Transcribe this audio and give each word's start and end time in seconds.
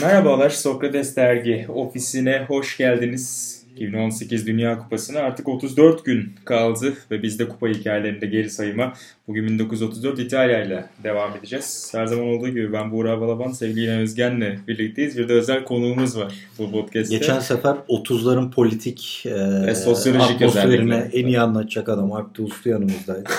Merhabalar 0.00 0.50
Sokrates 0.50 1.16
Dergi 1.16 1.66
ofisine 1.68 2.44
hoş 2.48 2.76
geldiniz. 2.76 3.54
2018 3.76 4.46
Dünya 4.46 4.78
Kupası'na 4.78 5.18
artık 5.18 5.48
34 5.48 6.04
gün 6.04 6.32
kaldı 6.44 6.94
ve 7.10 7.22
biz 7.22 7.38
de 7.38 7.48
kupa 7.48 7.68
hikayelerinde 7.68 8.26
geri 8.26 8.50
sayıma 8.50 8.92
bugün 9.28 9.46
1934 9.46 10.18
İtalya 10.18 10.64
ile 10.64 10.84
devam 11.04 11.36
edeceğiz. 11.36 11.90
Her 11.94 12.06
zaman 12.06 12.26
olduğu 12.26 12.48
gibi 12.48 12.72
ben 12.72 12.92
Buğra 12.92 13.20
Balaban, 13.20 13.52
sevgili 13.52 13.84
İlhan 13.84 13.98
Özgen'le 13.98 14.58
birlikteyiz. 14.68 15.18
Bir 15.18 15.28
de 15.28 15.32
özel 15.32 15.64
konuğumuz 15.64 16.18
var 16.18 16.34
bu 16.58 16.70
podcast'te. 16.70 17.16
Geçen 17.16 17.40
sefer 17.40 17.74
30'ların 17.88 18.50
politik 18.50 19.26
e, 19.26 19.70
e, 19.70 19.74
sosyolojik 19.74 20.34
atmosferini 20.34 20.94
en 21.12 21.26
iyi 21.26 21.40
anlatacak 21.40 21.88
adam 21.88 22.12
Alp 22.12 22.40
Uslu 22.40 22.70
yanımızdaydı. 22.70 23.30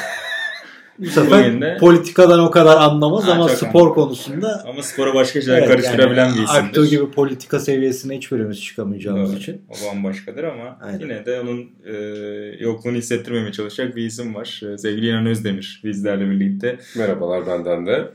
Bu 0.99 1.05
sefer 1.05 1.77
politikadan 1.77 2.39
o 2.39 2.51
kadar 2.51 2.77
anlamaz 2.77 3.27
ha, 3.27 3.31
ama 3.31 3.49
spor 3.49 3.79
anladım. 3.79 3.93
konusunda 3.93 4.63
ama 4.67 4.83
spora 4.83 5.13
başka 5.13 5.41
şeyler 5.41 5.57
evet, 5.57 5.69
karıştırabilen 5.69 6.25
yani, 6.25 6.37
bir 6.37 6.43
isimdir. 6.43 6.67
Aktu 6.67 6.85
gibi 6.85 7.11
politika 7.11 7.59
seviyesine 7.59 8.17
hiçbirimiz 8.17 8.61
çıkamayacağımız 8.61 9.31
Doğru. 9.31 9.37
için. 9.39 9.61
O 9.69 9.89
bambaşkadır 9.89 10.43
ama 10.43 10.77
Aynen. 10.81 10.99
yine 10.99 11.25
de 11.25 11.41
onun 11.41 11.69
e, 11.85 11.93
yokluğunu 12.59 12.97
hissettirmemeye 12.97 13.51
çalışacak 13.51 13.95
bir 13.95 14.05
isim 14.05 14.35
var. 14.35 14.61
E, 14.73 14.77
sevgili 14.77 15.07
İnan 15.07 15.25
Özdemir 15.25 15.81
bizlerle 15.83 16.29
birlikte. 16.29 16.79
Merhabalar 16.97 17.47
benden 17.47 17.85
de. 17.85 18.09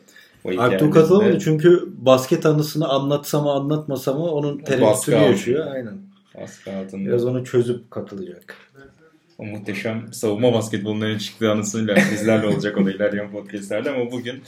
Aktu 0.58 0.90
katılamadı 0.90 1.38
çünkü 1.38 1.88
basket 1.98 2.46
anısını 2.46 2.88
anlatsam 2.88 3.44
mı 3.44 3.50
anlatmasam 3.50 4.18
mı 4.18 4.30
onun 4.30 4.58
tereddütünü 4.58 5.16
yaşıyor. 5.16 5.66
Aynen. 5.74 5.98
Baskı 6.40 6.72
altında. 6.72 7.08
Biraz 7.08 7.24
onu 7.24 7.44
çözüp 7.44 7.90
katılacak 7.90 8.56
o 9.40 9.44
muhteşem 9.44 10.12
savunma 10.12 10.52
basketbolundan 10.52 11.18
çıktığı 11.18 11.50
anısıyla 11.50 11.96
bizlerle 12.12 12.46
olacak 12.46 12.78
o 12.78 12.86
da 12.86 12.90
ilerleyen 12.90 13.30
podcastlerde 13.30 13.90
ama 13.90 14.10
bugün 14.10 14.42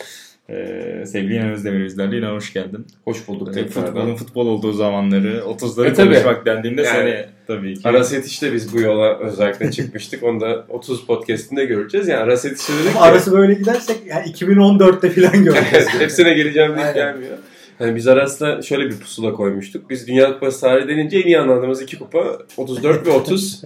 ee, 0.51 1.05
sevgili 1.07 1.35
İnan 1.35 1.51
Özdemir 1.51 1.85
bizlerle 1.85 2.19
İnan 2.19 2.35
hoş 2.35 2.53
geldin. 2.53 2.87
Hoş 3.05 3.29
bulduk 3.29 3.57
ee, 3.57 3.67
Futbolun 3.67 4.15
futbol 4.17 4.47
olduğu 4.47 4.73
zamanları, 4.73 5.39
30'ları 5.39 5.91
e, 5.91 5.95
konuşmak 5.95 6.47
dendiğinde 6.47 6.83
yani, 6.83 6.97
seni 6.97 7.27
tabii 7.47 7.75
ki. 7.75 7.89
Aras 7.89 8.13
Yetiş'te 8.13 8.53
biz 8.53 8.73
bu 8.75 8.81
yola 8.81 9.19
özellikle 9.19 9.71
çıkmıştık. 9.73 10.23
Onu 10.23 10.41
da 10.41 10.67
30 10.69 11.07
podcastinde 11.07 11.65
göreceğiz. 11.65 12.09
Yani 12.09 12.21
Aras 12.21 12.45
Yetiş'te 12.45 12.73
dedik 12.73 12.97
Ama 12.97 13.07
ki... 13.07 13.11
arası 13.11 13.33
böyle 13.33 13.55
gidersek 13.55 13.97
yani 14.07 14.27
2014'te 14.27 15.11
falan 15.11 15.45
göreceğiz. 15.45 15.89
Hepsine 15.99 16.35
geleceğim 16.35 16.73
diye 16.77 16.93
gelmiyor. 16.93 17.39
Hani 17.79 17.97
biz 17.97 18.09
Aras'la 18.09 18.63
şöyle 18.63 18.91
bir 18.91 18.97
pusula 18.97 19.33
koymuştuk. 19.33 19.91
Biz 19.91 20.09
Dünya 20.09 20.35
Kupası 20.35 20.61
tarihi 20.61 20.89
denince 20.89 21.19
en 21.19 21.27
iyi 21.27 21.39
anladığımız 21.39 21.83
iki 21.83 21.99
kupa 21.99 22.39
34 22.57 23.07
ve 23.07 23.11
30. 23.11 23.63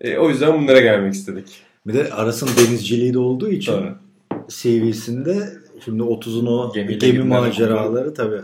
E, 0.00 0.18
o 0.18 0.28
yüzden 0.28 0.62
bunlara 0.62 0.80
gelmek 0.80 1.14
istedik. 1.14 1.62
Bir 1.86 1.94
de 1.94 2.12
Aras'ın 2.12 2.48
denizciliği 2.56 3.14
de 3.14 3.18
olduğu 3.18 3.48
için 3.48 3.72
tabii. 3.72 3.94
CV'sinde 4.48 5.52
şimdi 5.84 6.02
30'un 6.02 6.46
o 6.46 6.72
Gemiyle 6.72 7.10
gemi 7.10 7.24
maceraları 7.24 8.14
tabii. 8.14 8.40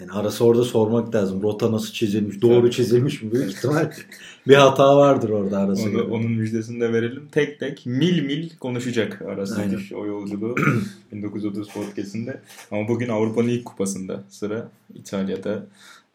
Yani 0.00 0.12
arası 0.12 0.44
orada 0.44 0.64
sormak 0.64 1.14
lazım. 1.14 1.42
Rota 1.42 1.72
nasıl 1.72 1.92
çizilmiş? 1.92 2.42
Doğru 2.42 2.70
çizilmiş 2.70 3.22
mi? 3.22 3.32
Büyük 3.32 3.52
ihtimal 3.52 3.92
bir 4.48 4.54
hata 4.54 4.96
vardır 4.96 5.28
orada 5.30 5.58
arası. 5.58 5.88
Onu, 5.88 6.04
onun 6.04 6.30
müjdesini 6.30 6.80
de 6.80 6.92
verelim. 6.92 7.28
Tek 7.32 7.60
tek 7.60 7.86
mil 7.86 8.22
mil 8.22 8.50
konuşacak 8.60 9.22
arası 9.22 9.62
o 9.94 10.06
yolculuğu 10.06 10.54
1930 11.12 11.68
podcastinde. 11.68 12.40
Ama 12.70 12.88
bugün 12.88 13.08
Avrupa'nın 13.08 13.48
ilk 13.48 13.64
kupasında 13.64 14.24
sıra 14.28 14.68
İtalya'da 14.94 15.66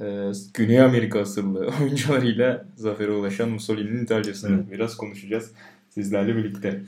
e, 0.02 0.32
Güney 0.54 0.82
Amerika 0.82 1.20
asıllı 1.20 1.72
oyuncularıyla 1.82 2.66
zafere 2.76 3.12
ulaşan 3.12 3.50
Mussolini'nin 3.50 4.04
İtalya'sını 4.04 4.56
evet. 4.56 4.72
biraz 4.72 4.98
konuşacağız 4.98 5.52
sizlerle 5.90 6.36
birlikte. 6.36 6.84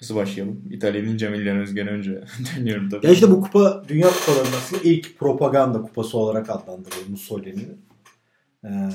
Nasıl 0.00 0.16
başlayalım? 0.16 0.62
İtalya'nın 0.70 1.16
Cemilyan 1.16 1.58
Özgen 1.58 1.88
önce 1.88 2.24
dönüyorum 2.56 2.88
tabii. 2.88 3.06
Ya 3.06 3.12
işte 3.12 3.30
bu 3.30 3.40
kupa 3.40 3.82
Dünya 3.88 4.08
Kupaları 4.08 4.44
nasıl 4.44 4.76
ilk 4.82 5.18
propaganda 5.18 5.82
kupası 5.82 6.18
olarak 6.18 6.50
adlandırılıyor 6.50 7.08
Mussolini'nin. 7.08 7.84
Ee, 8.64 8.90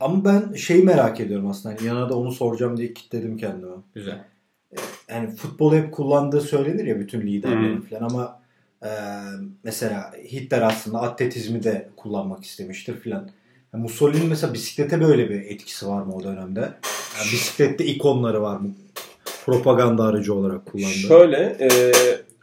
ama 0.00 0.24
ben 0.24 0.52
şeyi 0.52 0.84
merak 0.84 1.20
ediyorum 1.20 1.46
aslında. 1.46 1.74
Yani 1.74 1.86
yana 1.86 2.08
da 2.08 2.18
onu 2.18 2.32
soracağım 2.32 2.76
diye 2.76 2.94
kilitledim 2.94 3.36
kendime. 3.36 3.72
Güzel. 3.94 4.24
Yani 5.08 5.30
futbol 5.30 5.74
hep 5.74 5.92
kullandığı 5.92 6.40
söylenir 6.40 6.84
ya 6.84 7.00
bütün 7.00 7.20
liderlerin 7.20 7.80
falan 7.80 8.02
ama 8.02 8.39
ee, 8.84 8.88
mesela 9.64 10.12
Hitler 10.24 10.62
aslında 10.62 11.00
atletizmi 11.00 11.62
de 11.62 11.88
kullanmak 11.96 12.44
istemiştir 12.44 13.00
filan. 13.00 13.30
Yani 13.74 13.82
Mussolini 13.82 14.24
mesela 14.24 14.54
bisiklete 14.54 15.00
böyle 15.00 15.30
bir 15.30 15.40
etkisi 15.40 15.88
var 15.88 16.02
mı 16.02 16.14
o 16.14 16.24
dönemde? 16.24 16.60
Yani 16.60 17.32
bisiklette 17.32 17.84
ikonları 17.84 18.42
var 18.42 18.60
mı? 18.60 18.74
Propaganda 19.46 20.04
aracı 20.04 20.34
olarak 20.34 20.66
kullandı. 20.66 20.94
Şöyle 20.94 21.36
e, 21.60 21.92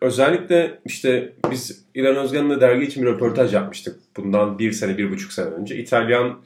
özellikle 0.01 0.79
işte 0.85 1.33
biz 1.51 1.83
İran 1.95 2.15
Özgen'le 2.15 2.61
dergi 2.61 2.85
için 2.85 3.03
bir 3.03 3.07
röportaj 3.07 3.53
yapmıştık. 3.53 3.99
Bundan 4.17 4.59
bir 4.59 4.71
sene, 4.71 4.97
bir 4.97 5.11
buçuk 5.11 5.33
sene 5.33 5.47
önce. 5.47 5.77
İtalyan 5.77 6.39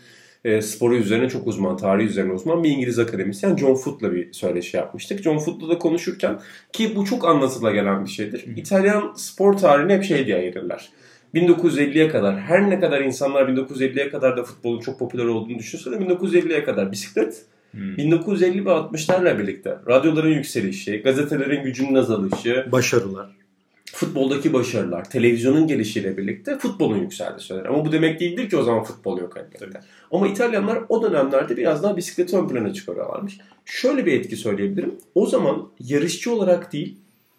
e, 0.45 0.61
sporu 0.61 0.95
üzerine 0.95 1.29
çok 1.29 1.47
uzman, 1.47 1.77
tarihi 1.77 2.07
üzerine 2.07 2.33
uzman 2.33 2.63
bir 2.63 2.69
İngiliz 2.69 2.99
akademisyen 2.99 3.57
John 3.57 3.75
Foot'la 3.75 4.13
bir 4.13 4.33
söyleşi 4.33 4.77
yapmıştık. 4.77 5.23
John 5.23 5.37
Foot'la 5.37 5.69
da 5.69 5.77
konuşurken 5.77 6.39
ki 6.73 6.95
bu 6.95 7.05
çok 7.05 7.25
anlatıla 7.25 7.71
gelen 7.71 8.05
bir 8.05 8.09
şeydir. 8.09 8.45
İtalyan 8.55 9.13
spor 9.15 9.53
tarihini 9.53 9.93
hep 9.93 10.03
şey 10.03 10.25
diye 10.25 10.37
ayırırlar. 10.37 10.89
1950'ye 11.35 12.09
kadar 12.09 12.39
her 12.39 12.69
ne 12.69 12.79
kadar 12.79 13.01
insanlar 13.01 13.49
1950'ye 13.49 14.09
kadar 14.09 14.37
da 14.37 14.43
futbolun 14.43 14.79
çok 14.79 14.99
popüler 14.99 15.25
olduğunu 15.25 15.59
düşünse 15.59 15.91
de 15.91 15.95
1950'ye 15.95 16.63
kadar 16.63 16.91
bisiklet 16.91 17.45
Hmm. 17.71 17.97
1950 17.97 18.65
ve 18.65 18.69
60'larla 18.69 19.39
birlikte 19.39 19.77
radyoların 19.87 20.33
yükselişi, 20.33 21.01
gazetelerin 21.01 21.63
gücünün 21.63 21.95
azalışı, 21.95 22.67
başarılar, 22.71 23.29
futboldaki 23.93 24.53
başarılar, 24.53 25.09
televizyonun 25.09 25.67
gelişiyle 25.67 26.17
birlikte 26.17 26.57
futbolun 26.57 26.97
yükseldi 26.97 27.39
söylenir. 27.41 27.69
Ama 27.69 27.85
bu 27.85 27.91
demek 27.91 28.19
değildir 28.19 28.49
ki 28.49 28.57
o 28.57 28.63
zaman 28.63 28.83
futbol 28.83 29.19
yok 29.19 29.37
elbette. 29.37 29.79
Ama 30.11 30.27
İtalyanlar 30.27 30.79
o 30.89 31.03
dönemlerde 31.03 31.57
biraz 31.57 31.83
daha 31.83 31.97
bisikleti 31.97 32.37
ön 32.37 32.47
plana 32.47 32.73
çıkarıyorlarmış. 32.73 33.37
Şöyle 33.65 34.05
bir 34.05 34.13
etki 34.13 34.35
söyleyebilirim. 34.35 34.95
O 35.15 35.25
zaman 35.25 35.69
yarışçı 35.79 36.33
olarak 36.33 36.73
değil 36.73 36.97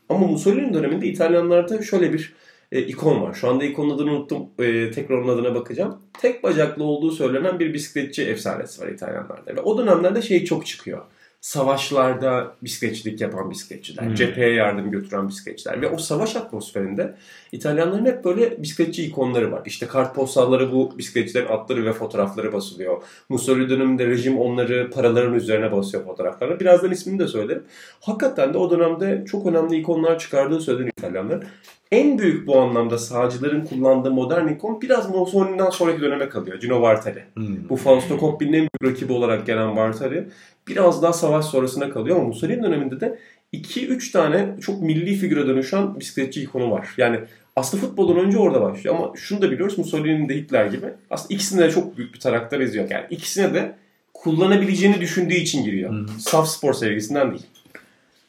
ama 0.09 0.27
Mussolini 0.27 0.75
döneminde 0.75 1.07
İtalyanlarda 1.07 1.83
şöyle 1.83 2.13
bir 2.13 2.33
e, 2.73 2.81
ikon 2.81 3.23
var. 3.23 3.35
Şu 3.35 3.49
anda 3.49 3.65
ikonun 3.65 3.95
adını 3.95 4.11
unuttum. 4.11 4.47
E, 4.59 4.91
tekrar 4.91 5.19
onun 5.19 5.29
adına 5.29 5.55
bakacağım. 5.55 5.99
Tek 6.21 6.43
bacaklı 6.43 6.85
olduğu 6.85 7.11
söylenen 7.11 7.59
bir 7.59 7.75
bisikletçi 7.75 8.23
efsanesi 8.23 8.83
var 8.83 8.89
İtalyanlarda. 8.89 9.57
Ve 9.57 9.61
o 9.61 9.79
dönemlerde 9.79 10.23
şey 10.23 10.45
çok 10.45 10.67
çıkıyor 10.67 11.03
savaşlarda 11.43 12.55
bisikletçilik 12.63 13.21
yapan 13.21 13.51
bisikletçiler, 13.51 14.07
hmm. 14.07 14.15
cepheye 14.15 14.55
yardım 14.55 14.91
götüren 14.91 15.29
bisikletçiler 15.29 15.83
ve 15.83 15.89
o 15.89 15.99
savaş 15.99 16.37
atmosferinde 16.37 17.15
İtalyanların 17.53 18.07
hep 18.07 18.25
böyle 18.25 18.63
bisikletçi 18.63 19.05
ikonları 19.05 19.53
var. 19.53 19.63
İşte 19.67 19.87
kartpostalları 19.87 20.73
bu 20.73 20.99
bisikletçilerin 20.99 21.47
atları 21.47 21.85
ve 21.85 21.93
fotoğrafları 21.93 22.53
basılıyor. 22.53 23.03
Mussolini 23.29 23.69
döneminde 23.69 24.07
rejim 24.07 24.39
onları 24.39 24.91
paraların 24.91 25.35
üzerine 25.35 25.73
basıyor 25.73 26.05
fotoğraflarını. 26.05 26.61
Birazdan 26.61 26.91
ismini 26.91 27.19
de 27.19 27.29
söylerim. 27.29 27.63
Hakikaten 28.01 28.55
de 28.55 28.59
o 28.59 28.71
dönemde 28.71 29.25
çok 29.27 29.47
önemli 29.47 29.77
ikonlar 29.77 30.19
çıkardığı 30.19 30.61
söylenen 30.61 30.91
İtalyanların. 30.99 31.45
En 31.93 32.19
büyük 32.19 32.47
bu 32.47 32.61
anlamda 32.61 32.99
sağcıların 32.99 33.65
kullandığı 33.65 34.11
modern 34.11 34.49
ikon 34.49 34.81
biraz 34.81 35.11
Mussolini'den 35.11 35.71
sonraki 35.71 36.01
döneme 36.01 36.29
kalıyor. 36.29 36.61
Gino 36.61 36.83
Bartali. 36.83 37.25
Hmm. 37.35 37.69
Bu 37.69 37.77
Fausto 37.77 38.19
Coppi'nin 38.19 38.53
en 38.53 38.59
büyük 38.61 38.85
rakibi 38.85 39.13
olarak 39.13 39.47
gelen 39.47 39.77
Bartali 39.77 40.29
biraz 40.69 41.03
daha 41.03 41.13
savaş 41.13 41.45
sonrasına 41.45 41.91
kalıyor 41.91 42.17
ama 42.17 42.27
Mussolini 42.27 42.63
döneminde 42.63 43.01
de 43.01 43.19
2-3 43.55 44.13
tane 44.13 44.57
çok 44.61 44.83
milli 44.83 45.15
figüre 45.15 45.47
dönüşen 45.47 46.01
bisikletçi 46.01 46.43
ikonu 46.43 46.71
var. 46.71 46.89
Yani 46.97 47.21
aslında 47.57 47.87
futboldan 47.87 48.17
önce 48.17 48.39
orada 48.39 48.63
başlıyor 48.63 48.97
ama 48.97 49.13
şunu 49.17 49.43
da 49.43 49.51
biliyoruz 49.51 49.79
Mussolini'nin 49.79 50.29
de 50.29 50.37
Hitler 50.37 50.67
gibi 50.67 50.87
aslında 51.11 51.35
ikisine 51.35 51.63
de 51.63 51.71
çok 51.71 51.97
büyük 51.97 52.15
bir 52.15 52.21
taraktar 52.21 52.61
eziyor. 52.61 52.91
Yani 52.91 53.05
ikisine 53.11 53.55
de 53.55 53.75
kullanabileceğini 54.15 55.01
düşündüğü 55.01 55.35
için 55.35 55.65
giriyor. 55.65 55.91
Hmm. 55.91 56.09
Saf 56.09 56.49
spor 56.49 56.73
sevgisinden 56.73 57.31
değil. 57.31 57.47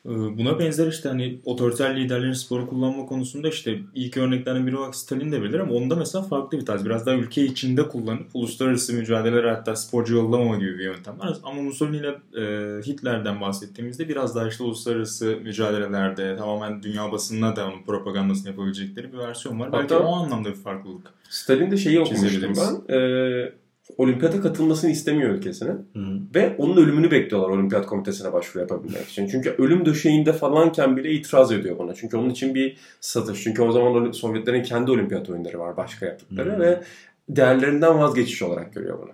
Ee, 0.06 0.38
buna 0.38 0.60
benzer 0.60 0.88
işte 0.88 1.10
hani 1.10 1.40
otoriter 1.46 1.96
liderlerin 1.96 2.34
sporu 2.34 2.70
kullanma 2.70 3.06
konusunda 3.06 3.50
işte 3.50 3.80
ilk 3.96 4.18
örneklerden 4.18 4.68
biri 4.68 4.78
olarak 4.78 4.96
Stalin 4.96 5.32
de 5.32 5.42
bilir 5.42 5.60
ama 5.60 5.74
onda 5.74 5.96
mesela 5.96 6.24
farklı 6.24 6.58
bir 6.60 6.66
tarz. 6.66 6.86
Biraz 6.86 7.06
daha 7.06 7.16
ülke 7.16 7.46
içinde 7.46 7.88
kullanıp 7.88 8.28
uluslararası 8.34 8.94
mücadeleler 8.94 9.44
hatta 9.44 9.76
sporcu 9.76 10.16
yollamama 10.16 10.56
gibi 10.56 10.78
bir 10.78 10.84
yöntem 10.84 11.20
var. 11.20 11.38
Ama 11.44 11.62
Mussolini 11.62 11.98
ile 11.98 12.10
e, 12.10 12.82
Hitler'den 12.82 13.42
bahsettiğimizde 13.42 14.10
biraz 14.10 14.36
daha 14.36 14.48
işte 14.48 14.64
uluslararası 14.64 15.38
mücadelelerde 15.44 16.38
tamamen 16.38 16.84
dünya 16.84 17.12
basınına 17.12 17.56
da 17.56 17.68
onun 17.68 17.84
propagandasını 17.84 18.50
yapabilecekleri 18.50 19.14
bir 19.14 19.18
versiyon 19.18 19.60
var. 19.60 19.70
Hatta 19.72 19.80
Belki 19.80 19.96
o 19.96 20.16
anlamda 20.16 20.50
bir 20.50 20.56
farklılık. 20.56 21.08
Stalin'de 21.30 21.78
şeyi 21.78 22.00
okumuştum 22.00 22.54
ben. 22.58 22.96
Ee, 22.96 23.54
olimpiyata 23.98 24.42
katılmasını 24.42 24.92
istemiyor 24.92 25.30
ülkesine. 25.30 25.70
Hı. 25.70 26.20
Ve 26.36 26.56
onun 26.58 26.78
ölümünü 26.78 27.12
bekliyorlar 27.12 27.50
olimpiyat 27.50 27.86
komitesine 27.86 28.34
başvuru 28.34 28.62
yapabilmek 28.62 29.10
için. 29.10 29.28
Çünkü 29.28 29.50
ölüm 29.50 29.86
döşeğinde 29.86 30.34
falanken 30.34 30.98
bile 30.98 31.12
itiraz 31.12 31.52
ediyor 31.52 31.78
buna. 31.80 31.94
Çünkü 31.94 32.18
onun 32.18 32.30
için 32.30 32.56
bir 32.56 32.78
satış. 33.02 33.44
Çünkü 33.44 33.62
o 33.62 33.72
zaman 33.72 34.12
Sovyetlerin 34.12 34.64
kendi 34.64 34.92
olimpiyat 34.92 35.30
oyunları 35.30 35.60
var 35.60 35.78
başka 35.78 36.06
yaptıkları 36.06 36.56
Hı. 36.56 36.60
ve 36.60 36.84
değerlerinden 37.30 38.00
vazgeçiş 38.00 38.42
olarak 38.42 38.74
görüyor 38.74 39.00
bunu. 39.02 39.12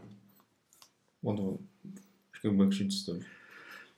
Onu 1.24 1.57
başka 2.33 2.54
bir 2.54 2.60
bakış 2.60 2.81
açısı 2.81 3.12
tabii. 3.12 3.24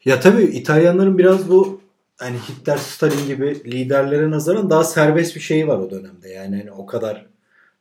Ya 0.06 0.20
tabii 0.20 0.44
İtalyanların 0.44 1.18
biraz 1.18 1.50
bu 1.50 1.82
hani 2.18 2.38
Hitler, 2.38 2.78
Stalin 2.78 3.28
gibi 3.28 3.72
liderlere 3.72 4.32
nazaran 4.32 4.70
daha 4.70 4.84
serbest 4.84 5.36
bir 5.36 5.42
şeyi 5.42 5.68
var 5.68 5.80
o 5.80 5.92
dönemde. 5.92 6.30
Yani 6.30 6.58
hani 6.58 6.72
o 6.72 6.86
kadar 6.86 7.31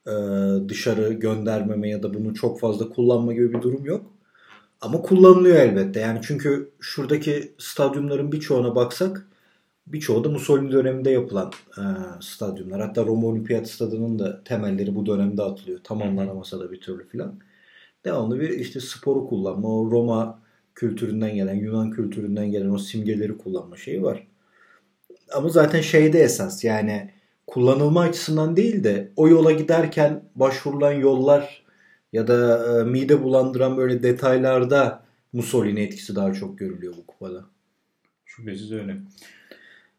e, 0.06 0.12
dışarı 0.68 1.12
göndermeme 1.12 1.88
ya 1.88 2.02
da 2.02 2.14
bunu 2.14 2.34
çok 2.34 2.60
fazla 2.60 2.88
kullanma 2.88 3.32
gibi 3.32 3.52
bir 3.52 3.62
durum 3.62 3.84
yok. 3.84 4.12
Ama 4.80 5.02
kullanılıyor 5.02 5.56
elbette. 5.56 6.00
Yani 6.00 6.20
çünkü 6.22 6.70
şuradaki 6.80 7.54
stadyumların 7.58 8.32
birçoğuna 8.32 8.74
baksak 8.74 9.26
birçoğu 9.86 10.24
da 10.24 10.28
Mussolini 10.28 10.72
döneminde 10.72 11.10
yapılan 11.10 11.52
e, 11.78 11.82
stadyumlar. 12.20 12.80
Hatta 12.80 13.04
Roma 13.06 13.26
Olimpiyat 13.26 13.68
Stadı'nın 13.70 14.18
da 14.18 14.44
temelleri 14.44 14.94
bu 14.94 15.06
dönemde 15.06 15.42
atılıyor. 15.42 15.80
Tamamlanamasa 15.84 16.60
da 16.60 16.72
bir 16.72 16.80
türlü 16.80 17.08
filan. 17.08 17.40
Devamlı 18.04 18.40
bir 18.40 18.48
işte 18.50 18.80
sporu 18.80 19.26
kullanma, 19.26 19.68
o 19.68 19.90
Roma 19.90 20.40
kültüründen 20.74 21.34
gelen, 21.34 21.54
Yunan 21.54 21.90
kültüründen 21.90 22.50
gelen 22.50 22.70
o 22.70 22.78
simgeleri 22.78 23.38
kullanma 23.38 23.76
şeyi 23.76 24.02
var. 24.02 24.26
Ama 25.32 25.48
zaten 25.48 25.80
şeyde 25.80 26.20
esas 26.20 26.64
yani 26.64 27.10
kullanılma 27.46 28.00
açısından 28.00 28.56
değil 28.56 28.84
de 28.84 29.12
o 29.16 29.28
yola 29.28 29.52
giderken 29.52 30.22
başvurulan 30.34 30.92
yollar 30.92 31.62
ya 32.12 32.28
da 32.28 32.66
e, 32.80 32.84
mide 32.84 33.22
bulandıran 33.22 33.76
böyle 33.76 34.02
detaylarda 34.02 35.02
Mussolini 35.32 35.80
etkisi 35.80 36.16
daha 36.16 36.32
çok 36.32 36.58
görülüyor 36.58 36.94
bu 36.96 37.06
kupada. 37.06 37.44
Şüphesiz 38.24 38.72
öyle. 38.72 38.96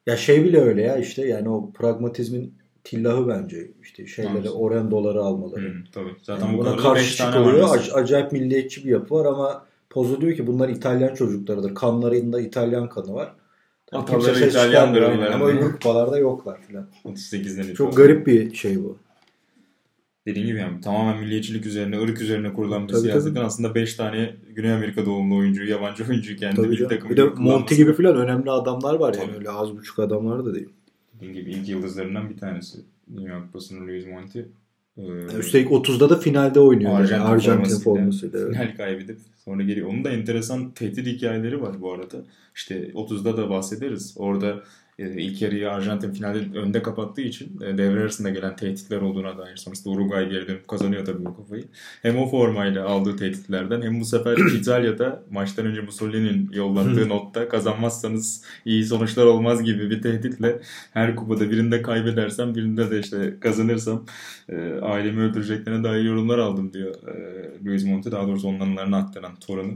Ya 0.06 0.18
şey 0.18 0.44
bile 0.46 0.62
öyle 0.62 0.82
ya 0.82 0.98
işte 0.98 1.28
yani 1.28 1.50
o 1.50 1.72
pragmatizmin 1.72 2.54
tillahı 2.84 3.28
bence 3.28 3.72
işte 3.82 4.08
şeyleri 4.08 4.50
oran 4.50 4.92
doları 4.92 5.22
almaları. 5.22 5.62
Hı, 5.70 5.74
tabii. 5.94 6.16
Zaten 6.24 6.46
Yani 6.46 6.58
bu 6.58 6.62
buna 6.62 6.78
karşı 6.78 7.18
çıkılıyor. 7.18 7.68
Ac- 7.68 7.94
acayip 7.94 8.32
milliyetçi 8.32 8.86
bir 8.86 8.90
yapı 8.90 9.16
var 9.16 9.26
ama 9.26 9.66
Pozo 9.90 10.22
diyor 10.22 10.36
ki 10.36 10.48
bunlar 10.48 10.70
İtalyan 10.70 11.16
çocuklarıdır. 11.16 11.76
Kanlarında 11.76 12.42
İtalyan 12.42 12.90
kanı 12.90 13.14
var. 13.14 13.34
Tabii 13.92 14.02
Ataları 14.02 14.34
kimse 14.34 14.48
İtalyandır 14.48 15.00
çıkarmıyor 15.00 15.10
yani. 15.12 15.18
onların. 15.18 15.34
Ama 15.34 15.48
öbür 15.48 15.72
kupalarda 15.72 16.18
yoklar 16.18 16.62
filan. 16.62 16.88
38'den 17.06 17.74
Çok 17.74 17.98
garip 17.98 18.28
bir 18.28 18.54
şey 18.56 18.84
bu. 18.84 18.98
Dediğim 20.26 20.48
gibi 20.48 20.60
yani 20.60 20.82
tamamen 20.82 21.18
milliyetçilik 21.24 21.66
üzerine, 21.66 22.02
ırk 22.02 22.22
üzerine 22.22 22.54
kurulan 22.54 22.88
bir 22.88 22.94
siyasetin 22.94 23.40
aslında 23.40 23.76
5 23.76 23.96
tane 23.96 24.36
Güney 24.56 24.74
Amerika 24.74 25.06
doğumlu 25.06 25.38
oyuncuyu, 25.38 25.70
yabancı 25.70 26.04
oyuncuyu 26.10 26.38
kendi 26.38 26.56
Tabii 26.56 26.78
canım. 26.78 26.90
takımı 26.90 27.12
Bir 27.12 27.18
de. 27.18 27.26
Monty 27.26 27.76
gibi 27.76 27.94
filan 27.94 28.16
önemli 28.18 28.52
adamlar 28.52 28.96
var 28.96 29.14
yani. 29.14 29.26
Tabii. 29.26 29.38
Öyle 29.38 29.50
az 29.50 29.78
buçuk 29.78 30.00
adamlar 30.00 30.46
da 30.46 30.56
değil. 30.56 30.70
Dediğim 31.16 31.34
gibi 31.34 31.52
ilk 31.52 31.70
yıldızlarından 31.70 32.30
bir 32.30 32.38
tanesi. 32.38 32.78
Dünya 33.16 33.42
Kupası'nın 33.42 33.88
Luis 33.88 34.08
Monti. 34.08 34.50
Ee, 34.98 35.38
Üstelik 35.40 35.72
30'da 35.72 36.10
da 36.10 36.18
finalde 36.18 36.60
oynuyor. 36.60 37.00
Arjantin, 37.00 37.16
yani. 37.16 37.36
Arjantin 37.36 37.80
formasıyla, 37.80 38.40
evet. 38.40 38.54
Final 38.54 38.76
kaybedip 38.78 39.20
sonra 39.46 39.64
geliyor. 39.64 39.88
Onun 39.88 40.04
da 40.04 40.10
enteresan 40.10 40.72
tehdit 40.72 41.08
hikayeleri 41.08 41.62
var 41.62 41.82
bu 41.82 41.94
arada. 41.94 42.18
İşte 42.56 42.92
30'da 42.92 43.38
da 43.38 43.50
bahsederiz. 43.50 44.14
Orada 44.18 44.64
ilk 45.10 45.42
yarıyı 45.42 45.72
Arjantin 45.72 46.14
finalde 46.14 46.60
önde 46.60 46.82
kapattığı 46.82 47.22
için 47.22 47.62
e, 47.62 47.78
devre 47.78 48.00
arasında 48.00 48.30
gelen 48.30 48.56
tehditler 48.56 49.02
olduğuna 49.02 49.38
dair. 49.38 49.58
Sonrasında 49.58 49.94
Uruguay 49.94 50.30
geri 50.30 50.48
dönüp 50.48 50.68
kazanıyor 50.68 51.06
tabii 51.06 51.26
bu 51.26 51.38
kafayı. 51.38 51.64
Hem 52.02 52.18
o 52.18 52.30
formayla 52.30 52.86
aldığı 52.86 53.16
tehditlerden 53.16 53.82
hem 53.82 54.00
bu 54.00 54.06
sefer 54.06 54.38
İtalya'da 54.56 55.24
maçtan 55.32 55.66
önce 55.66 55.82
Mussolini'nin 55.82 56.52
yollattığı 56.54 57.10
notta 57.10 57.50
kazanmazsanız 57.50 58.44
iyi 58.66 58.86
sonuçlar 58.86 59.26
olmaz 59.26 59.64
gibi 59.64 59.90
bir 59.90 60.02
tehditle 60.02 60.60
her 60.94 61.16
kupada 61.16 61.52
birinde 61.52 61.82
kaybedersem 61.82 62.56
birinde 62.56 62.92
de 62.92 63.00
işte 63.00 63.38
kazanırsam 63.40 64.06
e, 64.50 64.80
ailemi 64.82 65.22
öldüreceklerine 65.22 65.84
dair 65.84 66.04
yorumlar 66.04 66.38
aldım 66.38 66.74
diyor 66.74 66.96
e, 67.08 67.66
Luis 67.66 67.86
Monti. 67.86 68.12
Daha 68.12 68.28
doğrusu 68.28 68.48
onun 68.48 68.60
anılarını 68.60 68.98
aktaran 68.98 69.36
torunu 69.36 69.74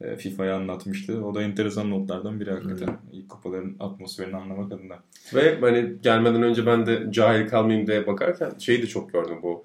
e, 0.00 0.16
FIFA'ya 0.16 0.56
anlatmıştı. 0.56 1.24
O 1.26 1.34
da 1.34 1.42
enteresan 1.42 1.90
notlardan 1.90 2.40
biri 2.40 2.50
hakikaten. 2.50 2.98
İlk 3.12 3.28
kupaların 3.28 3.76
atmosferini 3.80 4.36
anlamak 4.36 4.63
adına. 4.72 5.02
Ve 5.34 5.58
hani 5.60 5.92
gelmeden 6.02 6.42
önce 6.42 6.66
ben 6.66 6.86
de 6.86 7.06
cahil 7.10 7.48
kalmayayım 7.48 7.86
diye 7.86 8.06
bakarken 8.06 8.50
şeyi 8.58 8.82
de 8.82 8.86
çok 8.86 9.12
gördüm 9.12 9.38
bu 9.42 9.64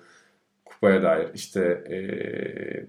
kupaya 0.66 1.04
dair. 1.04 1.28
İşte 1.34 1.84
eee, 1.90 2.86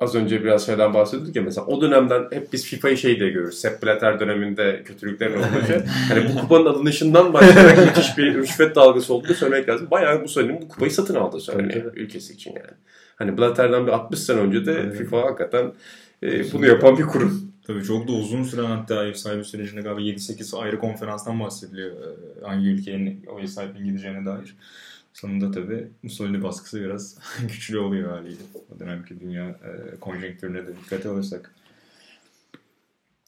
az 0.00 0.14
önce 0.14 0.44
biraz 0.44 0.66
şeyden 0.66 0.94
bahsediyorduk 0.94 1.36
ya 1.36 1.42
mesela 1.42 1.66
o 1.66 1.80
dönemden 1.80 2.22
hep 2.32 2.52
biz 2.52 2.64
FIFA'yı 2.64 2.96
şey 2.96 3.20
diye 3.20 3.30
görürüz. 3.30 3.60
Sepp 3.60 3.82
Blatter 3.82 4.20
döneminde 4.20 4.82
kötülüklerin 4.84 5.38
olduğu 5.38 5.84
Hani 6.08 6.28
bu 6.28 6.40
kupanın 6.40 6.66
alınışından 6.66 7.32
başlayarak 7.32 7.78
müthiş 7.86 8.18
bir 8.18 8.34
rüşvet 8.34 8.76
dalgası 8.76 9.14
olduğunu 9.14 9.34
söylemek 9.34 9.68
lazım. 9.68 9.88
Bayağı 9.90 10.22
bu 10.24 10.28
senenin 10.28 10.62
bu 10.62 10.68
kupayı 10.68 10.90
satın 10.90 11.14
aldığı 11.14 11.40
söyleniyor 11.40 11.84
Tabii, 11.84 12.00
ülkesi 12.00 12.32
için 12.32 12.50
yani. 12.50 12.76
Hani 13.16 13.38
Blatter'dan 13.38 13.86
bir 13.86 13.92
60 13.92 14.18
sene 14.18 14.40
önce 14.40 14.66
de. 14.66 14.90
FIFA 14.90 15.22
hakikaten 15.22 15.72
e, 16.22 16.52
bunu 16.52 16.66
yapan 16.66 16.98
bir 16.98 17.02
kurum. 17.02 17.47
Tabii 17.68 17.84
çok 17.84 18.08
da 18.08 18.12
uzun 18.12 18.42
süren 18.42 18.64
hatta 18.64 19.06
ev 19.06 19.14
sahibi 19.14 19.44
sürecinde 19.44 19.80
galiba 19.80 20.00
7-8 20.00 20.58
ayrı 20.58 20.78
konferanstan 20.78 21.40
bahsediliyor. 21.40 21.90
Ee, 21.90 22.44
Hangi 22.44 22.68
ülkenin 22.68 23.26
o 23.26 23.40
ev 23.40 23.46
sahibinin 23.46 23.84
gideceğine 23.84 24.26
dair. 24.26 24.56
Sonunda 25.14 25.50
tabii 25.50 25.88
Mussolini 26.02 26.42
baskısı 26.42 26.80
biraz 26.80 27.18
güçlü 27.40 27.78
oluyor 27.78 28.10
haliyle. 28.10 28.42
O 28.76 28.78
dönemki 28.78 29.20
dünya 29.20 29.48
e, 29.48 30.00
konjonktürüne 30.00 30.66
de 30.66 30.76
dikkate 30.76 31.08
alırsak. 31.08 31.54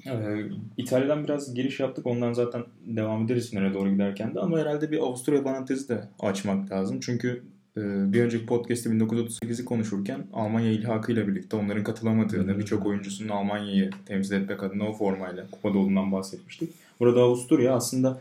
Ee, 0.06 0.42
İtalya'dan 0.76 1.24
biraz 1.24 1.54
giriş 1.54 1.80
yaptık. 1.80 2.06
Ondan 2.06 2.32
zaten 2.32 2.64
devam 2.86 3.24
ederiz 3.24 3.52
nereye 3.52 3.74
doğru 3.74 3.90
giderken 3.90 4.34
de. 4.34 4.40
Ama 4.40 4.58
herhalde 4.58 4.90
bir 4.90 4.98
Avusturya 4.98 5.42
parantezi 5.42 5.88
de 5.88 6.04
açmak 6.20 6.70
lazım. 6.70 7.00
Çünkü 7.00 7.28
e, 7.28 7.59
bir 7.76 8.20
önceki 8.22 8.46
podcast'te 8.46 8.90
1938'i 8.90 9.64
konuşurken 9.64 10.26
Almanya 10.32 10.70
ilhakıyla 10.72 11.28
birlikte 11.28 11.56
onların 11.56 11.84
katılamadığını, 11.84 12.58
birçok 12.58 12.86
oyuncusunun 12.86 13.28
Almanya'yı 13.28 13.90
temsil 14.06 14.34
etmek 14.34 14.62
adına 14.62 14.84
o 14.88 14.92
formayla 14.92 15.46
kupada 15.50 15.78
olduğundan 15.78 16.12
bahsetmiştik. 16.12 16.70
Burada 17.00 17.20
Avusturya 17.20 17.74
aslında 17.74 18.20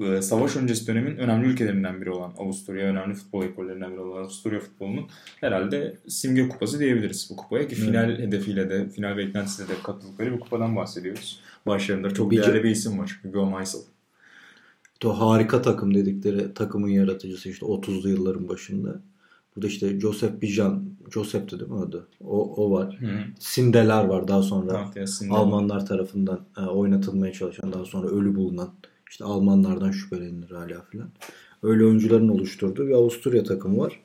e, 0.00 0.22
savaş 0.22 0.56
öncesi 0.56 0.86
dönemin 0.86 1.16
önemli 1.16 1.46
ülkelerinden 1.48 2.00
biri 2.00 2.10
olan 2.10 2.32
Avusturya, 2.38 2.86
önemli 2.86 3.14
futbol 3.14 3.44
ekollerinden 3.44 3.92
biri 3.92 4.00
olan 4.00 4.20
Avusturya 4.22 4.60
futbolunun 4.60 5.06
herhalde 5.40 5.96
simge 6.08 6.48
kupası 6.48 6.78
diyebiliriz 6.80 7.28
bu 7.30 7.36
kupaya 7.36 7.68
ki 7.68 7.74
final 7.74 8.18
hedefiyle 8.18 8.70
de, 8.70 8.88
final 8.88 9.16
beklentisiyle 9.16 9.68
de 9.68 9.72
katıldıkları 9.84 10.32
bir 10.34 10.40
kupadan 10.40 10.76
bahsediyoruz. 10.76 11.40
Başlarında 11.66 12.10
çok 12.10 12.30
Bir- 12.30 12.42
değerli 12.42 12.64
bir 12.64 12.70
isim 12.70 12.98
var. 12.98 13.20
Hugo 13.22 13.50
Meisel. 13.50 13.80
İşte 15.04 15.16
o 15.16 15.30
harika 15.30 15.62
takım 15.62 15.94
dedikleri 15.94 16.54
takımın 16.54 16.88
yaratıcısı 16.88 17.48
işte 17.48 17.66
30'lu 17.66 18.08
yılların 18.08 18.48
başında. 18.48 19.00
Burada 19.56 19.66
işte 19.68 20.00
Joseph 20.00 20.42
Bijan, 20.42 20.84
Joseph'ti 21.10 21.60
değil 21.60 21.70
mi 21.70 21.78
adı? 21.78 22.06
O, 22.20 22.64
o 22.64 22.70
var. 22.70 22.96
Hı. 23.00 23.06
Sindeler 23.38 24.04
var 24.04 24.28
daha 24.28 24.42
sonra. 24.42 24.72
Tahtaya. 24.72 25.06
Almanlar 25.30 25.86
tarafından 25.86 26.40
e, 26.58 26.60
oynatılmaya 26.60 27.32
çalışan 27.32 27.72
daha 27.72 27.84
sonra 27.84 28.08
ölü 28.08 28.34
bulunan 28.34 28.68
işte 29.10 29.24
Almanlardan 29.24 29.90
şüphelenilir 29.90 30.50
hala 30.50 30.82
filan. 30.90 31.08
Öyle 31.62 31.84
oyuncuların 31.84 32.28
oluşturduğu 32.28 32.86
bir 32.86 32.92
Avusturya 32.92 33.44
takımı 33.44 33.78
var. 33.78 34.00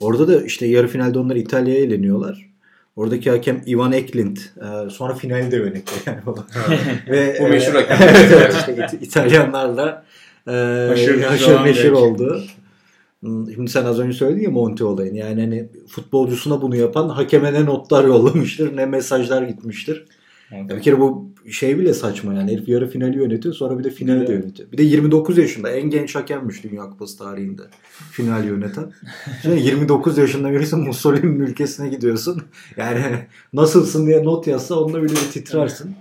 Orada 0.00 0.28
da 0.28 0.42
işte 0.42 0.66
yarı 0.66 0.88
finalde 0.88 1.18
onlar 1.18 1.36
İtalya'ya 1.36 1.80
eleniyorlar. 1.80 2.50
Oradaki 2.96 3.30
hakem 3.30 3.62
Ivan 3.66 3.92
Eklind 3.92 4.36
e, 4.36 4.90
sonra 4.90 5.14
finali 5.14 5.50
de 5.50 5.56
yönetiyor 5.56 6.00
yani. 6.06 6.20
Ve 7.10 7.38
Bu 7.40 7.48
meşhur 7.48 7.74
hakem. 7.74 7.98
evet, 8.32 8.54
işte 8.54 8.74
İt- 8.76 9.02
İtalyanlarla 9.02 10.04
e, 10.48 10.86
Haşır 10.88 11.22
haşır 11.22 11.64
neşir 11.64 11.90
oldu. 11.90 12.42
Hmm, 13.20 13.52
Şimdi 13.54 13.70
sen 13.70 13.84
az 13.84 14.00
önce 14.00 14.16
söyledin 14.16 14.42
ya 14.42 14.50
Monty 14.50 14.84
olayını. 14.84 15.18
Yani 15.18 15.40
hani 15.40 15.68
futbolcusuna 15.88 16.62
bunu 16.62 16.76
yapan 16.76 17.08
hakeme 17.08 17.52
ne 17.52 17.64
notlar 17.64 18.04
yollamıştır 18.08 18.76
ne 18.76 18.86
mesajlar 18.86 19.42
gitmiştir. 19.42 20.04
Ya 20.52 20.68
bir 20.68 20.82
kere 20.82 21.00
bu 21.00 21.30
şey 21.50 21.78
bile 21.78 21.94
saçma 21.94 22.34
yani. 22.34 22.52
Herif 22.52 22.68
yarı 22.68 22.90
finali 22.90 23.18
yönetiyor 23.18 23.54
sonra 23.54 23.78
bir 23.78 23.84
de 23.84 23.90
finali 23.90 24.20
Bir 24.20 24.26
de 24.26 24.32
yönetiyor. 24.32 24.72
Bir 24.72 24.78
de 24.78 24.82
29 24.82 25.38
yaşında 25.38 25.70
en 25.70 25.90
genç 25.90 26.14
hakemmiş 26.14 26.64
Dünya 26.64 26.82
Kupası 26.82 27.18
tarihinde 27.18 27.62
final 28.10 28.44
yöneten. 28.44 28.92
Şimdi 29.42 29.60
29 29.60 30.18
yaşında 30.18 30.52
birisi 30.52 30.76
Mussolini'nin 30.76 31.40
ülkesine 31.40 31.88
gidiyorsun. 31.88 32.42
Yani 32.76 33.00
nasılsın 33.52 34.06
diye 34.06 34.24
not 34.24 34.46
yazsa 34.46 34.74
onunla 34.74 35.02
bile 35.02 35.14
titrersin. 35.14 35.94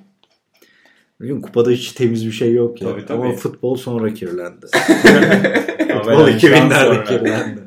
Biliyorum, 1.24 1.42
kupada 1.42 1.72
hiç 1.72 1.92
temiz 1.92 2.26
bir 2.26 2.32
şey 2.32 2.54
yok 2.54 2.82
ya. 2.82 2.90
Tabii, 2.90 3.06
tabii. 3.06 3.22
Ama 3.22 3.34
futbol 3.34 3.76
sonra 3.76 4.14
kirlendi. 4.14 4.66
Futbol 5.94 6.28
yani 6.28 6.42
şu 6.42 6.48
an 6.56 6.70
2000'lerde 6.70 6.86
sonra- 6.86 7.04
kirlendi. 7.04 7.62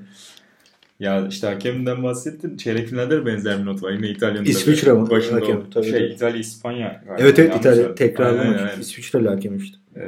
Ya 1.00 1.26
işte 1.28 1.46
hakemden 1.46 2.02
bahsettin. 2.02 2.56
Çeyrek 2.56 2.88
finalde 2.88 3.16
de 3.16 3.26
benzer 3.26 3.58
bir 3.60 3.66
not 3.66 3.82
var. 3.82 3.92
Yine 3.92 4.08
İtalya'nın 4.08 4.44
İsviçre 4.44 4.92
mi? 4.92 5.10
başında 5.10 5.36
Hakem, 5.36 5.70
tabii, 5.70 5.84
şey 5.84 5.92
tabii. 5.92 6.12
İtalya 6.12 6.40
İspanya. 6.40 7.04
Evet 7.18 7.38
evet 7.38 7.56
İtalya 7.56 8.40
aynen. 8.40 8.80
İsviçre'li 8.80 9.28
hakem 9.28 9.56
işte. 9.56 9.76
Ee, 9.96 10.00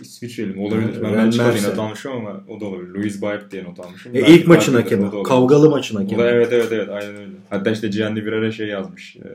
İsviçreli 0.00 0.54
mi? 0.54 0.62
Olabilir. 0.62 1.02
Ben 1.02 1.12
Belçika'da 1.14 1.48
Merse. 1.48 1.70
not 1.70 1.78
almışım 1.78 2.12
ama 2.12 2.44
o 2.48 2.60
da 2.60 2.64
olabilir. 2.64 2.94
Louis 2.94 3.22
Baep 3.22 3.50
diye 3.50 3.64
not 3.64 3.80
almışım. 3.80 4.16
E, 4.16 4.20
ilk 4.20 4.46
maçın 4.46 4.74
hakemi. 4.74 5.10
Kavgalı 5.24 5.70
maçın 5.70 5.96
hakemi. 5.96 6.22
da 6.22 6.30
evet 6.30 6.48
evet 6.52 6.68
evet 6.72 6.88
aynen 6.88 7.16
öyle. 7.16 7.32
Hatta 7.50 7.70
işte 7.70 7.88
Gianni 7.88 8.24
Virara 8.24 8.52
şey 8.52 8.66
yazmış. 8.66 9.16
Ee, 9.16 9.28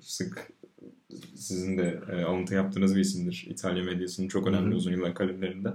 sık 0.00 0.53
sizin 1.36 1.78
de 1.78 2.00
e, 2.12 2.22
alıntı 2.22 2.54
yaptığınız 2.54 2.96
bir 2.96 3.00
isimdir. 3.00 3.46
İtalya 3.50 3.84
medyasının 3.84 4.28
çok 4.28 4.46
önemli 4.46 4.66
Hı 4.66 4.70
hı. 4.70 4.76
uzun 4.76 4.92
yıllar 4.92 5.14
kalemlerinden. 5.14 5.74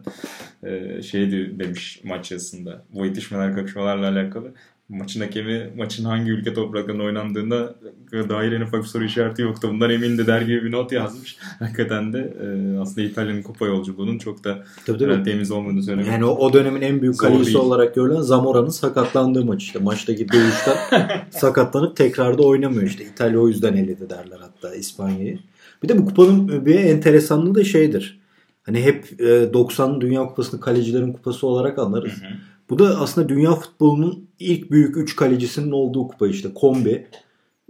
Ee, 0.63 1.01
şey 1.01 1.31
de- 1.31 1.59
demiş 1.59 2.01
maç 2.03 2.31
yazısında. 2.31 2.85
Bu 2.93 3.05
itişmeler 3.05 3.55
kakışmalarla 3.55 4.09
alakalı. 4.09 4.53
Maçın 4.89 5.21
hakemi 5.21 5.69
maçın 5.77 6.05
hangi 6.05 6.31
ülke 6.31 6.53
topraklarında 6.53 7.03
oynandığında 7.03 7.75
dair 8.11 8.51
en 8.51 8.61
ufak 8.61 8.83
bir 8.83 8.87
soru 8.87 9.03
işareti 9.03 9.41
yoktu. 9.41 9.69
Bundan 9.71 9.89
emindi 9.89 10.27
der 10.27 10.41
gibi 10.41 10.63
bir 10.63 10.71
not 10.71 10.91
yazmış. 10.91 11.37
Hakikaten 11.59 12.13
de 12.13 12.33
e, 12.41 12.77
aslında 12.79 13.07
İtalya'nın 13.07 13.41
kupa 13.41 13.65
yolculuğunun 13.65 14.17
çok 14.17 14.43
da 14.43 14.63
Tabii, 14.85 14.97
tabii. 14.97 15.23
temiz 15.23 15.51
olmadığını 15.51 15.83
söylemek. 15.83 16.07
Yani 16.07 16.25
o, 16.25 16.29
o 16.29 16.53
dönemin 16.53 16.81
en 16.81 17.01
büyük 17.01 17.19
kalecisi 17.19 17.57
olarak 17.57 17.95
görülen 17.95 18.21
Zamora'nın 18.21 18.69
sakatlandığı 18.69 19.45
maç 19.45 19.63
işte. 19.63 19.79
Maçtaki 19.79 20.29
dövüşten 20.29 20.77
sakatlanıp 21.29 21.95
tekrarda 21.95 22.43
oynamıyor 22.43 22.83
işte. 22.83 23.05
İtalya 23.05 23.39
o 23.39 23.47
yüzden 23.47 23.73
eledi 23.73 24.09
derler 24.09 24.39
hatta 24.41 24.75
İspanya'yı. 24.75 25.39
Bir 25.83 25.89
de 25.89 25.97
bu 25.97 26.05
kupanın 26.05 26.65
bir 26.65 26.75
enteresanlığı 26.75 27.55
da 27.55 27.63
şeydir. 27.63 28.19
Hani 28.63 28.83
hep 28.83 29.21
e, 29.21 29.53
90 29.53 30.01
Dünya 30.01 30.25
Kupası'nı 30.25 30.59
kalecilerin 30.59 31.13
kupası 31.13 31.47
olarak 31.47 31.79
anlarız. 31.79 32.11
Hı 32.11 32.25
hı. 32.25 32.33
Bu 32.69 32.79
da 32.79 32.99
aslında 32.99 33.29
dünya 33.29 33.55
futbolunun 33.55 34.27
ilk 34.39 34.71
büyük 34.71 34.97
3 34.97 35.15
kalecisinin 35.15 35.71
olduğu 35.71 36.07
kupa 36.07 36.27
işte. 36.27 36.53
Kombi 36.53 37.07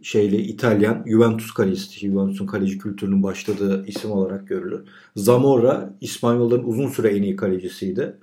şeyle 0.01 0.37
İtalyan 0.37 1.03
Juventus 1.07 1.51
kalecisi. 1.51 1.99
Juventus'un 1.99 2.45
kaleci 2.45 2.77
kültürünün 2.77 3.23
başladığı 3.23 3.85
isim 3.87 4.11
olarak 4.11 4.47
görülür. 4.47 4.81
Zamora 5.15 5.93
İspanyolların 6.01 6.63
uzun 6.63 6.87
süre 6.87 7.17
en 7.17 7.23
iyi 7.23 7.35
kalecisiydi. 7.35 8.15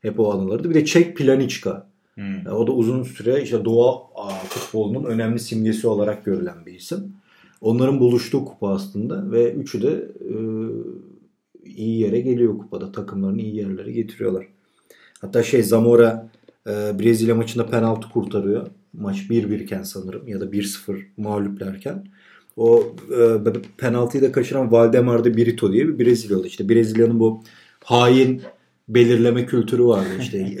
Hep 0.00 0.20
o 0.20 0.32
anılardı. 0.32 0.70
Bir 0.70 0.74
de 0.74 0.84
Çek 0.84 1.16
Planicka. 1.16 1.86
Hı. 2.14 2.20
Yani 2.20 2.50
o 2.50 2.66
da 2.66 2.72
uzun 2.72 3.02
süre 3.02 3.42
işte 3.42 3.64
Doğu 3.64 4.02
futbolunun 4.48 5.04
önemli 5.04 5.38
simgesi 5.38 5.86
olarak 5.88 6.24
görülen 6.24 6.66
bir 6.66 6.74
isim. 6.74 7.12
Onların 7.60 8.00
buluştuğu 8.00 8.44
kupa 8.44 8.68
aslında 8.68 9.30
ve 9.30 9.52
üçü 9.52 9.82
de 9.82 10.08
e, 10.20 10.34
iyi 11.64 12.00
yere 12.00 12.20
geliyor 12.20 12.58
kupada. 12.58 12.92
Takımlarını 12.92 13.40
iyi 13.40 13.56
yerlere 13.56 13.92
getiriyorlar. 13.92 14.46
Hatta 15.22 15.42
şey 15.42 15.62
Zamora 15.62 16.28
e, 16.66 16.70
Brezilya 16.70 17.34
maçında 17.34 17.66
penaltı 17.66 18.08
kurtarıyor. 18.08 18.66
Maç 18.92 19.16
1-1 19.16 19.62
iken 19.62 19.82
sanırım 19.82 20.28
ya 20.28 20.40
da 20.40 20.44
1-0 20.44 21.02
mağluplerken. 21.16 22.06
O 22.56 22.94
e, 23.46 23.52
penaltıyı 23.78 24.22
da 24.22 24.32
kaçıran 24.32 24.72
Valdemar 24.72 25.24
de 25.24 25.36
Brito 25.36 25.72
diye 25.72 25.88
bir 25.88 25.98
Brezilyalı. 25.98 26.46
İşte 26.46 26.68
Brezilya'nın 26.68 27.20
bu 27.20 27.42
hain 27.84 28.42
belirleme 28.88 29.46
kültürü 29.46 29.84
vardı 29.84 30.10
işte. 30.20 30.38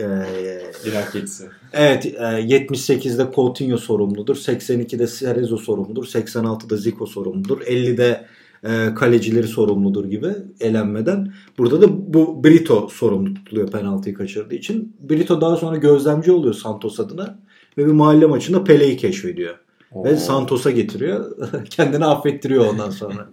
E, 0.84 0.88
Irak 0.88 1.14
yetisi. 1.14 1.44
Evet, 1.72 2.06
e, 2.06 2.18
78'de 2.18 3.34
Coutinho 3.34 3.76
sorumludur. 3.76 4.36
82'de 4.36 5.06
Cerezo 5.06 5.56
sorumludur. 5.56 6.04
86'da 6.04 6.76
Zico 6.76 7.06
sorumludur. 7.06 7.60
50'de 7.60 8.24
e, 8.64 8.94
kalecileri 8.94 9.46
sorumludur 9.46 10.04
gibi 10.04 10.28
elenmeden. 10.60 11.32
Burada 11.58 11.82
da 11.82 12.14
bu 12.14 12.44
Brito 12.44 12.88
sorumlu 12.88 13.34
tutuluyor 13.34 13.70
penaltıyı 13.70 14.14
kaçırdığı 14.14 14.54
için. 14.54 14.96
Brito 15.00 15.40
daha 15.40 15.56
sonra 15.56 15.76
gözlemci 15.76 16.32
oluyor 16.32 16.54
Santos 16.54 17.00
adına 17.00 17.38
ve 17.78 17.86
bir 17.86 17.92
mahalle 17.92 18.26
maçında 18.26 18.64
Pele'yi 18.64 18.96
keşfediyor. 18.96 19.54
Ve 19.94 20.12
Oo. 20.12 20.16
Santos'a 20.16 20.70
getiriyor. 20.70 21.36
Kendini 21.70 22.04
affettiriyor 22.04 22.66
ondan 22.66 22.90
sonra. 22.90 23.28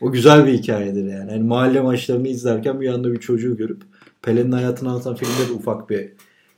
o 0.00 0.12
güzel 0.12 0.46
bir 0.46 0.52
hikayedir 0.52 1.04
yani. 1.04 1.32
yani. 1.32 1.42
Mahalle 1.42 1.80
maçlarını 1.80 2.28
izlerken 2.28 2.80
bir 2.80 2.86
yanda 2.86 3.12
bir 3.12 3.20
çocuğu 3.20 3.56
görüp 3.56 3.82
Pele'nin 4.22 4.52
hayatını 4.52 4.90
anlatan 4.90 5.14
filmde 5.14 5.48
de 5.48 5.52
ufak 5.52 5.90
bir 5.90 6.12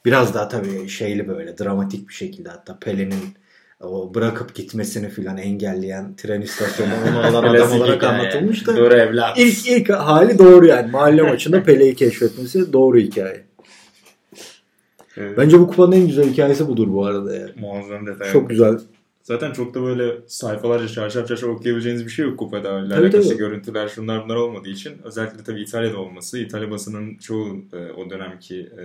biraz 0.05 0.35
daha 0.35 0.49
tabii 0.49 0.89
şeyli 0.89 1.29
böyle 1.29 1.59
dramatik 1.59 2.09
bir 2.09 2.15
şekilde 2.15 2.49
hatta 2.49 2.79
Pele'nin 2.79 3.40
o 3.81 4.15
bırakıp 4.15 4.55
gitmesini 4.55 5.09
filan 5.09 5.39
engelleyen 5.39 6.17
tren 6.17 6.41
istasyonunda 6.41 6.97
onu 7.11 7.37
alan 7.37 7.55
adam 7.55 7.73
olarak 7.73 8.05
anlatılmış 8.05 8.67
da 8.67 8.77
Doğru 8.77 8.95
evlat. 8.95 9.39
ilk, 9.39 9.69
ilk 9.69 9.91
hali 9.91 10.39
doğru 10.39 10.67
yani. 10.67 10.91
Mahalle 10.91 11.23
maçında 11.23 11.63
Pele'yi 11.65 11.95
keşfetmesi 11.95 12.73
doğru 12.73 12.99
hikaye. 12.99 13.45
Evet. 15.17 15.39
Bence 15.39 15.61
bu 15.61 15.67
kupanın 15.69 15.93
en 15.93 16.07
güzel 16.07 16.29
hikayesi 16.31 16.69
budur 16.69 16.93
bu 16.93 17.07
arada 17.07 17.37
yani. 17.37 17.51
Muazzam 17.61 18.07
detay. 18.07 18.33
Çok 18.33 18.51
güzel. 18.51 18.79
Zaten 19.31 19.53
çok 19.53 19.75
da 19.75 19.83
böyle 19.83 20.17
sayfalarca 20.27 20.89
çarşaf 20.89 21.29
çarşaf 21.29 21.51
okuyabileceğiniz 21.51 22.05
bir 22.05 22.11
şey 22.11 22.27
yok 22.27 22.39
kupada. 22.39 22.89
Tabii, 22.89 22.95
Alakalı 22.95 23.23
işte 23.23 23.35
görüntüler 23.35 23.89
şunlar 23.89 24.25
bunlar 24.25 24.37
olmadığı 24.37 24.69
için 24.69 24.93
özellikle 25.05 25.45
tabii 25.45 25.63
İtalya'da 25.63 25.99
olması, 25.99 26.39
İtalya 26.39 26.71
basının 26.71 27.17
çoğu 27.17 27.65
e, 27.73 27.77
o 27.77 28.11
dönemki 28.11 28.61
e, 28.61 28.85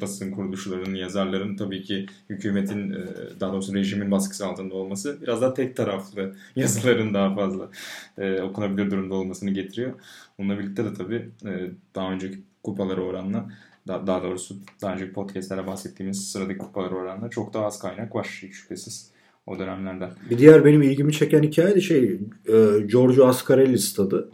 basın 0.00 0.30
kuruluşlarının, 0.30 0.94
yazarların 0.94 1.56
tabii 1.56 1.82
ki 1.82 2.06
hükümetin 2.30 2.92
e, 2.92 3.00
daha 3.40 3.52
doğrusu 3.52 3.74
rejimin 3.74 4.10
baskısı 4.10 4.46
altında 4.46 4.74
olması 4.74 5.18
biraz 5.22 5.42
daha 5.42 5.54
tek 5.54 5.76
taraflı 5.76 6.34
yazıların 6.56 7.14
daha 7.14 7.34
fazla 7.34 7.70
e, 8.18 8.40
okunabilir 8.40 8.90
durumda 8.90 9.14
olmasını 9.14 9.50
getiriyor. 9.50 9.92
Onunla 10.38 10.58
birlikte 10.58 10.84
de 10.84 10.94
tabii 10.94 11.28
e, 11.46 11.70
daha 11.94 12.12
önceki 12.12 12.38
kupalara 12.62 13.00
oranla 13.00 13.50
daha, 13.86 14.06
daha 14.06 14.22
doğrusu 14.22 14.56
daha 14.82 14.94
önceki 14.94 15.12
podcastlere 15.12 15.66
bahsettiğimiz 15.66 16.28
sıradaki 16.28 16.58
kupalara 16.58 16.94
oranla 16.94 17.30
çok 17.30 17.54
daha 17.54 17.66
az 17.66 17.78
kaynak 17.78 18.14
var 18.14 18.38
hiç 18.42 18.54
şüphesiz 18.54 19.11
o 19.46 19.58
dönemlerden. 19.58 20.10
Bir 20.30 20.38
diğer 20.38 20.64
benim 20.64 20.82
ilgimi 20.82 21.12
çeken 21.12 21.42
hikaye 21.42 21.74
de 21.74 21.80
şey 21.80 22.20
e, 22.46 22.80
Giorgio 22.86 23.26
Ascarelli 23.26 23.78
stadı. 23.78 24.30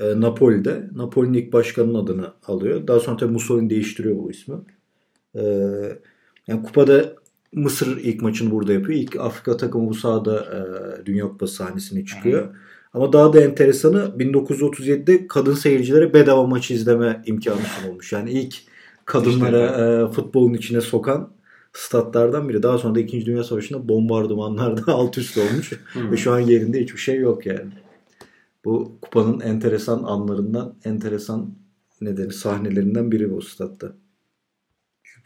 E, 0.00 0.20
Napoli'de. 0.20 0.88
Napoli'nin 0.94 1.38
ilk 1.38 1.52
başkanının 1.52 1.94
adını 1.94 2.32
alıyor. 2.46 2.86
Daha 2.86 3.00
sonra 3.00 3.16
tabii 3.16 3.32
Mussolini 3.32 3.70
değiştiriyor 3.70 4.16
bu 4.16 4.30
ismi. 4.30 4.56
E, 5.34 5.42
yani 6.46 6.62
kupada 6.62 7.14
Mısır 7.52 7.96
ilk 7.96 8.22
maçını 8.22 8.50
burada 8.50 8.72
yapıyor. 8.72 8.98
İlk 8.98 9.16
Afrika 9.16 9.56
takımı 9.56 9.88
bu 9.88 9.94
sahada 9.94 10.40
e, 10.40 11.06
Dünya 11.06 11.28
Kupası 11.28 11.54
sahnesine 11.54 12.04
çıkıyor. 12.04 12.54
Ama 12.94 13.12
daha 13.12 13.32
da 13.32 13.40
enteresanı 13.40 13.98
1937'de 13.98 15.26
kadın 15.26 15.54
seyircilere 15.54 16.14
bedava 16.14 16.46
maç 16.46 16.70
izleme 16.70 17.22
imkanı 17.26 17.60
sunulmuş. 17.60 18.12
Yani 18.12 18.30
ilk 18.30 18.54
kadınlara 19.04 19.64
e, 19.64 20.12
futbolun 20.12 20.54
içine 20.54 20.80
sokan 20.80 21.30
statlardan 21.72 22.48
biri. 22.48 22.62
Daha 22.62 22.78
sonra 22.78 22.94
da 22.94 23.00
2. 23.00 23.26
Dünya 23.26 23.44
Savaşı'nda 23.44 23.88
bombardımanlarda 23.88 24.82
alt 24.92 25.18
üst 25.18 25.38
olmuş. 25.38 25.72
Hmm. 25.92 26.12
Ve 26.12 26.16
şu 26.16 26.32
an 26.32 26.40
yerinde 26.40 26.80
hiçbir 26.80 26.98
şey 26.98 27.18
yok 27.18 27.46
yani. 27.46 27.70
Bu 28.64 28.98
kupanın 29.02 29.40
enteresan 29.40 30.02
anlarından, 30.02 30.74
enteresan 30.84 31.54
nedeni 32.00 32.32
sahnelerinden 32.32 33.12
biri 33.12 33.30
bu 33.32 33.42
statta. 33.42 33.92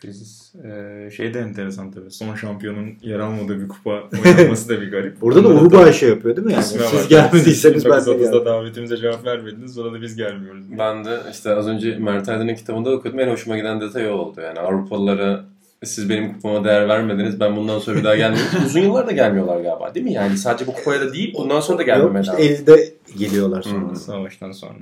Şüphesiz. 0.03 0.55
Ee, 0.65 1.11
şey 1.11 1.35
de 1.35 1.39
enteresan 1.41 1.91
tabii. 1.91 2.11
Son 2.11 2.35
şampiyonun 2.35 2.89
yer 3.03 3.19
almadığı 3.19 3.61
bir 3.61 3.69
kupa 3.69 3.91
oynanması 4.25 4.69
da 4.69 4.81
bir 4.81 4.91
garip. 4.91 5.21
Burada 5.21 5.45
da 5.45 5.49
Uruguay 5.49 5.93
şey 5.93 6.09
yapıyor 6.09 6.37
değil 6.37 6.47
mi? 6.47 6.53
Yani 6.53 6.65
siz 6.65 6.81
var. 6.81 7.09
gelmediyseniz 7.09 7.85
ben 7.85 7.91
de 7.91 7.95
1930'da 7.95 8.15
geldim. 8.15 8.45
davetimize 8.45 8.97
cevap 8.97 9.25
vermediniz. 9.25 9.75
Sonra 9.75 9.93
da 9.93 10.03
biz 10.03 10.17
gelmiyoruz. 10.17 10.65
Ben 10.79 11.05
de 11.05 11.19
işte 11.31 11.55
az 11.55 11.69
önce 11.69 11.99
Mert 11.99 12.29
Aydın'ın 12.29 12.55
kitabında 12.55 12.91
okudum. 12.91 13.21
En 13.21 13.31
hoşuma 13.31 13.57
giden 13.57 13.81
detay 13.81 14.11
o 14.11 14.13
oldu. 14.13 14.41
Yani 14.41 14.61
Avrupalılara 14.61 15.45
siz 15.85 16.09
benim 16.11 16.33
kupama 16.33 16.65
değer 16.65 16.89
vermediniz. 16.89 17.41
Ben 17.41 17.57
bundan 17.57 17.79
sonra 17.79 17.99
bir 17.99 18.05
daha 18.05 18.17
gelmiyorum. 18.17 18.49
Uzun 18.67 18.81
yıllar 18.81 19.07
da 19.07 19.12
gelmiyorlar 19.12 19.61
galiba 19.61 19.95
değil 19.95 20.07
mi? 20.07 20.12
Yani 20.12 20.39
sadece 20.39 20.67
bu 20.67 20.73
kupaya 20.73 21.01
da 21.01 21.12
değil 21.12 21.35
bundan 21.39 21.61
sonra 21.61 21.79
da 21.79 21.83
Yok 21.83 21.87
gelmemeye 21.87 22.21
işte 22.23 22.67
devam. 22.67 22.79
50'de 22.79 22.95
geliyorlar 23.19 23.62
sonra. 23.62 23.89
Hmm. 23.89 23.97
Savaştan 23.97 24.53
sonra. 24.53 24.79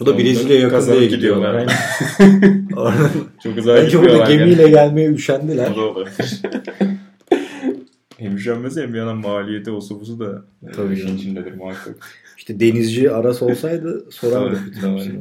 Bu 0.00 0.06
da 0.06 0.18
Brezilya'ya 0.18 0.62
yakın 0.62 0.92
diye 0.92 1.06
gidiyorlar. 1.06 1.54
Oradan- 2.76 3.10
Çok 3.42 3.56
güzel 3.56 3.76
Bence 3.84 3.98
burada 3.98 4.08
gidiyorlar. 4.12 4.30
gemiyle 4.30 4.68
gelmeye 4.68 5.08
üşendiler. 5.10 5.70
O 5.70 5.76
da 5.76 5.80
olabilir. 5.80 6.40
hem 8.18 8.36
üşenmesi 8.36 8.82
hem 8.82 8.92
bir 8.92 8.98
yandan 8.98 9.16
maliyeti 9.16 9.70
o 9.70 9.80
sofusu 9.80 10.20
da 10.20 10.42
Tabii 10.76 10.94
işin 10.94 11.02
canım. 11.06 11.16
içindedir 11.18 11.52
muhakkak. 11.54 11.94
İşte 12.38 12.60
denizci 12.60 13.10
Aras 13.10 13.42
olsaydı 13.42 14.06
sorardı 14.10 14.56
Doğru, 14.56 14.66
bütün 14.66 14.82
doğru. 14.82 14.94
hepsini. 14.98 15.20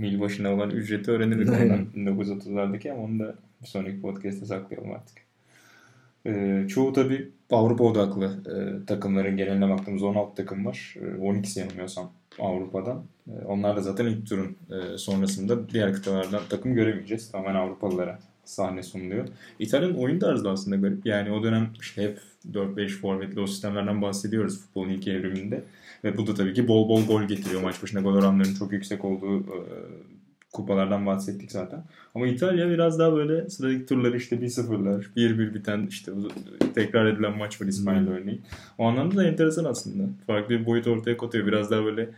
Mil 0.00 0.20
başına 0.20 0.54
olan 0.54 0.70
ücreti 0.70 1.10
öğrenirdik 1.10 1.48
ondan 1.48 1.86
1930'lardaki 1.96 2.92
ama 2.92 3.02
onu 3.02 3.18
da 3.18 3.34
bir 3.62 3.66
sonraki 3.66 4.00
podcast'te 4.00 4.46
saklayalım 4.46 4.92
artık. 4.92 5.18
Ee, 6.26 6.66
çoğu 6.68 6.92
tabi 6.92 7.30
Avrupa 7.50 7.84
odaklı 7.84 8.26
e, 8.26 8.86
takımların 8.86 9.36
geneline 9.36 9.68
baktığımız 9.68 10.02
16 10.02 10.34
takım 10.34 10.66
var. 10.66 10.94
E, 10.96 11.04
12'si 11.04 11.60
yanılmıyorsam 11.60 12.12
Avrupa'dan. 12.38 13.04
E, 13.28 13.44
onlar 13.44 13.76
da 13.76 13.80
zaten 13.80 14.06
ilk 14.06 14.26
turun 14.28 14.56
e, 14.70 14.98
sonrasında 14.98 15.68
diğer 15.68 15.92
kıtalardan 15.92 16.42
takım 16.48 16.74
göremeyeceğiz. 16.74 17.30
Tamamen 17.30 17.54
Avrupalılara 17.54 18.18
sahne 18.44 18.82
sunuluyor. 18.82 19.28
İtalya'nın 19.58 19.94
oyun 19.94 20.18
tarzı 20.18 20.44
da 20.44 20.50
aslında 20.50 20.76
garip. 20.76 21.06
Yani 21.06 21.32
o 21.32 21.42
dönem 21.42 21.68
işte 21.80 22.02
hep 22.02 22.18
4-5 22.52 22.88
forvetli 22.88 23.40
o 23.40 23.46
sistemlerden 23.46 24.02
bahsediyoruz 24.02 24.60
futbolun 24.60 24.88
ilk 24.88 25.08
evriminde. 25.08 25.64
Ve 26.04 26.16
bu 26.16 26.26
da 26.26 26.34
tabii 26.34 26.54
ki 26.54 26.68
bol 26.68 26.88
bol 26.88 27.06
gol 27.06 27.22
getiriyor. 27.22 27.62
Maç 27.62 27.82
başına 27.82 28.00
gol 28.00 28.14
oranlarının 28.14 28.54
çok 28.54 28.72
yüksek 28.72 29.04
olduğu 29.04 29.38
e, 29.38 29.58
kupalardan 30.52 31.06
bahsettik 31.06 31.52
zaten. 31.52 31.84
Ama 32.14 32.26
İtalya 32.26 32.70
biraz 32.70 32.98
daha 32.98 33.12
böyle 33.12 33.50
sıradaki 33.50 33.86
turları 33.86 34.16
işte 34.16 34.36
1-0'lar, 34.36 35.04
1-1 35.16 35.54
biten 35.54 35.86
işte 35.90 36.12
tekrar 36.74 37.06
edilen 37.06 37.38
maç 37.38 37.60
var 37.60 37.66
İspanya'da 37.66 38.10
örneğin. 38.10 38.42
O 38.78 38.84
anlamda 38.84 39.16
da 39.16 39.24
enteresan 39.24 39.64
aslında. 39.64 40.02
Farklı 40.26 40.60
bir 40.60 40.66
boyut 40.66 40.86
ortaya 40.86 41.16
koyuyor. 41.16 41.46
Biraz 41.46 41.70
daha 41.70 41.84
böyle 41.84 42.08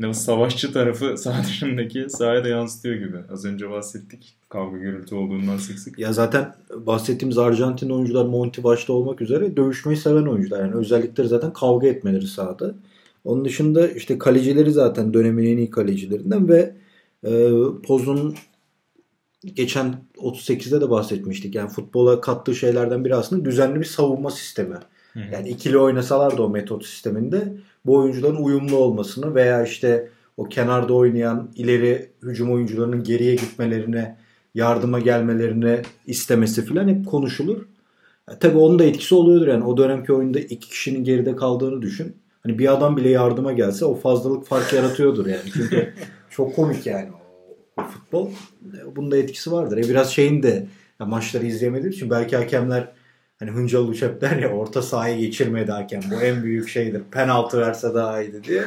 hani 0.00 0.14
savaşçı 0.14 0.72
tarafı 0.72 1.16
saha 1.18 1.44
dışındaki 1.44 2.10
sahaya 2.10 2.44
da 2.44 2.48
yansıtıyor 2.48 2.94
gibi. 2.94 3.16
Az 3.32 3.44
önce 3.44 3.70
bahsettik. 3.70 4.34
Kavga 4.48 4.78
gürültü 4.78 5.14
olduğundan 5.14 5.56
sık 5.56 5.78
sık. 5.78 5.98
Ya 5.98 6.12
zaten 6.12 6.54
bahsettiğimiz 6.86 7.38
Arjantin 7.38 7.90
oyuncular 7.90 8.24
Monti 8.24 8.64
başta 8.64 8.92
olmak 8.92 9.20
üzere 9.20 9.56
dövüşmeyi 9.56 9.96
seven 9.96 10.26
oyuncular. 10.26 10.60
Yani 10.60 10.74
özellikleri 10.74 11.28
zaten 11.28 11.52
kavga 11.52 11.86
etmeleri 11.86 12.26
sahada. 12.26 12.74
Onun 13.28 13.44
dışında 13.44 13.88
işte 13.88 14.18
kalecileri 14.18 14.72
zaten 14.72 15.14
dönemin 15.14 15.46
en 15.46 15.56
iyi 15.56 15.70
kalecilerinden 15.70 16.48
ve 16.48 16.74
e, 17.24 17.50
Poz'un 17.86 18.34
geçen 19.44 19.94
38'de 20.16 20.80
de 20.80 20.90
bahsetmiştik. 20.90 21.54
Yani 21.54 21.68
futbola 21.68 22.20
kattığı 22.20 22.54
şeylerden 22.54 23.04
biri 23.04 23.14
aslında 23.14 23.44
düzenli 23.44 23.80
bir 23.80 23.84
savunma 23.84 24.30
sistemi. 24.30 24.74
Hı 25.12 25.20
hı. 25.20 25.24
Yani 25.32 25.48
ikili 25.48 25.78
oynasalar 25.78 26.38
da 26.38 26.42
o 26.42 26.48
metot 26.48 26.86
sisteminde 26.86 27.52
bu 27.86 27.96
oyuncuların 27.96 28.36
uyumlu 28.36 28.76
olmasını 28.76 29.34
veya 29.34 29.64
işte 29.64 30.08
o 30.36 30.44
kenarda 30.44 30.94
oynayan 30.94 31.50
ileri 31.56 32.10
hücum 32.22 32.52
oyuncularının 32.52 33.04
geriye 33.04 33.34
gitmelerine, 33.34 34.16
yardıma 34.54 34.98
gelmelerini 34.98 35.82
istemesi 36.06 36.64
filan 36.64 36.88
hep 36.88 37.06
konuşulur. 37.06 37.66
Ya, 38.30 38.38
tabii 38.38 38.58
onun 38.58 38.78
da 38.78 38.84
etkisi 38.84 39.14
oluyordur 39.14 39.48
yani. 39.48 39.64
O 39.64 39.76
dönemki 39.76 40.12
oyunda 40.12 40.38
iki 40.38 40.68
kişinin 40.68 41.04
geride 41.04 41.36
kaldığını 41.36 41.82
düşün. 41.82 42.16
Hani 42.42 42.58
bir 42.58 42.72
adam 42.72 42.96
bile 42.96 43.08
yardıma 43.08 43.52
gelse 43.52 43.84
o 43.84 43.94
fazlalık 43.94 44.46
fark 44.46 44.72
yaratıyordur 44.72 45.26
yani. 45.26 45.40
Çünkü 45.52 45.94
çok 46.30 46.56
komik 46.56 46.86
yani 46.86 47.08
o, 47.12 47.82
o 47.82 47.84
futbol. 47.84 48.30
E, 48.30 48.96
Bunun 48.96 49.10
da 49.10 49.16
etkisi 49.16 49.52
vardır. 49.52 49.78
E 49.78 49.82
biraz 49.82 50.10
şeyin 50.10 50.42
de 50.42 50.66
ya 51.00 51.06
maçları 51.06 51.46
izleyemediğim 51.46 51.92
için 51.92 52.10
belki 52.10 52.36
hakemler 52.36 52.88
hani 53.38 53.50
Hıncal 53.50 53.80
Uluç 53.80 54.02
hep 54.02 54.20
der 54.20 54.36
ya 54.36 54.48
orta 54.52 54.82
sahayı 54.82 55.18
geçirmedi 55.18 55.72
hakem. 55.72 56.00
Bu 56.10 56.22
en 56.22 56.42
büyük 56.42 56.68
şeydir. 56.68 57.02
Penaltı 57.10 57.58
verse 57.60 57.94
daha 57.94 58.22
iyiydi 58.22 58.44
diye. 58.44 58.62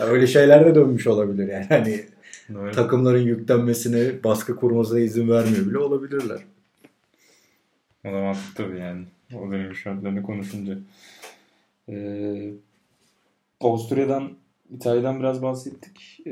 Ya 0.00 0.06
öyle 0.06 0.26
şeyler 0.26 0.66
de 0.66 0.74
dönmüş 0.74 1.06
olabilir 1.06 1.48
yani. 1.48 1.66
Hani 1.68 2.04
Doğru. 2.54 2.72
takımların 2.72 3.22
yüklenmesine, 3.22 4.24
baskı 4.24 4.56
kurmasına 4.56 4.98
izin 4.98 5.28
vermiyor 5.28 5.66
bile 5.66 5.78
olabilirler. 5.78 6.40
O 8.04 8.08
da 8.08 8.20
mantıklı 8.20 8.54
tabii 8.64 8.78
yani. 8.78 9.04
O 9.34 9.50
dönemin 9.52 9.72
şartlarını 9.74 10.22
konuşunca. 10.22 10.78
Ee, 11.88 12.50
Avusturya'dan, 13.60 14.38
İtalya'dan 14.70 15.20
biraz 15.20 15.42
bahsettik. 15.42 16.20
Ee, 16.26 16.30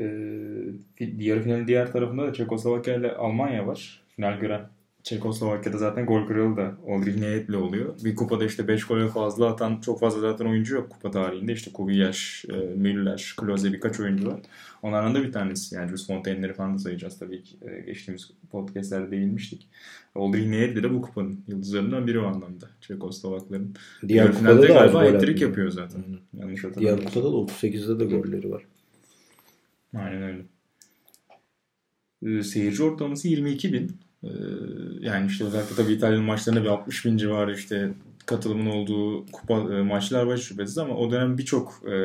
yarı 0.99 1.43
finalin 1.43 1.67
diğer 1.67 1.91
tarafında 1.91 2.27
da 2.27 2.33
Çekoslovakya 2.33 2.95
ile 2.95 3.15
Almanya 3.15 3.67
var. 3.67 4.03
Final 4.15 4.39
gören 4.39 4.74
Çekoslovakya'da 5.05 5.77
zaten 5.77 6.05
gol 6.05 6.27
kralı 6.27 6.57
da 6.57 6.77
Oldrich 6.85 7.17
Niyet'le 7.17 7.53
oluyor. 7.53 7.95
Bir 8.03 8.15
kupada 8.15 8.45
işte 8.45 8.67
5 8.67 8.83
gole 8.83 9.07
fazla 9.07 9.47
atan 9.47 9.81
çok 9.81 9.99
fazla 9.99 10.19
zaten 10.19 10.45
oyuncu 10.45 10.75
yok 10.75 10.89
kupa 10.89 11.11
tarihinde. 11.11 11.53
İşte 11.53 11.71
Kubiyaş, 11.71 12.45
e, 12.49 12.55
Müller, 12.55 13.33
Klose 13.37 13.73
birkaç 13.73 13.99
oyuncu 13.99 14.27
var. 14.27 14.39
Onlardan 14.81 15.15
da 15.15 15.23
bir 15.23 15.31
tanesi. 15.31 15.75
Yani 15.75 15.87
Jules 15.87 16.07
Fontaine'leri 16.07 16.53
falan 16.53 16.73
da 16.73 16.79
sayacağız 16.79 17.19
tabii 17.19 17.43
ki. 17.43 17.55
E, 17.61 17.81
geçtiğimiz 17.81 18.31
podcastlerde 18.51 19.11
değinmiştik. 19.11 19.67
Oldrich 20.15 20.47
Niyet'le 20.47 20.83
de 20.83 20.93
bu 20.93 21.01
kupanın 21.01 21.39
yıldızlarından 21.47 22.07
biri 22.07 22.19
o 22.19 22.25
anlamda. 22.25 22.69
Çekoslovakların. 22.81 23.75
Diğer 24.07 24.33
kupada 24.33 24.61
da 24.61 24.67
galiba 24.67 24.99
atıyor. 24.99 25.37
yapıyor 25.37 25.69
zaten. 25.69 26.03
Aynen. 26.07 26.19
Yanlış 26.33 26.63
Diğer 26.79 26.97
kupada 26.97 27.25
da 27.25 27.37
38'de 27.37 27.99
de 27.99 28.05
golleri 28.05 28.51
var. 28.51 28.63
Aynen 29.95 30.21
öyle. 30.23 30.45
Ee, 32.25 32.43
seyirci 32.43 32.83
ortalaması 32.83 33.27
22 33.27 33.73
bin. 33.73 34.04
Ee, 34.25 34.29
yani 35.01 35.27
işte 35.27 35.45
özellikle 35.45 35.75
tabii 35.75 35.93
İtalyan 35.93 36.23
maçlarında 36.23 36.63
bir 36.63 36.69
60 36.69 37.05
bin 37.05 37.17
civarı 37.17 37.53
işte 37.53 37.89
katılımın 38.25 38.65
olduğu 38.71 39.25
kupa 39.31 39.53
e, 39.53 39.81
maçlar 39.81 40.23
var 40.23 40.37
şüphesiz 40.37 40.77
ama 40.77 40.95
o 40.95 41.11
dönem 41.11 41.37
birçok 41.37 41.73
e, 41.91 41.95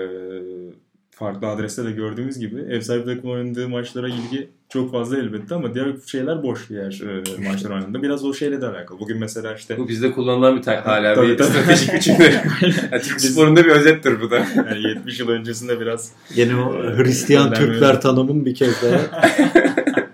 farklı 1.10 1.46
adreste 1.48 1.84
de 1.84 1.90
gördüğümüz 1.92 2.38
gibi 2.38 2.60
ev 2.60 2.80
sahibi 2.80 3.04
takım 3.04 3.30
oynadığı 3.30 3.68
maçlara 3.68 4.08
ilgi 4.08 4.48
çok 4.68 4.92
fazla 4.92 5.18
elbette 5.18 5.54
ama 5.54 5.74
diğer 5.74 5.86
şeyler 6.06 6.42
boş 6.42 6.68
diğer 6.68 7.02
e, 7.40 7.48
maçlar 7.48 7.70
oynandığında. 7.70 8.02
Biraz 8.02 8.24
o 8.24 8.34
şeyle 8.34 8.60
de 8.60 8.66
alakalı. 8.66 8.98
Bugün 9.00 9.18
mesela 9.18 9.54
işte 9.54 9.78
Bu 9.78 9.88
bizde 9.88 10.12
kullanılan 10.12 10.56
bir 10.56 10.62
ta- 10.62 10.86
hala 10.86 11.14
Tabii, 11.14 11.28
bir 11.28 11.38
tabii. 11.38 11.48
stratejik 11.48 11.94
biçimde. 11.94 12.24
yani 12.92 13.02
Türk 13.02 13.20
sporunda 13.20 13.64
bir 13.64 13.70
özettir 13.70 14.20
bu 14.20 14.30
da. 14.30 14.46
yani 14.56 14.82
70 14.88 15.20
yıl 15.20 15.28
öncesinde 15.28 15.80
biraz 15.80 16.12
Yine 16.34 16.56
o 16.56 16.72
Hristiyan. 16.96 17.54
Türkler 17.54 18.00
tanımın 18.00 18.46
bir 18.46 18.54
kez 18.54 18.82
daha. 18.82 19.00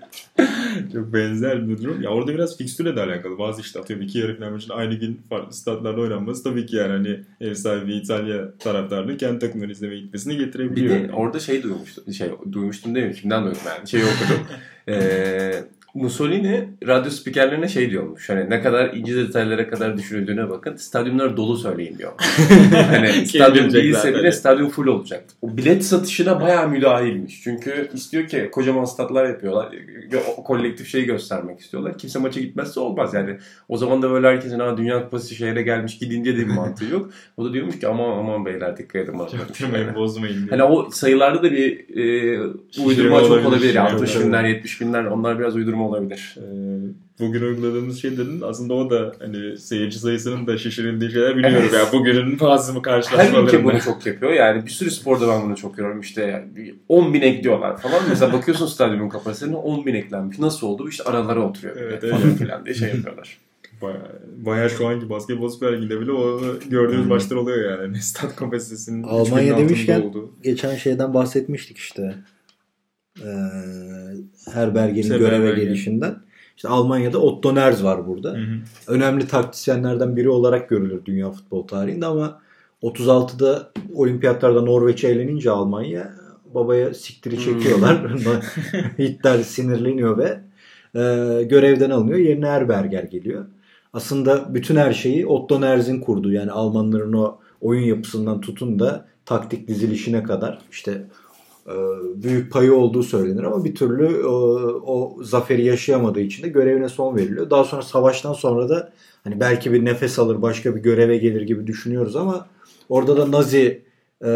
Çok 0.97 1.13
benzer 1.13 1.69
bir 1.69 1.77
durum. 1.77 2.01
Ya 2.01 2.09
orada 2.09 2.33
biraz 2.33 2.57
fikstürle 2.57 2.95
de 2.95 3.01
alakalı. 3.01 3.37
Bazı 3.37 3.61
işte 3.61 3.79
atıyorum 3.79 4.05
iki 4.05 4.17
yarı 4.19 4.35
final 4.35 4.51
maçının 4.51 4.77
aynı 4.77 4.93
gün 4.93 5.21
farklı 5.29 5.53
statlarda 5.53 6.01
oynanması 6.01 6.43
tabii 6.43 6.65
ki 6.65 6.75
yani 6.75 6.91
hani 6.91 7.19
ev 7.41 7.53
sahibi 7.53 7.93
İtalya 7.93 8.57
taraftarının 8.57 9.17
kendi 9.17 9.39
takımları 9.39 9.71
izlemeye 9.71 10.01
gitmesini 10.01 10.33
Bir 10.39 10.45
getirebiliyor. 10.45 11.09
de 11.09 11.13
orada 11.13 11.39
şey 11.39 11.63
duymuştum. 11.63 12.13
Şey 12.13 12.29
duymuştum 12.51 12.95
değil 12.95 13.07
mi? 13.07 13.13
Kimden 13.13 13.45
duydum 13.45 13.59
yani? 13.67 13.87
Şeyi 13.89 14.03
okudum. 14.03 14.45
Ee, 14.89 15.63
Mussolini 15.97 16.69
radyo 16.87 17.11
spikerlerine 17.11 17.67
şey 17.67 17.91
diyormuş. 17.91 18.29
Hani 18.29 18.49
ne 18.49 18.61
kadar 18.61 18.93
ince 18.93 19.15
detaylara 19.15 19.69
kadar 19.69 19.97
düşünüldüğüne 19.97 20.49
bakın. 20.49 20.75
Stadyumlar 20.75 21.37
dolu 21.37 21.57
söyleyin 21.57 21.97
diyor. 21.97 22.11
hani 22.89 23.27
stadyum 23.27 23.73
değilse 23.73 24.13
bile 24.13 24.31
stadyum 24.31 24.69
full 24.69 24.87
olacak. 24.87 25.23
O 25.41 25.57
bilet 25.57 25.85
satışına 25.85 26.41
bayağı 26.41 26.69
müdahilmiş. 26.69 27.41
Çünkü 27.43 27.89
istiyor 27.93 28.27
ki 28.27 28.49
kocaman 28.51 28.85
statlar 28.85 29.25
yapıyorlar. 29.25 29.69
O 30.37 30.43
kolektif 30.43 30.87
şeyi 30.87 31.05
göstermek 31.05 31.59
istiyorlar. 31.59 31.97
Kimse 31.97 32.19
maça 32.19 32.39
gitmezse 32.39 32.79
olmaz 32.79 33.13
yani. 33.13 33.37
O 33.69 33.77
zaman 33.77 34.01
da 34.01 34.11
böyle 34.11 34.27
herkesin 34.27 34.59
ha 34.59 34.77
Dünya 34.77 35.03
Kupası 35.03 35.35
şehre 35.35 35.61
gelmiş 35.61 35.97
gidin 35.97 36.23
diye 36.23 36.37
de 36.37 36.39
bir 36.39 36.53
mantığı 36.53 36.85
yok. 36.85 37.09
O 37.37 37.45
da 37.45 37.53
diyormuş 37.53 37.79
ki 37.79 37.87
aman 37.87 38.17
aman 38.17 38.45
beyler 38.45 38.77
dikkat 38.77 38.95
edin. 39.01 39.19
bana." 39.19 39.29
Çaktırmayın 39.29 39.95
bozmayın 39.95 40.37
diye. 40.37 40.49
Hani 40.49 40.63
o 40.63 40.89
sayılarda 40.91 41.43
da 41.43 41.51
bir 41.51 41.97
e, 41.97 42.39
uydurma 42.85 43.19
çok 43.19 43.31
olabilir, 43.31 43.45
olabilir. 43.45 43.71
şey 43.71 43.81
60 43.81 44.11
olabilir. 44.11 44.27
binler, 44.27 44.43
70 44.43 44.81
binler 44.81 45.05
onlar 45.05 45.39
biraz 45.39 45.55
uydurma 45.55 45.86
olabilir. 45.87 46.35
Ee, 46.37 46.41
bugün 47.19 47.41
uyguladığımız 47.41 48.01
şeylerin 48.01 48.41
aslında 48.41 48.73
o 48.73 48.89
da 48.89 49.13
hani 49.19 49.57
seyirci 49.57 49.99
sayısının 49.99 50.47
da 50.47 50.57
şişirildiği 50.57 51.11
şeyler 51.11 51.37
biliyorum. 51.37 51.57
Evet. 51.61 51.73
Ya 51.73 51.99
bugünün 51.99 52.39
bazı 52.39 52.71
Her 52.71 52.77
ülke 52.77 52.81
karşılaşmalarında. 52.89 53.63
bunu 53.63 53.81
çok 53.81 54.05
yapıyor. 54.05 54.33
Yani 54.33 54.65
bir 54.65 54.71
sürü 54.71 54.91
sporda 54.91 55.27
ben 55.27 55.43
bunu 55.43 55.55
çok 55.55 55.77
görüyorum. 55.77 56.01
İşte 56.01 56.21
yani 56.23 56.75
10 56.89 57.13
bin 57.13 57.21
ekliyorlar 57.21 57.77
falan. 57.77 58.01
Mesela 58.09 58.33
bakıyorsun 58.33 58.67
stadyumun 58.67 59.09
kapasitesine 59.09 59.55
10 59.55 59.85
bin 59.85 59.93
eklenmiş. 59.93 60.39
Nasıl 60.39 60.67
oldu? 60.67 60.89
İşte 60.89 61.03
aralara 61.03 61.41
oturuyor. 61.41 61.75
Evet, 61.79 62.03
Evet, 62.03 62.13
falan 62.15 62.35
filan 62.35 62.65
diye 62.65 62.75
şey 62.75 62.89
yapıyorlar. 62.89 63.37
Bayağı, 63.81 64.01
bayağı 64.37 64.69
şu 64.69 64.87
anki 64.87 65.09
basketbol 65.09 65.49
süper 65.49 65.77
liginde 65.77 65.99
bile 66.01 66.11
o 66.11 66.41
gördüğümüz 66.69 67.01
Hmm. 67.03 67.09
maçlar 67.09 67.35
oluyor 67.35 67.71
yani. 67.71 67.81
Hani 67.81 68.01
Stat 68.01 68.35
kapasitesinin 68.35 69.03
Almanya 69.03 69.25
3000'in 69.25 69.53
altında 69.53 69.69
demişken- 69.69 70.01
olduğu. 70.01 70.31
Geçen 70.43 70.75
şeyden 70.75 71.13
bahsetmiştik 71.13 71.77
işte. 71.77 72.15
Ee, 73.25 74.51
Herberger'in 74.51 75.01
Sefer 75.01 75.19
göreve 75.19 75.45
Berger. 75.45 75.63
gelişinden. 75.63 76.15
İşte 76.55 76.67
Almanya'da 76.67 77.19
Otto 77.19 77.55
Nerz 77.55 77.83
var 77.83 78.07
burada. 78.07 78.33
Hı 78.33 78.37
hı. 78.37 78.57
Önemli 78.87 79.27
taktisyenlerden 79.27 80.15
biri 80.15 80.29
olarak 80.29 80.69
görülür 80.69 81.05
dünya 81.05 81.31
futbol 81.31 81.67
tarihinde 81.67 82.05
ama 82.05 82.39
36'da 82.83 83.71
olimpiyatlarda 83.93 84.61
Norveç'e 84.61 85.07
eğlenince 85.07 85.51
Almanya 85.51 86.13
babaya 86.53 86.93
siktiri 86.93 87.39
çekiyorlar. 87.39 88.11
Hitler 88.99 89.39
sinirleniyor 89.43 90.17
ve 90.17 90.39
e, 90.95 91.43
görevden 91.43 91.89
alınıyor. 91.89 92.19
Yerine 92.19 92.47
Herberger 92.47 93.03
geliyor. 93.03 93.45
Aslında 93.93 94.53
bütün 94.53 94.75
her 94.75 94.93
şeyi 94.93 95.27
Otto 95.27 95.61
Nerz'in 95.61 95.99
kurduğu 95.99 96.31
yani 96.31 96.51
Almanların 96.51 97.13
o 97.13 97.39
oyun 97.61 97.83
yapısından 97.83 98.41
tutun 98.41 98.79
da 98.79 99.05
taktik 99.25 99.67
dizilişine 99.67 100.23
kadar 100.23 100.59
işte 100.71 100.91
e, 100.91 101.05
büyük 102.15 102.51
payı 102.51 102.75
olduğu 102.75 103.03
söylenir 103.03 103.43
ama 103.43 103.65
bir 103.65 103.75
türlü 103.75 104.05
e, 104.05 104.25
o 104.85 105.23
zaferi 105.23 105.65
yaşayamadığı 105.65 106.19
için 106.19 106.43
de 106.43 106.47
görevine 106.47 106.89
son 106.89 107.15
veriliyor. 107.15 107.49
Daha 107.49 107.63
sonra 107.63 107.81
savaştan 107.81 108.33
sonra 108.33 108.69
da 108.69 108.93
hani 109.23 109.39
belki 109.39 109.73
bir 109.73 109.85
nefes 109.85 110.19
alır 110.19 110.41
başka 110.41 110.75
bir 110.75 110.81
göreve 110.81 111.17
gelir 111.17 111.41
gibi 111.41 111.67
düşünüyoruz 111.67 112.15
ama 112.15 112.47
orada 112.89 113.17
da 113.17 113.31
Nazi 113.31 113.81
e, 114.25 114.31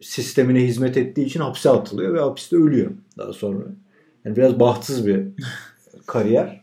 sistemine 0.00 0.60
hizmet 0.60 0.96
ettiği 0.96 1.26
için 1.26 1.40
hapse 1.40 1.70
atılıyor 1.70 2.14
ve 2.14 2.20
hapiste 2.20 2.56
ölüyor 2.56 2.90
daha 3.18 3.32
sonra. 3.32 3.64
Yani 4.24 4.36
biraz 4.36 4.60
bahtsız 4.60 5.06
bir 5.06 5.26
kariyer. 6.06 6.60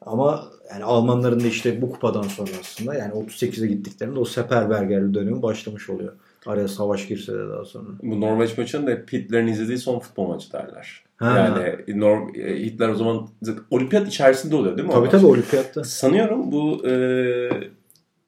Ama 0.00 0.44
yani 0.70 0.84
Almanların 0.84 1.40
da 1.40 1.46
işte 1.46 1.82
bu 1.82 1.90
kupadan 1.90 2.22
sonra 2.22 2.50
aslında 2.60 2.94
yani 2.94 3.12
38'e 3.12 3.66
gittiklerinde 3.66 4.18
o 4.18 4.24
Seferbergerli 4.24 5.14
dönemi 5.14 5.42
başlamış 5.42 5.90
oluyor. 5.90 6.12
Araya 6.46 6.68
savaş 6.68 7.08
girse 7.08 7.32
de 7.32 7.48
daha 7.48 7.64
sonra. 7.64 7.88
Bu 8.02 8.20
Norveç 8.20 8.58
maçını 8.58 8.86
da 8.86 8.90
Hitler'in 9.12 9.46
izlediği 9.46 9.78
son 9.78 9.98
futbol 9.98 10.26
maçı 10.28 10.52
derler. 10.52 11.04
Ha. 11.16 11.38
Yani 11.38 12.00
Nor 12.00 12.34
e, 12.34 12.60
Hitler 12.64 12.88
o 12.88 12.94
zaman 12.94 13.28
olimpiyat 13.70 14.08
içerisinde 14.08 14.56
oluyor 14.56 14.76
değil 14.76 14.88
mi? 14.88 14.94
Tabii 14.94 15.08
tabii 15.08 15.26
olimpiyatta. 15.26 15.84
Sanıyorum 15.84 16.52
bu 16.52 16.86
e, 16.88 16.94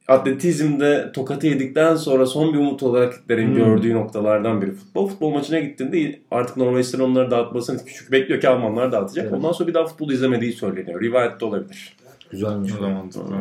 atletizmde 0.08 1.10
tokatı 1.14 1.46
yedikten 1.46 1.96
sonra 1.96 2.26
son 2.26 2.52
bir 2.52 2.58
umut 2.58 2.82
olarak 2.82 3.14
Hitler'in 3.14 3.46
Hmm. 3.48 3.54
gördüğü 3.56 3.94
noktalardan 3.94 4.62
biri. 4.62 4.72
Futbol 4.72 5.08
futbol 5.08 5.30
maçına 5.30 5.58
gittiğinde 5.58 6.20
artık 6.30 6.56
Norveçlerin 6.56 7.02
onları 7.02 7.30
dağıtmasını 7.30 7.78
çünkü 7.86 8.12
bekliyor 8.12 8.40
ki 8.40 8.48
Almanlar 8.48 8.92
dağıtacak. 8.92 9.24
Evet. 9.24 9.34
Ondan 9.34 9.52
sonra 9.52 9.68
bir 9.68 9.74
daha 9.74 9.86
futbol 9.86 10.10
izlemediği 10.10 10.52
söyleniyor. 10.52 11.02
Rivayette 11.02 11.44
olabilir. 11.44 11.96
Güzelmiş. 12.30 12.72
O 12.80 12.82
da 12.82 12.88
mantıklı. 12.88 13.34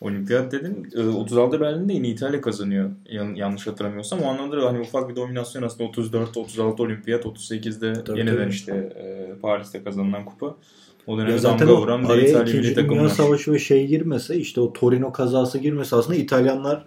Olimpiyat 0.00 0.52
dedin. 0.52 0.88
e, 0.96 1.00
36 1.02 1.60
Berlin'de 1.60 1.92
yine 1.92 2.08
İtalya 2.08 2.40
kazanıyor. 2.40 2.90
Yan- 3.10 3.34
yanlış 3.34 3.66
hatırlamıyorsam. 3.66 4.20
O 4.20 4.26
anlamda 4.28 4.56
da 4.62 4.66
hani 4.66 4.80
ufak 4.80 5.08
bir 5.10 5.16
dominasyon 5.16 5.62
aslında 5.62 5.88
34 5.88 6.36
36 6.36 6.82
Olimpiyat 6.82 7.24
38'de 7.24 8.04
Tabii, 8.04 8.18
yeniden 8.18 8.36
tabii. 8.36 8.50
işte 8.50 8.72
e, 8.72 9.32
Paris'te 9.42 9.84
kazanılan 9.84 10.24
kupa. 10.24 10.56
O 11.06 11.18
dönem 11.18 11.30
Ya 11.30 11.38
zaten 11.38 11.58
damga 11.68 11.72
o 11.80 11.82
vuran 11.82 12.00
bir 12.02 12.04
İtalya 12.08 12.38
milli 12.42 12.50
2. 12.50 12.62
Dünya 12.62 12.74
takımlar. 12.74 13.08
Savaşı 13.08 13.52
ve 13.52 13.58
şey 13.58 13.86
girmese 13.86 14.36
işte 14.36 14.60
o 14.60 14.72
Torino 14.72 15.12
kazası 15.12 15.58
girmese 15.58 15.96
aslında 15.96 16.18
İtalyanlar 16.18 16.86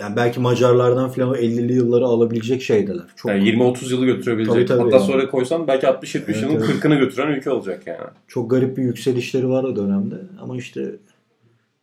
yani 0.00 0.16
belki 0.16 0.40
Macarlardan 0.40 1.08
falan 1.10 1.30
o 1.30 1.36
50'li 1.36 1.72
yılları 1.72 2.04
alabilecek 2.04 2.62
şeydeler. 2.62 3.04
Çok 3.16 3.30
Yani 3.30 3.44
20-30 3.50 3.90
yılı 3.92 4.06
götürebilecek. 4.06 4.54
Tabii, 4.54 4.66
tabii 4.66 4.82
Hatta 4.82 4.96
yani. 4.96 5.06
sonra 5.06 5.30
koysan 5.30 5.66
belki 5.68 5.86
60-70 5.86 6.24
Evet, 6.26 6.42
yılın 6.42 6.54
evet. 6.54 6.68
40'ını 6.84 6.98
götüren 6.98 7.32
ülke 7.32 7.50
olacak 7.50 7.82
yani. 7.86 7.98
çok 8.28 8.50
garip 8.50 8.76
bir 8.76 8.82
yükselişleri 8.82 9.48
var 9.48 9.64
o 9.64 9.76
dönemde. 9.76 10.14
Ama 10.40 10.56
işte 10.56 10.90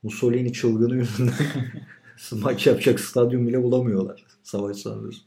Mussolini 0.03 0.53
çılgını 0.53 0.95
yüzünden 0.95 1.33
maç 2.31 2.67
yapacak 2.67 2.99
stadyum 2.99 3.47
bile 3.47 3.63
bulamıyorlar. 3.63 4.25
Savaş 4.43 4.77
sonrası. 4.77 5.21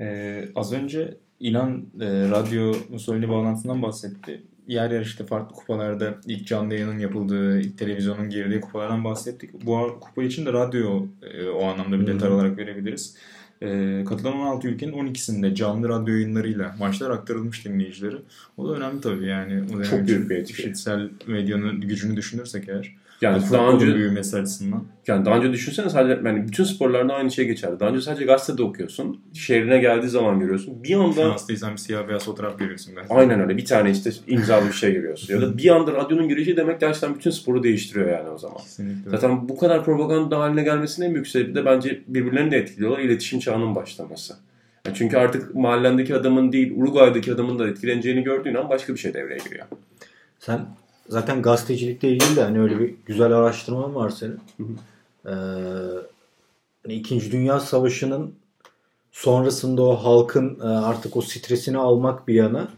Ee, 0.00 0.48
az 0.54 0.72
önce 0.72 1.18
İnan 1.40 1.86
e, 2.00 2.06
radyo 2.30 2.74
Mussolini 2.90 3.28
bağlantısından 3.28 3.82
bahsetti. 3.82 4.42
Yer 4.66 4.90
yer 4.90 5.00
işte 5.00 5.26
farklı 5.26 5.56
kupalarda 5.56 6.14
ilk 6.26 6.46
canlı 6.46 6.74
yayının 6.74 6.98
yapıldığı, 6.98 7.60
ilk 7.60 7.78
televizyonun 7.78 8.30
girdiği 8.30 8.60
kupalardan 8.60 9.04
bahsettik. 9.04 9.66
Bu 9.66 9.98
kupa 10.00 10.22
için 10.22 10.46
de 10.46 10.52
radyo 10.52 11.06
e, 11.22 11.48
o 11.48 11.64
anlamda 11.64 12.00
bir 12.00 12.06
detay 12.06 12.30
olarak 12.30 12.58
verebiliriz. 12.58 13.16
E, 13.62 14.04
katılan 14.08 14.32
16 14.32 14.68
ülkenin 14.68 14.92
12'sinde 14.92 15.54
canlı 15.54 15.88
radyo 15.88 16.14
yayınlarıyla 16.14 16.74
maçlar 16.78 17.10
aktarılmış 17.10 17.64
dinleyicileri. 17.64 18.16
O 18.56 18.68
da 18.68 18.74
önemli 18.74 19.00
tabii 19.00 19.26
yani. 19.26 19.62
O 19.74 19.82
Çok 19.82 20.06
büyük 20.06 20.30
bir 20.30 20.36
etki. 20.36 20.72
medyanın 21.26 21.80
gücünü 21.80 22.16
düşünürsek 22.16 22.68
eğer. 22.68 22.94
Yani 23.20 23.32
Yani 23.32 23.42
daha 23.52 23.66
futbolun 23.70 23.74
önce 23.88 23.94
büyümesi 23.98 24.36
açısından. 24.36 24.84
yani 25.06 25.24
daha 25.24 25.36
önce 25.36 25.52
düşünsene 25.52 25.90
sadece 25.90 26.20
yani 26.24 26.48
bütün 26.48 26.64
sporlarda 26.64 27.14
aynı 27.14 27.30
şey 27.30 27.46
geçerli. 27.46 27.80
Daha 27.80 27.88
önce 27.90 28.00
sadece 28.00 28.24
gazetede 28.24 28.62
okuyorsun. 28.62 29.20
Şehrine 29.34 29.78
geldiği 29.78 30.08
zaman 30.08 30.40
görüyorsun. 30.40 30.84
Bir 30.84 30.94
anda 30.94 31.14
Şanslıysan 31.22 31.72
bir 31.72 31.76
siyah 31.76 32.08
beyaz 32.08 32.24
fotoğraf 32.24 32.58
görüyorsun. 32.58 32.94
galiba. 32.94 33.14
aynen 33.14 33.40
öyle 33.40 33.56
bir 33.56 33.64
tane 33.64 33.90
işte 33.90 34.10
imzalı 34.26 34.66
bir 34.68 34.72
şey 34.72 34.92
görüyorsun. 34.92 35.34
Ya 35.34 35.40
da 35.42 35.58
bir 35.58 35.68
anda 35.70 35.92
radyonun 35.92 36.28
girişi 36.28 36.56
demek 36.56 36.80
gerçekten 36.80 37.14
bütün 37.14 37.30
sporu 37.30 37.62
değiştiriyor 37.62 38.08
yani 38.10 38.28
o 38.28 38.38
zaman. 38.38 38.56
Kesinlikle. 38.58 39.10
Zaten 39.10 39.48
bu 39.48 39.56
kadar 39.58 39.84
propaganda 39.84 40.38
haline 40.40 40.62
gelmesinin 40.62 41.06
en 41.06 41.14
büyük 41.14 41.26
sebebi 41.28 41.54
de 41.54 41.64
bence 41.64 42.02
birbirlerini 42.08 42.50
de 42.50 42.56
etkiliyorlar. 42.56 42.98
İletişim 42.98 43.40
çağının 43.40 43.74
başlaması. 43.74 44.34
Ya 44.86 44.94
çünkü 44.94 45.16
artık 45.16 45.54
mahallendeki 45.54 46.14
adamın 46.14 46.52
değil 46.52 46.72
Uruguay'daki 46.76 47.32
adamın 47.32 47.58
da 47.58 47.68
etkileneceğini 47.68 48.22
gördüğün 48.22 48.54
an 48.54 48.68
başka 48.68 48.94
bir 48.94 48.98
şey 48.98 49.14
devreye 49.14 49.38
giriyor. 49.44 49.66
Sen 50.38 50.60
zaten 51.08 51.42
gazetecilikle 51.42 52.08
ilgili 52.08 52.36
de 52.36 52.42
hani 52.42 52.60
öyle 52.60 52.80
bir 52.80 52.94
güzel 53.06 53.32
araştırman 53.32 53.94
var 53.94 54.10
senin. 54.10 54.40
Ee, 55.26 55.30
hani 56.82 56.94
İkinci 56.94 57.32
Dünya 57.32 57.60
Savaşı'nın 57.60 58.34
sonrasında 59.12 59.82
o 59.82 59.96
halkın 59.96 60.60
e, 60.60 60.64
artık 60.64 61.16
o 61.16 61.20
stresini 61.20 61.78
almak 61.78 62.28
bir 62.28 62.34
yana 62.34 62.68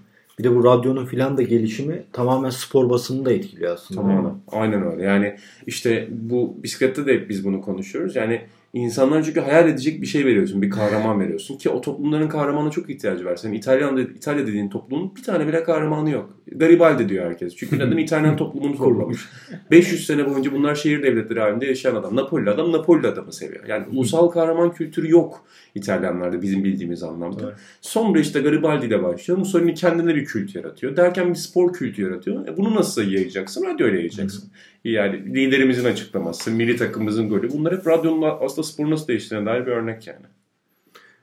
bir 0.41 0.45
de 0.45 0.57
bu 0.57 0.65
radyonun 0.65 1.07
filan 1.07 1.37
da 1.37 1.43
gelişimi 1.43 2.03
tamamen 2.13 2.51
spor 2.51 2.91
basını 2.91 3.25
da 3.25 3.33
etkiliyor 3.33 3.75
aslında. 3.75 4.01
Tamamen. 4.01 4.35
Aynen 4.53 4.93
öyle. 4.93 5.03
Yani 5.03 5.37
işte 5.67 6.09
bu 6.11 6.57
bisiklette 6.63 7.07
de 7.07 7.13
hep 7.15 7.29
biz 7.29 7.45
bunu 7.45 7.61
konuşuyoruz. 7.63 8.17
Yani 8.17 8.43
insanlar 8.73 9.23
çünkü 9.23 9.41
hayal 9.41 9.69
edecek 9.69 10.03
bir 10.03 10.07
şey 10.07 10.25
veriyorsun. 10.25 10.63
Bir 10.63 10.71
kahraman 10.71 11.21
veriyorsun. 11.21 11.59
Ki 11.59 11.71
o 11.71 11.81
toplumların 11.81 12.29
kahramana 12.29 12.71
çok 12.71 12.91
ihtiyacı 12.91 13.25
var. 13.25 13.37
Senin 13.37 13.55
İtalyan'da, 13.55 14.01
İtalya 14.01 14.47
dediğin 14.47 14.69
toplumun 14.69 15.17
bir 15.17 15.23
tane 15.23 15.47
bile 15.47 15.65
kahramanı 15.65 16.11
yok. 16.11 16.41
Garibaldi 16.53 17.09
diyor 17.09 17.27
herkes. 17.27 17.57
Çünkü 17.57 17.79
neden 17.79 17.97
İtalyan 17.97 18.37
toplumunu 18.37 18.77
kurulamış. 18.77 19.29
500 19.71 20.07
sene 20.07 20.27
boyunca 20.27 20.53
bunlar 20.53 20.75
şehir 20.75 21.03
devletleri 21.03 21.41
halinde 21.41 21.67
yaşayan 21.67 21.95
adam. 21.95 22.17
Napoli 22.17 22.51
adam 22.51 22.73
Napoli 22.73 23.07
adamı 23.07 23.33
seviyor. 23.33 23.65
Yani 23.69 23.85
ulusal 23.93 24.29
kahraman 24.29 24.73
kültürü 24.73 25.11
yok 25.11 25.45
İtalyanlarda 25.75 26.43
bizim 26.43 26.65
bildiğimiz 26.65 27.03
anlamda. 27.03 27.41
Doğru. 27.41 27.53
Sonra 27.81 28.21
işte 28.21 28.41
Garibaldi 28.41 28.87
ile 28.87 29.03
başlıyor. 29.03 29.39
Mussolini 29.39 29.75
kendine 29.75 30.15
bir 30.15 30.25
kült 30.25 30.55
yaratıyor. 30.55 30.97
Derken 30.97 31.31
bir 31.31 31.35
spor 31.35 31.73
kültü 31.73 32.03
yaratıyor. 32.03 32.49
E 32.49 32.57
bunu 32.57 32.75
nasıl 32.75 33.03
yayacaksın? 33.03 33.65
Radyoyla 33.67 33.99
yayacaksın. 33.99 34.51
Yani 34.85 35.35
liderimizin 35.35 35.85
açıklaması, 35.85 36.51
milli 36.51 36.77
takımımızın 36.77 37.29
golü. 37.29 37.51
Bunlar 37.53 37.77
hep 37.77 37.87
radyonun 37.87 38.39
aslında 38.41 38.60
sporu 38.63 38.91
nasıl 38.91 39.09
değiştirdiğine 39.09 39.47
dair 39.47 39.67
bir 39.67 39.73
örnek 39.73 40.07
yani. 40.07 40.27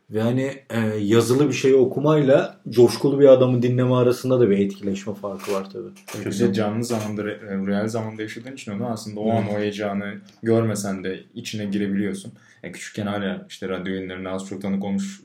Ve 0.10 0.22
hani 0.22 0.54
e, 0.70 0.80
yazılı 1.00 1.48
bir 1.48 1.54
şeyi 1.54 1.76
okumayla 1.76 2.60
coşkulu 2.70 3.20
bir 3.20 3.28
adamı 3.28 3.62
dinleme 3.62 3.94
arasında 3.94 4.40
da 4.40 4.50
bir 4.50 4.58
etkileşme 4.58 5.14
farkı 5.14 5.54
var 5.54 5.70
tabii. 5.74 5.90
Tabii 6.08 6.26
bir 6.26 6.40
de 6.40 6.54
canlı 6.54 6.84
zamanda, 6.84 7.22
re- 7.22 7.68
real 7.68 7.88
zamanda 7.88 8.22
yaşadığın 8.22 8.54
için 8.54 8.72
onu 8.72 8.88
aslında 8.88 9.20
o 9.20 9.32
an 9.32 9.50
o 9.50 9.60
heyecanı 9.60 10.14
görmesen 10.44 11.04
de 11.04 11.24
içine 11.36 11.66
girebiliyorsun. 11.66 12.34
Yani 12.64 12.74
küçükken 12.74 13.08
hala 13.08 13.46
işte 13.50 13.70
radyo 13.70 13.94
yayınlarına 13.94 14.32
az 14.32 14.48
çok 14.48 14.62
tanık 14.62 14.84
olmuş 14.84 15.22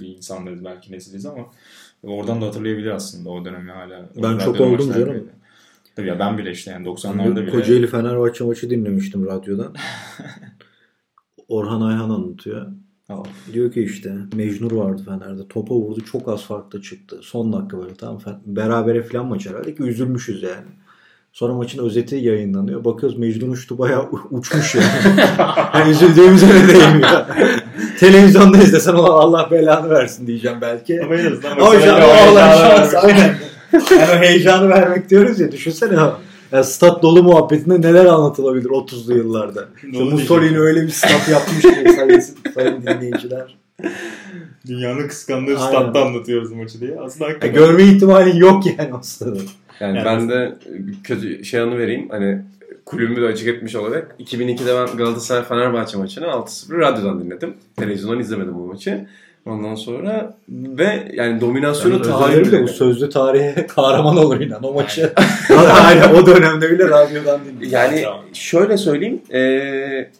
e, 0.00 0.04
insanlarız 0.04 0.64
belki 0.64 0.92
nesiliz 0.92 1.26
ama 1.26 1.46
oradan 2.02 2.42
da 2.42 2.46
hatırlayabilir 2.46 2.90
aslında 2.90 3.30
o 3.30 3.44
dönemi 3.44 3.70
hala. 3.70 4.08
Ben 4.22 4.38
çok 4.38 4.60
oldum 4.60 4.92
canım. 4.92 5.14
bile. 5.14 5.22
Tabii 5.96 6.08
ya 6.08 6.18
ben 6.18 6.38
bile 6.38 6.50
işte 6.50 6.70
yani 6.70 6.86
90'larda 6.86 7.42
bile. 7.42 7.50
Kocaeli 7.50 7.86
Fenerbahçe 7.86 8.44
maçı 8.44 8.70
dinlemiştim 8.70 9.26
radyodan. 9.26 9.74
Orhan 11.48 11.80
Ayhan 11.80 12.10
anlatıyor. 12.10 12.66
Aa, 13.08 13.22
Diyor 13.52 13.72
ki 13.72 13.82
işte 13.82 14.12
Mecnur 14.36 14.72
vardı 14.72 15.02
Fener'de. 15.04 15.48
Topa 15.48 15.74
vurdu 15.74 16.00
çok 16.12 16.28
az 16.28 16.44
farklı 16.44 16.82
çıktı. 16.82 17.18
Son 17.22 17.52
dakika 17.52 17.78
böyle 17.78 17.94
tamam. 17.94 18.20
Berabere 18.46 19.02
falan 19.02 19.26
maç 19.26 19.46
herhalde 19.46 19.74
ki 19.74 19.82
üzülmüşüz 19.82 20.42
yani. 20.42 20.66
Sonra 21.32 21.54
maçın 21.54 21.84
özeti 21.84 22.16
yayınlanıyor. 22.16 22.84
Bakıyoruz 22.84 23.18
Mecnun 23.18 23.50
uçtu 23.50 23.78
bayağı 23.78 24.08
uçmuş 24.30 24.74
yani. 24.74 25.20
yani 25.74 25.90
üzüldüğümüze 25.90 26.46
ne 26.46 26.68
değmiyor. 26.68 27.24
Televizyonda 27.98 28.58
izlesen 28.58 28.94
"Ulan 28.94 29.10
Allah 29.10 29.48
belanı 29.50 29.90
versin 29.90 30.26
diyeceğim 30.26 30.58
belki. 30.60 31.02
Ama 31.04 31.14
en 31.14 31.32
azından 31.32 31.50
Ama 31.50 31.80
şu 31.80 31.94
an 31.94 32.00
o 32.00 32.04
heyecanı 32.04 32.56
şans 32.56 32.94
aynen. 32.94 33.34
Yani 33.72 34.10
o 34.16 34.22
heyecanı 34.22 34.68
vermek 34.68 35.10
diyoruz 35.10 35.40
ya 35.40 35.52
düşünsene 35.52 36.00
o. 36.00 36.18
Ya 36.52 36.64
stat 36.64 37.02
dolu 37.02 37.22
muhabbetinde 37.22 37.80
neler 37.88 38.04
anlatılabilir 38.04 38.68
30'lu 38.68 39.16
yıllarda. 39.16 39.64
İşte 39.92 40.04
Mussolini 40.04 40.58
öyle 40.58 40.82
bir 40.82 40.88
stat 40.88 41.28
yapmış 41.28 41.62
ki 41.62 41.92
sayın, 41.96 42.22
sayın 42.54 42.82
dinleyiciler. 42.82 43.56
Dünyanın 44.66 45.08
kıskandığı 45.08 45.58
Aynen. 45.58 45.68
statta 45.68 46.04
anlatıyoruz 46.04 46.52
maçı 46.52 46.80
diye. 46.80 47.00
Aslında 47.00 47.24
Ya 47.24 47.30
hakikaten. 47.30 47.54
görme 47.54 47.82
ihtimalin 47.82 48.36
yok 48.36 48.66
yani 48.66 48.94
o 48.94 49.02
stadı. 49.02 49.40
Yani, 49.80 49.96
Yani 49.98 50.04
ben 50.04 50.28
de 50.28 50.56
kötü 51.04 51.44
şey 51.44 51.60
anı 51.60 51.78
vereyim. 51.78 52.08
Hani 52.10 52.42
kulübümü 52.84 53.22
de 53.22 53.26
açık 53.26 53.48
etmiş 53.48 53.74
olarak 53.74 54.14
2002'de 54.20 54.74
ben 54.74 54.96
Galatasaray 54.96 55.44
Fenerbahçe 55.44 55.98
maçını 55.98 56.24
6-0 56.26 56.78
radyodan 56.78 57.24
dinledim. 57.24 57.54
Televizyondan 57.76 58.20
izlemedim 58.20 58.54
bu 58.54 58.66
maçı. 58.66 59.06
Ondan 59.46 59.74
sonra 59.74 60.36
ve 60.48 61.12
yani 61.12 61.40
dominasyonu 61.40 61.94
Yani 61.94 62.02
tahayyül 62.02 62.40
özellikle 62.40 62.62
bu 62.62 62.68
sözlü 62.68 63.08
tarihe 63.08 63.66
kahraman 63.68 64.16
olur 64.16 64.40
inan 64.40 64.64
o 64.64 64.72
maçı. 64.72 65.12
Aynen 65.84 66.14
o 66.22 66.26
dönemde 66.26 66.70
bile 66.70 66.88
radyodan 66.88 67.40
dinledim. 67.44 67.68
Yani 67.70 68.04
şöyle 68.32 68.76
söyleyeyim. 68.76 69.22
eee 69.32 70.10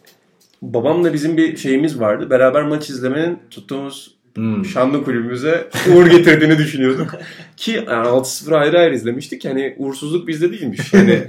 babamla 0.61 1.13
bizim 1.13 1.37
bir 1.37 1.57
şeyimiz 1.57 1.99
vardı. 1.99 2.29
Beraber 2.29 2.63
maç 2.63 2.89
izlemenin 2.89 3.39
tuttuğumuz 3.51 4.16
Hmm. 4.37 4.65
şanlı 4.65 5.03
kulübümüze 5.03 5.67
uğur 5.93 6.05
getirdiğini 6.11 6.57
düşünüyorduk. 6.57 7.15
Ki 7.57 7.71
yani 7.71 8.07
6-0 8.07 8.55
ayrı 8.55 8.79
ayrı 8.79 8.95
izlemiştik. 8.95 9.45
Yani 9.45 9.75
uğursuzluk 9.77 10.27
bizde 10.27 10.51
değilmiş. 10.51 10.93
Yani 10.93 11.23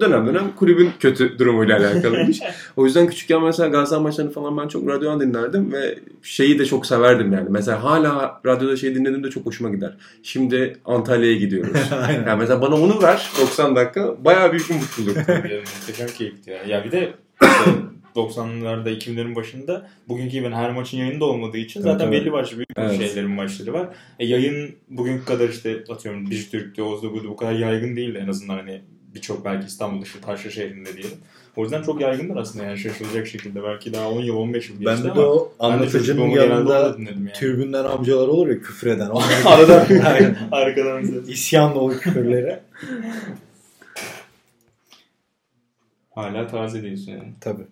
dönem 0.00 0.26
dönem 0.26 0.44
kulübün 0.56 0.90
kötü 1.00 1.38
durumuyla 1.38 1.78
alakalıymış. 1.78 2.40
O 2.76 2.84
yüzden 2.84 3.06
küçükken 3.06 3.42
mesela 3.42 3.68
Galatasaray 3.68 4.02
maçlarını 4.02 4.32
falan 4.32 4.58
ben 4.58 4.68
çok 4.68 4.88
radyodan 4.88 5.20
dinlerdim 5.20 5.72
ve 5.72 5.98
şeyi 6.22 6.58
de 6.58 6.66
çok 6.66 6.86
severdim 6.86 7.32
yani. 7.32 7.46
Mesela 7.50 7.84
hala 7.84 8.40
radyoda 8.46 8.76
şey 8.76 8.94
dinlediğimde 8.94 9.30
çok 9.30 9.46
hoşuma 9.46 9.70
gider. 9.70 9.96
Şimdi 10.22 10.76
Antalya'ya 10.84 11.36
gidiyoruz. 11.36 11.80
Aynen. 12.06 12.26
yani 12.26 12.38
mesela 12.38 12.60
bana 12.60 12.74
onu 12.74 13.02
ver 13.02 13.30
90 13.40 13.76
dakika 13.76 14.24
bayağı 14.24 14.52
büyük 14.52 14.70
bir 14.70 14.74
mutluluk. 14.74 15.16
Muhteşem 15.28 16.08
keyifti 16.18 16.50
ya. 16.50 16.62
Ya 16.68 16.84
bir 16.84 16.92
de 16.92 17.12
işte 17.42 17.70
90'larda 18.14 18.98
2000'lerin 18.98 19.34
başında 19.34 19.88
bugünkü 20.08 20.30
gibi 20.30 20.48
her 20.48 20.72
maçın 20.72 20.98
yayında 20.98 21.24
olmadığı 21.24 21.58
için 21.58 21.80
zaten 21.80 21.98
tabii. 22.06 22.12
belli 22.20 22.32
başlı 22.32 22.56
büyük 22.56 22.68
Evet. 22.76 22.98
şeylerin 22.98 23.30
maçları 23.30 23.72
var. 23.72 23.88
E, 24.18 24.26
yayın 24.26 24.74
bugünkü 24.88 25.24
kadar 25.24 25.48
işte 25.48 25.84
atıyorum 25.88 26.30
Dijitürk'te, 26.30 26.82
Oz'da 26.82 27.12
burada 27.12 27.28
bu 27.28 27.36
kadar 27.36 27.52
yaygın 27.52 27.96
değildi 27.96 28.18
en 28.24 28.28
azından 28.28 28.56
hani 28.56 28.80
birçok 29.14 29.44
belki 29.44 29.66
İstanbul 29.66 30.02
dışı 30.02 30.20
Taşra 30.20 30.50
şehrinde 30.50 30.92
diyelim. 30.96 31.18
O 31.56 31.62
yüzden 31.62 31.82
çok 31.82 32.00
yaygındır 32.00 32.36
aslında 32.36 32.64
yani 32.64 32.78
şaşılacak 32.78 33.26
şekilde. 33.26 33.62
Belki 33.62 33.92
daha 33.92 34.10
10 34.10 34.20
yıl 34.20 34.36
15 34.36 34.68
yıl 34.68 34.76
geçti 34.76 34.92
Ben 34.98 35.04
de, 35.04 35.10
ama 35.10 35.22
de 35.22 35.26
o 35.26 35.52
ben 35.62 35.80
de 35.80 36.40
yanında 36.40 36.96
yani. 36.98 37.32
tribünden 37.34 37.84
amcalar 37.84 38.28
olur 38.28 38.48
ya 38.48 38.60
küfreden. 38.60 39.10
Arada 39.44 39.86
arkadan. 40.52 41.04
İsyan 41.28 41.74
dolu 41.74 41.98
küfürleri. 41.98 42.58
Hala 46.10 46.46
taze 46.46 46.82
diyorsun 46.82 47.12
yani. 47.12 47.32
Tabii. 47.40 47.62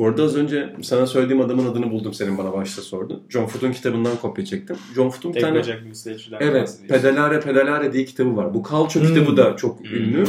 Bu 0.00 0.06
arada 0.06 0.22
az 0.22 0.36
önce 0.36 0.74
sana 0.82 1.06
söylediğim 1.06 1.42
adamın 1.42 1.66
adını 1.66 1.90
buldum 1.90 2.14
senin 2.14 2.38
bana 2.38 2.52
başta 2.52 2.82
sordun. 2.82 3.22
John 3.28 3.46
Foot'un 3.46 3.72
kitabından 3.72 4.16
kopya 4.16 4.44
çektim. 4.44 4.76
John 4.94 5.10
Foot'un 5.10 5.34
bir 5.34 5.40
Tek 5.40 5.42
tane 5.42 5.90
bisikletçiler 5.90 6.38
Evet. 6.40 6.78
Pedalare 6.88 7.40
Pedalare 7.40 7.92
diye 7.92 8.04
kitabı 8.04 8.36
var. 8.36 8.54
Bu 8.54 8.62
Calcio 8.70 9.02
Hmm. 9.02 9.08
kitabı 9.08 9.36
da 9.36 9.56
çok 9.56 9.80
Hmm. 9.80 9.96
ünlü. 9.96 10.24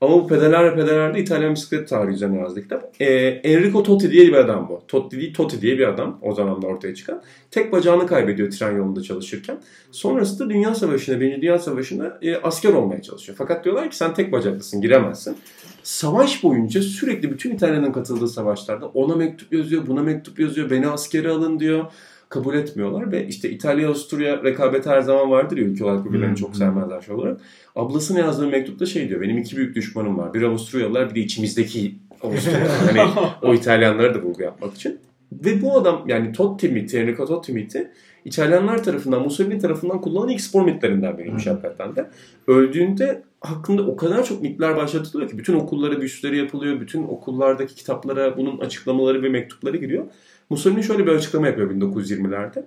Ama 0.00 0.14
bu 0.14 0.28
pedalar 0.28 0.74
pedalar 0.76 1.14
da 1.14 1.18
İtalyan 1.18 1.54
bisiklet 1.54 1.88
tarihi 1.88 2.14
üzerine 2.14 2.38
yazdı 2.38 2.62
kitap. 2.62 2.92
Ee, 3.00 3.04
Enrico 3.44 3.82
Totti 3.82 4.10
diye 4.10 4.26
bir 4.26 4.32
adam 4.34 4.68
bu. 4.68 4.82
Totti 4.88 5.20
değil, 5.20 5.34
Totti 5.34 5.60
diye 5.60 5.78
bir 5.78 5.88
adam 5.88 6.18
o 6.22 6.34
zamanlar 6.34 6.68
ortaya 6.68 6.94
çıkan. 6.94 7.22
Tek 7.50 7.72
bacağını 7.72 8.06
kaybediyor 8.06 8.50
tren 8.50 8.76
yolunda 8.76 9.02
çalışırken. 9.02 9.58
Sonrasında 9.90 10.50
Dünya 10.50 10.74
Savaşı'nda, 10.74 11.20
Birinci 11.20 11.42
Dünya 11.42 11.58
Savaşı'nda 11.58 12.18
e, 12.22 12.36
asker 12.36 12.72
olmaya 12.72 13.02
çalışıyor. 13.02 13.36
Fakat 13.38 13.64
diyorlar 13.64 13.90
ki 13.90 13.96
sen 13.96 14.14
tek 14.14 14.32
bacaklısın, 14.32 14.80
giremezsin. 14.80 15.36
Savaş 15.84 16.42
boyunca 16.42 16.82
sürekli 16.82 17.30
bütün 17.30 17.50
İtalyan'ın 17.50 17.92
katıldığı 17.92 18.28
savaşlarda 18.28 18.86
ona 18.86 19.16
mektup 19.16 19.52
yazıyor, 19.52 19.86
buna 19.86 20.02
mektup 20.02 20.38
yazıyor, 20.38 20.70
beni 20.70 20.86
askere 20.86 21.30
alın 21.30 21.60
diyor 21.60 21.84
kabul 22.28 22.54
etmiyorlar 22.54 23.12
ve 23.12 23.26
işte 23.26 23.50
İtalya 23.50 23.88
Avusturya 23.88 24.44
rekabeti 24.44 24.90
her 24.90 25.00
zaman 25.00 25.30
vardır 25.30 25.56
ya 25.56 25.64
ülke 25.64 25.84
olarak 25.84 26.04
birbirlerini 26.04 26.36
çok 26.36 26.56
sevmezler 26.56 27.00
şey 27.00 27.14
olarak. 27.14 27.40
Ablasına 27.76 28.18
yazdığı 28.18 28.46
mektupta 28.46 28.86
şey 28.86 29.08
diyor. 29.08 29.20
Benim 29.20 29.38
iki 29.38 29.56
büyük 29.56 29.76
düşmanım 29.76 30.18
var. 30.18 30.34
Bir 30.34 30.42
Avusturyalılar 30.42 31.10
bir 31.10 31.14
de 31.14 31.20
içimizdeki 31.20 31.94
Avusturyalılar. 32.22 32.70
hani 32.94 33.28
o 33.42 33.54
İtalyanlara 33.54 34.14
da 34.14 34.22
vurgu 34.22 34.42
yapmak 34.42 34.74
için. 34.74 35.00
Ve 35.32 35.62
bu 35.62 35.78
adam 35.78 36.04
yani 36.06 36.32
Totti 36.32 36.68
miti, 36.68 36.98
Enrico 36.98 37.26
Totti 37.26 37.52
miti 37.52 37.90
İtalyanlar 38.24 38.84
tarafından, 38.84 39.22
Mussolini 39.22 39.58
tarafından 39.58 40.00
kullanılan 40.00 40.28
ilk 40.28 40.40
spor 40.40 40.64
mitlerinden 40.64 41.18
biriymiş 41.18 41.46
hakikaten 41.46 41.96
de. 41.96 42.10
Öldüğünde 42.46 43.22
hakkında 43.40 43.82
o 43.82 43.96
kadar 43.96 44.24
çok 44.24 44.42
mitler 44.42 44.76
başlatılıyor 44.76 45.30
ki 45.30 45.38
bütün 45.38 45.54
okullara 45.54 46.00
büstleri 46.00 46.36
yapılıyor. 46.36 46.80
Bütün 46.80 47.02
okullardaki 47.02 47.74
kitaplara 47.74 48.36
bunun 48.36 48.58
açıklamaları 48.58 49.22
ve 49.22 49.28
mektupları 49.28 49.76
giriyor. 49.76 50.04
Mussolini 50.50 50.82
şöyle 50.82 51.06
bir 51.06 51.12
açıklama 51.12 51.46
yapıyor 51.46 51.70
1920'lerde. 51.70 52.64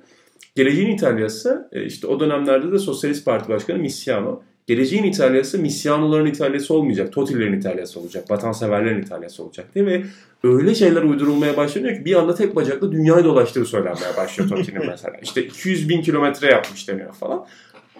Geleceğin 0.55 0.89
İtalyası 0.89 1.69
e, 1.71 1.85
işte 1.85 2.07
o 2.07 2.19
dönemlerde 2.19 2.71
de 2.71 2.79
Sosyalist 2.79 3.25
Parti 3.25 3.49
Başkanı 3.49 3.77
Missiano. 3.77 4.41
Geleceğin 4.67 5.03
İtalyası 5.03 5.59
Missiano'ların 5.59 6.25
İtalyası 6.25 6.73
olmayacak. 6.73 7.13
Totilerin 7.13 7.59
İtalyası 7.59 7.99
olacak. 7.99 8.31
Vatanseverlerin 8.31 9.01
İtalyası 9.01 9.43
olacak 9.43 9.75
diye 9.75 9.85
ve 9.85 10.03
öyle 10.43 10.75
şeyler 10.75 11.01
uydurulmaya 11.01 11.57
başlanıyor 11.57 11.97
ki 11.97 12.05
bir 12.05 12.15
anda 12.15 12.35
tek 12.35 12.55
bacakla 12.55 12.91
dünyayı 12.91 13.23
dolaştığı 13.23 13.65
söylenmeye 13.65 14.17
başlıyor 14.17 14.49
Toti'nin 14.49 14.85
mesela. 14.87 15.17
İşte 15.21 15.45
200 15.45 15.89
bin 15.89 16.01
kilometre 16.01 16.47
yapmış 16.47 16.87
deniyor 16.87 17.13
falan. 17.13 17.45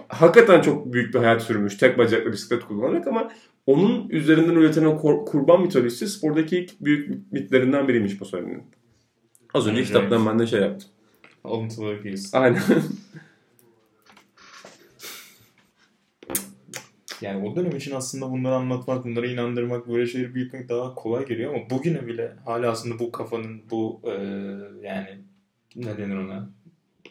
Hakikaten 0.08 0.62
çok 0.62 0.94
büyük 0.94 1.14
bir 1.14 1.20
hayat 1.20 1.42
sürmüş 1.42 1.78
tek 1.78 1.98
bacaklı 1.98 2.32
bisiklet 2.32 2.66
kullanarak 2.66 3.08
ama 3.08 3.32
onun 3.66 4.10
üzerinden 4.10 4.56
üretilen 4.56 4.98
kurban 5.26 5.62
mitolojisi 5.62 6.08
spordaki 6.08 6.58
ilk 6.58 6.82
büyük 6.82 7.32
mitlerinden 7.32 7.88
biriymiş 7.88 8.22
bu 8.22 8.26
söylenin. 8.26 8.64
Az 9.54 9.68
önce 9.68 9.78
evet. 9.78 9.88
kitaptan 9.88 10.26
ben 10.26 10.40
de 10.40 10.48
şey 10.48 10.62
yaptım. 10.62 10.90
Alıntıları 11.44 12.04
giyiz. 12.04 12.32
Aynen. 12.34 12.62
yani 17.22 17.48
o 17.48 17.56
dönem 17.56 17.76
için 17.76 17.96
aslında 17.96 18.32
bunları 18.32 18.56
anlatmak, 18.56 19.06
bunları 19.06 19.28
inandırmak, 19.28 19.88
böyle 19.88 20.08
şeyleri 20.08 20.36
büyütmek 20.36 20.70
daha 20.70 20.96
kolay 20.96 21.26
geliyor 21.26 21.56
ama 21.56 21.70
bugüne 21.70 22.08
bile 22.08 22.34
hala 22.46 22.72
aslında 22.72 23.00
bu 23.00 23.12
kafanın, 23.12 23.62
bu 23.72 24.02
e, 24.04 24.12
yani 24.88 25.18
ne 25.76 25.98
denir 25.98 26.16
ona? 26.16 26.50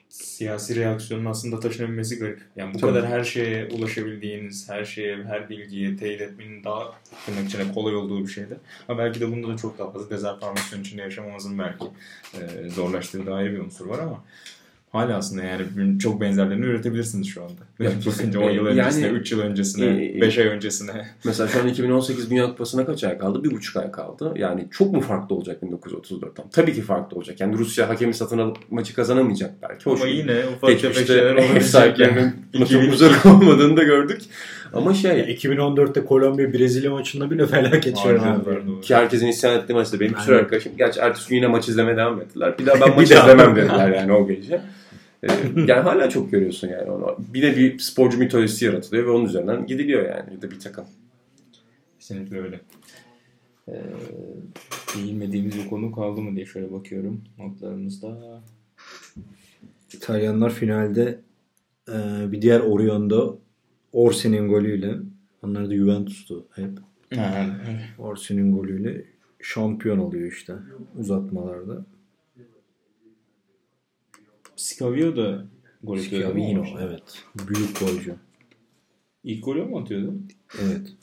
siyasi 0.09 0.77
reaksiyonun 0.77 1.25
aslında 1.25 1.61
taşınabilmesi 1.61 2.19
garip. 2.19 2.40
Yani 2.57 2.75
bu 2.75 2.79
Tabii. 2.79 2.92
kadar 2.92 3.07
her 3.09 3.25
şeye 3.25 3.69
ulaşabildiğiniz, 3.69 4.69
her 4.69 4.85
şeye, 4.85 5.25
her 5.25 5.49
bilgiye 5.49 5.97
teyit 5.97 6.21
etmenin 6.21 6.64
daha 6.64 6.95
tırnak 7.27 7.47
içine 7.49 7.73
kolay 7.73 7.97
olduğu 7.97 8.23
bir 8.23 8.29
şeydi. 8.29 8.57
Ama 8.88 8.99
belki 8.99 9.21
de 9.21 9.33
bunda 9.33 9.49
da 9.49 9.57
çok 9.57 9.79
daha 9.79 9.90
fazla 9.90 10.11
dezenformasyon 10.11 10.81
içinde 10.81 11.03
yaşamamızın 11.03 11.59
belki 11.59 11.85
e, 12.35 12.69
zorlaştığı 12.69 13.27
dair 13.27 13.53
bir 13.53 13.59
unsur 13.59 13.87
var 13.87 13.99
ama 13.99 14.25
Hala 14.92 15.16
aslında 15.16 15.42
yani 15.42 15.99
çok 15.99 16.20
benzerlerini 16.20 16.64
üretebilirsiniz 16.64 17.29
şu 17.29 17.42
anda. 17.42 17.90
Bakınca 18.07 18.40
10 18.40 18.51
yıl 18.51 18.66
öncesine, 18.66 19.07
yani, 19.07 19.18
3 19.18 19.33
yıl 19.33 19.40
öncesine, 19.40 20.20
5 20.20 20.38
e, 20.38 20.42
ay 20.42 20.49
öncesine. 20.49 21.07
Mesela 21.25 21.49
şu 21.49 21.61
an 21.61 21.68
2018 21.68 22.31
Dünya 22.31 22.46
Kupası'na 22.46 22.87
kaç 22.87 23.05
ay 23.05 23.18
kaldı? 23.18 23.44
Bir 23.44 23.51
buçuk 23.51 23.77
ay 23.77 23.90
kaldı. 23.90 24.33
Yani 24.37 24.66
çok 24.70 24.92
mu 24.92 25.01
farklı 25.01 25.37
olacak 25.37 25.62
1934'ten? 25.62 26.49
Tabii 26.53 26.75
ki 26.75 26.83
farklı 26.83 27.16
olacak. 27.16 27.40
Yani 27.40 27.59
Rusya 27.59 27.88
hakemi 27.88 28.14
satın 28.14 28.38
alıp 28.38 28.59
maçı 28.70 28.94
kazanamayacak 28.94 29.55
belki. 29.62 29.85
Hoş 29.85 30.01
Ama 30.01 30.11
yine 30.11 30.42
ufak 30.57 30.81
tefek 30.81 31.07
şeyler 31.07 31.35
olabilecek. 31.35 31.62
sahiplerinin 31.62 32.35
buna 32.55 32.66
çok 32.66 32.92
uzak 32.92 33.27
olmadığını 33.27 33.77
da 33.77 33.83
gördük. 33.83 34.20
Ama 34.77 34.95
şey... 34.95 35.19
Ya 35.19 35.27
2014'te 35.27 36.05
Kolombiya 36.05 36.53
Brezilya 36.53 36.91
maçında 36.91 37.31
bile 37.31 37.47
felaket 37.47 37.99
şey 37.99 38.15
vardı. 38.15 38.81
Ki 38.83 38.95
herkesin 38.95 39.27
isyan 39.27 39.59
ettiği 39.59 39.73
maçta 39.73 40.01
benim 40.01 40.15
bir 40.15 40.19
sürü 40.19 40.37
arkadaşım. 40.37 40.73
Gerçi 40.79 41.01
ertesi 41.01 41.29
gün 41.29 41.37
yine 41.37 41.47
maç 41.47 41.69
izlemeye 41.69 41.97
devam 41.97 42.21
ettiler. 42.21 42.55
Bir 42.59 42.67
daha 42.67 42.81
ben 42.81 42.97
maç 42.97 43.11
izlemem 43.11 43.57
dediler 43.57 43.93
yani 43.93 44.12
o 44.12 44.29
gece. 44.29 44.61
Ee, 45.23 45.29
yani 45.57 45.83
hala 45.83 46.09
çok 46.09 46.31
görüyorsun 46.31 46.69
yani 46.69 46.91
onu. 46.91 47.17
Bir 47.35 47.43
de 47.43 47.57
bir 47.57 47.79
sporcu 47.79 48.19
mitolojisi 48.19 48.65
yaratılıyor 48.65 49.07
ve 49.07 49.11
onun 49.11 49.25
üzerinden 49.25 49.67
gidiliyor 49.67 50.03
yani. 50.03 50.35
Ya 50.35 50.43
da 50.43 50.51
bir 50.51 50.61
takım. 50.61 50.85
Kesinlikle 51.99 52.41
öyle. 52.41 52.61
Ee, 53.69 53.73
değinmediğimiz 54.97 55.59
bir 55.59 55.69
konu 55.69 55.93
kaldı 55.93 56.21
mı 56.21 56.37
diye 56.37 56.47
şöyle 56.47 56.73
bakıyorum 56.73 57.21
notlarımızda. 57.39 58.43
İtalyanlar 59.93 60.53
finalde 60.53 61.19
e, 61.89 61.93
bir 62.33 62.43
diğer 62.43 62.61
Orion'da 62.61 63.35
Orsi'nin 63.97 64.49
golüyle 64.49 64.95
onlar 65.43 65.71
da 65.71 65.75
Juventus'tu 65.75 66.47
hep. 66.55 66.71
Orsi'nin 67.99 68.53
golüyle 68.53 69.05
şampiyon 69.41 69.99
oluyor 69.99 70.33
işte 70.33 70.55
uzatmalarda. 70.99 71.87
Scavio 74.57 75.17
da 75.17 75.47
gol 75.83 75.99
atıyordu. 75.99 76.29
Scavino 76.29 76.65
evet. 76.81 77.25
Büyük 77.49 77.81
golcü. 77.81 78.15
İlk 79.25 79.45
golü 79.45 79.65
mü 79.65 79.77
atıyordu? 79.77 80.15
Evet. 80.63 80.97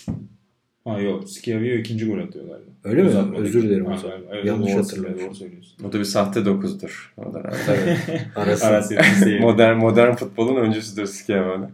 Ha 0.84 1.00
yok. 1.00 1.30
Scavio 1.30 1.76
ikinci 1.76 2.06
gol 2.06 2.20
atıyor 2.20 2.46
galiba. 2.46 2.72
Öyle 2.84 3.04
mi? 3.04 3.38
Özür 3.38 3.64
dilerim 3.64 3.86
zaman. 3.86 4.18
Evet, 4.32 4.46
Yanlış 4.46 4.74
hatırlıyorum. 4.74 5.20
Doğru 5.26 5.36
söylüyorsun. 5.36 5.86
O 5.86 5.94
da 5.94 6.00
bir 6.00 6.04
sahte 6.04 6.46
dokuzdur. 6.46 7.14
O 7.18 7.34
da 7.34 7.40
Arası. 8.36 8.66
Arası 8.68 8.96
modern, 9.42 9.78
modern 9.78 10.14
futbolun 10.16 10.56
öncüsüdür 10.56 11.06
Scavio. 11.06 11.58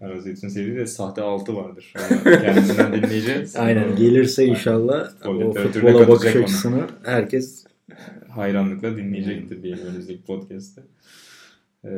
Arası 0.00 0.30
için 0.30 0.48
sevdiği 0.48 0.76
de 0.76 0.86
sahte 0.86 1.22
altı 1.22 1.56
vardır. 1.56 1.92
kendisinden 2.24 2.92
dinleyeceğiz. 2.92 3.56
Aynen. 3.66 3.96
Gelirse 3.96 4.44
inşallah 4.44 5.08
o 5.26 5.52
futbola 5.52 6.08
bakış 6.08 6.36
açısını 6.36 6.80
herkes 7.04 7.64
hayranlıkla 8.28 8.96
dinleyecektir 8.96 9.62
diye 9.62 9.74
önümüzdeki 9.76 10.22
podcast'te. 10.22 10.82
Ee, 11.84 11.88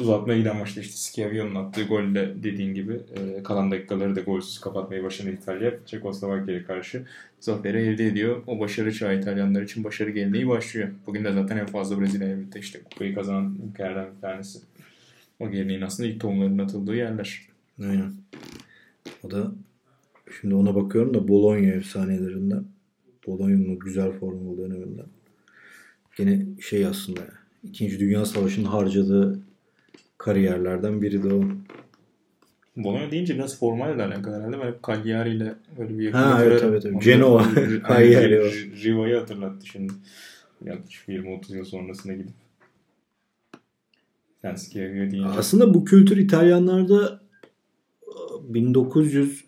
uzatmaya 0.00 0.38
giden 0.38 0.56
maçta 0.56 0.80
işte 0.80 0.96
Schiavio'nun 0.96 1.54
attığı 1.54 1.82
golle 1.84 2.42
dediğin 2.42 2.74
gibi 2.74 2.92
e, 2.92 3.42
kalan 3.42 3.70
dakikaları 3.70 4.16
da 4.16 4.20
golsüz 4.20 4.60
kapatmayı 4.60 5.02
başardı 5.04 5.30
İtalya. 5.30 5.72
Çekoslovakya'ya 5.86 6.66
karşı 6.66 7.06
zaferi 7.40 7.78
elde 7.78 8.06
ediyor. 8.06 8.42
O 8.46 8.60
başarı 8.60 8.92
çağı 8.92 9.18
İtalyanlar 9.18 9.62
için 9.62 9.84
başarı 9.84 10.10
geleneği 10.10 10.48
başlıyor. 10.48 10.88
Bugün 11.06 11.24
de 11.24 11.32
zaten 11.32 11.56
en 11.56 11.66
fazla 11.66 12.00
Brezilya'ya 12.00 12.38
birlikte 12.38 12.60
işte 12.60 12.82
kupayı 12.82 13.14
kazanan 13.14 13.58
ülkelerden 13.70 14.06
bir 14.16 14.20
tanesi. 14.20 14.58
O 15.40 15.50
geleneğin 15.50 15.80
aslında 15.80 16.08
ilk 16.08 16.20
tohumlarının 16.20 16.58
atıldığı 16.58 16.96
yerler. 16.96 17.40
Aynen. 17.82 18.12
O 19.22 19.30
da 19.30 19.52
şimdi 20.40 20.54
ona 20.54 20.74
bakıyorum 20.74 21.14
da 21.14 21.28
Bologna 21.28 21.72
efsanelerinden 21.72 22.64
Polonya'nın 23.22 23.78
güzel 23.78 24.12
formül 24.12 24.58
döneminden. 24.58 25.06
Gene 26.16 26.46
şey 26.60 26.86
aslında 26.86 27.20
İkinci 27.62 28.00
Dünya 28.00 28.24
Savaşı'nın 28.24 28.64
harcadığı 28.64 29.42
kariyerlerden 30.24 31.02
biri 31.02 31.22
de 31.22 31.34
o. 31.34 31.42
Bologna 32.76 33.10
deyince 33.10 33.34
biraz 33.34 33.58
formalle 33.58 34.02
alakalı 34.02 34.36
herhalde. 34.36 34.60
Ben 34.60 34.66
hep 34.66 34.82
Cagliari 34.86 35.36
ile 35.36 35.54
böyle 35.78 35.98
bir 35.98 36.04
yakın. 36.04 36.18
Ha 36.18 36.44
evet 36.44 36.62
evet. 36.64 36.86
evet. 36.86 37.02
Genoa. 37.02 37.44
Cagliari. 37.88 38.82
Riva'yı 38.84 39.16
hatırlattı 39.16 39.66
şimdi. 39.66 39.92
Yaklaşık 40.64 41.08
20-30 41.08 41.56
yıl 41.56 41.64
sonrasına 41.64 42.12
gidip. 42.12 42.34
Senskia 44.42 44.82
deyince. 44.82 45.24
Aslında 45.24 45.74
bu 45.74 45.84
kültür 45.84 46.16
İtalyanlarda 46.16 47.20
1900 48.42 49.44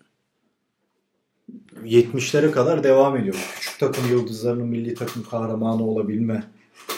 70'lere 1.83 2.51
kadar 2.51 2.83
devam 2.83 3.17
ediyor. 3.17 3.53
Küçük 3.55 3.79
takım 3.79 4.09
yıldızlarının 4.09 4.67
milli 4.67 4.93
takım 4.93 5.23
kahramanı 5.23 5.83
olabilme 5.83 6.43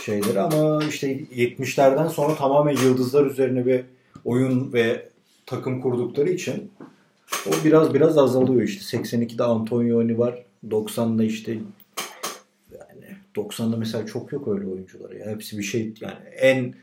şeyleri 0.08 0.40
ama 0.40 0.84
işte 0.84 1.18
70'lerden 1.18 2.08
sonra 2.08 2.36
tamamen 2.36 2.72
yıldızlar 2.72 3.26
üzerine 3.26 3.66
bir 3.66 3.82
oyun 4.26 4.74
ve 4.74 5.10
takım 5.46 5.82
kurdukları 5.82 6.30
için 6.30 6.72
o 7.48 7.52
biraz 7.66 7.94
biraz 7.94 8.18
azalıyor 8.18 8.62
işte. 8.62 8.98
82'de 8.98 9.44
Antonioni 9.44 10.18
var. 10.18 10.44
90'da 10.68 11.24
işte 11.24 11.52
yani 12.72 13.18
90'da 13.36 13.78
mesela 13.78 14.06
çok 14.06 14.32
yok 14.32 14.48
öyle 14.48 14.68
oyuncular 14.68 15.12
ya. 15.12 15.26
Hepsi 15.26 15.58
bir 15.58 15.64
şey 15.64 15.94
yani 16.02 16.18
en 16.38 16.74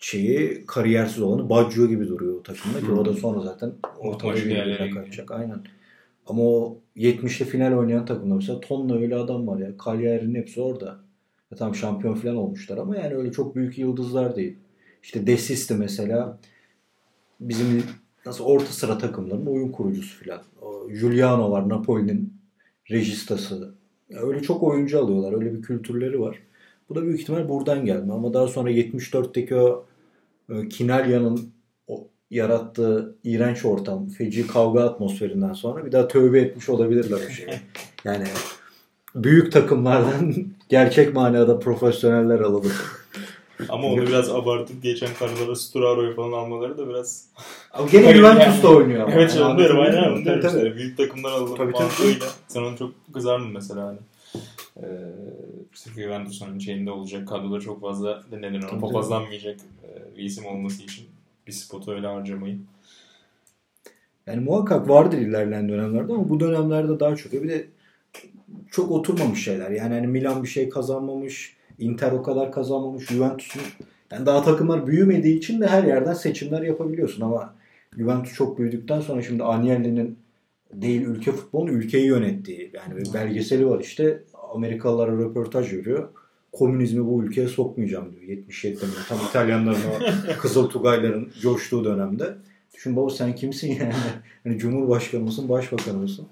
şeyi 0.00 0.66
kariyersiz 0.66 1.22
olanı 1.22 1.50
Baggio 1.50 1.86
gibi 1.86 2.08
duruyor 2.08 2.34
o 2.34 2.42
takımda 2.42 2.80
ki 2.80 2.92
o 2.92 3.04
da 3.04 3.12
sonra 3.12 3.40
zaten 3.40 3.72
ortada 3.98 4.34
bir 4.34 4.90
kaçacak. 4.94 5.30
Aynen. 5.30 5.58
Ama 6.26 6.42
o 6.42 6.78
70'te 6.96 7.44
final 7.44 7.72
oynayan 7.72 8.06
takımda 8.06 8.34
mesela 8.34 8.60
tonla 8.60 8.98
öyle 8.98 9.16
adam 9.16 9.46
var 9.46 9.58
ya. 9.58 9.70
Cagliari'nin 9.84 10.34
hepsi 10.34 10.60
orada. 10.60 11.03
Ya 11.54 11.58
tam 11.58 11.74
şampiyon 11.74 12.14
falan 12.14 12.36
olmuşlar 12.36 12.78
ama 12.78 12.96
yani 12.96 13.14
öyle 13.14 13.32
çok 13.32 13.56
büyük 13.56 13.78
yıldızlar 13.78 14.36
değil. 14.36 14.56
İşte 15.02 15.26
Desisti 15.26 15.74
mesela 15.74 16.38
bizim 17.40 17.82
nasıl 18.26 18.44
orta 18.44 18.66
sıra 18.66 18.98
takımların 18.98 19.46
oyun 19.46 19.72
kurucusu 19.72 20.18
filan. 20.18 20.42
O 20.62 20.88
Giuliano 20.88 21.50
var 21.50 21.68
Napoli'nin 21.68 22.34
rejistası. 22.90 23.74
Ya 24.10 24.20
öyle 24.20 24.42
çok 24.42 24.62
oyuncu 24.62 25.00
alıyorlar. 25.00 25.32
Öyle 25.32 25.54
bir 25.54 25.62
kültürleri 25.62 26.20
var. 26.20 26.38
Bu 26.88 26.94
da 26.94 27.02
büyük 27.02 27.20
ihtimal 27.20 27.48
buradan 27.48 27.84
gelme. 27.84 28.12
Ama 28.12 28.34
daha 28.34 28.46
sonra 28.46 28.70
74'teki 28.70 29.56
o 29.56 29.86
e, 30.50 30.68
Kinalya'nın 30.68 31.52
o 31.86 32.08
yarattığı 32.30 33.16
iğrenç 33.24 33.64
ortam, 33.64 34.08
feci 34.08 34.46
kavga 34.46 34.82
atmosferinden 34.82 35.52
sonra 35.52 35.86
bir 35.86 35.92
daha 35.92 36.08
tövbe 36.08 36.40
etmiş 36.40 36.68
olabilirler 36.68 37.18
o 37.28 37.30
şeyi. 37.30 37.48
Yani 38.04 38.24
büyük 39.14 39.52
takımlardan 39.52 40.34
gerçek 40.68 41.14
manada 41.14 41.58
profesyoneller 41.58 42.40
alalım. 42.40 42.72
Ama 43.68 43.88
onu 43.88 44.02
biraz 44.02 44.30
abartıp 44.30 44.82
geçen 44.82 45.08
karılara 45.18 45.56
Sturaro'yu 45.56 46.16
falan 46.16 46.32
almaları 46.32 46.78
da 46.78 46.88
biraz... 46.88 47.26
Ama 47.72 47.88
gene 47.92 48.14
Juventus'ta 48.14 48.68
oynuyor 48.68 49.02
ama. 49.02 49.12
Evet 49.12 49.36
Yani 49.36 49.44
onu 49.44 49.58
diyorum 49.58 49.80
aynen 49.80 50.24
diyorum 50.24 50.24
Tabii, 50.24 50.46
işte. 50.46 50.76
Büyük 50.76 50.96
takımdan 50.96 51.30
alalım 51.30 51.56
Tabii, 51.56 51.72
tabii. 51.72 52.18
Sen 52.48 52.62
onu 52.62 52.78
çok 52.78 52.92
kızardın 53.14 53.52
mesela 53.52 53.86
hani. 53.86 53.98
Ee, 54.82 54.86
sırf 55.74 55.94
Juventus'un 55.94 56.58
şeyinde 56.58 56.90
olacak 56.90 57.28
kadroda 57.28 57.60
çok 57.60 57.80
fazla 57.80 58.22
ne 58.32 58.42
denir 58.42 58.62
ona 58.62 58.70
Tabii, 58.70 58.80
papazlanmayacak 58.80 59.56
e, 59.56 60.16
bir 60.16 60.22
isim 60.22 60.46
olması 60.46 60.82
için 60.82 61.06
bir 61.46 61.52
spotu 61.52 61.92
öyle 61.92 62.06
harcamayı. 62.06 62.58
Yani 64.26 64.40
muhakkak 64.40 64.88
vardır 64.88 65.18
ilerleyen 65.18 65.68
dönemlerde 65.68 66.12
ama 66.12 66.28
bu 66.28 66.40
dönemlerde 66.40 67.00
daha 67.00 67.16
çok. 67.16 67.32
Bir 67.32 67.48
de 67.48 67.66
çok 68.74 68.90
oturmamış 68.90 69.44
şeyler. 69.44 69.70
Yani 69.70 69.94
hani 69.94 70.06
Milan 70.06 70.42
bir 70.42 70.48
şey 70.48 70.68
kazanmamış, 70.68 71.56
Inter 71.78 72.12
o 72.12 72.22
kadar 72.22 72.52
kazanmamış, 72.52 73.06
Juventus'un 73.06 73.62
yani 74.12 74.26
daha 74.26 74.42
takımlar 74.42 74.86
büyümediği 74.86 75.38
için 75.38 75.60
de 75.60 75.66
her 75.66 75.84
yerden 75.84 76.14
seçimler 76.14 76.62
yapabiliyorsun 76.62 77.22
ama 77.22 77.54
Juventus 77.96 78.34
çok 78.34 78.58
büyüdükten 78.58 79.00
sonra 79.00 79.22
şimdi 79.22 79.44
Agnelli'nin 79.44 80.18
değil 80.72 81.02
ülke 81.02 81.32
futbolun 81.32 81.66
ülkeyi 81.66 82.06
yönettiği 82.06 82.70
yani 82.74 82.96
bir 82.96 83.14
belgeseli 83.14 83.66
var 83.66 83.80
işte 83.80 84.22
Amerikalılara 84.54 85.12
röportaj 85.12 85.72
veriyor. 85.72 86.08
Komünizmi 86.52 87.06
bu 87.06 87.24
ülkeye 87.24 87.48
sokmayacağım 87.48 88.12
diyor. 88.12 88.22
77'de 88.22 88.86
mi? 88.86 88.92
Tam 89.08 89.18
İtalyanların 89.28 89.78
o 89.78 90.38
Kızıl 90.40 90.68
Tugayların 90.68 91.32
coştuğu 91.40 91.84
dönemde. 91.84 92.34
Düşün 92.74 92.96
baba 92.96 93.10
sen 93.10 93.34
kimsin 93.34 93.68
yani? 93.68 93.92
Hani 94.44 94.58
Cumhurbaşkanı 94.58 95.22
mısın, 95.22 95.48
başbakan 95.48 95.96
mısın? 95.96 96.26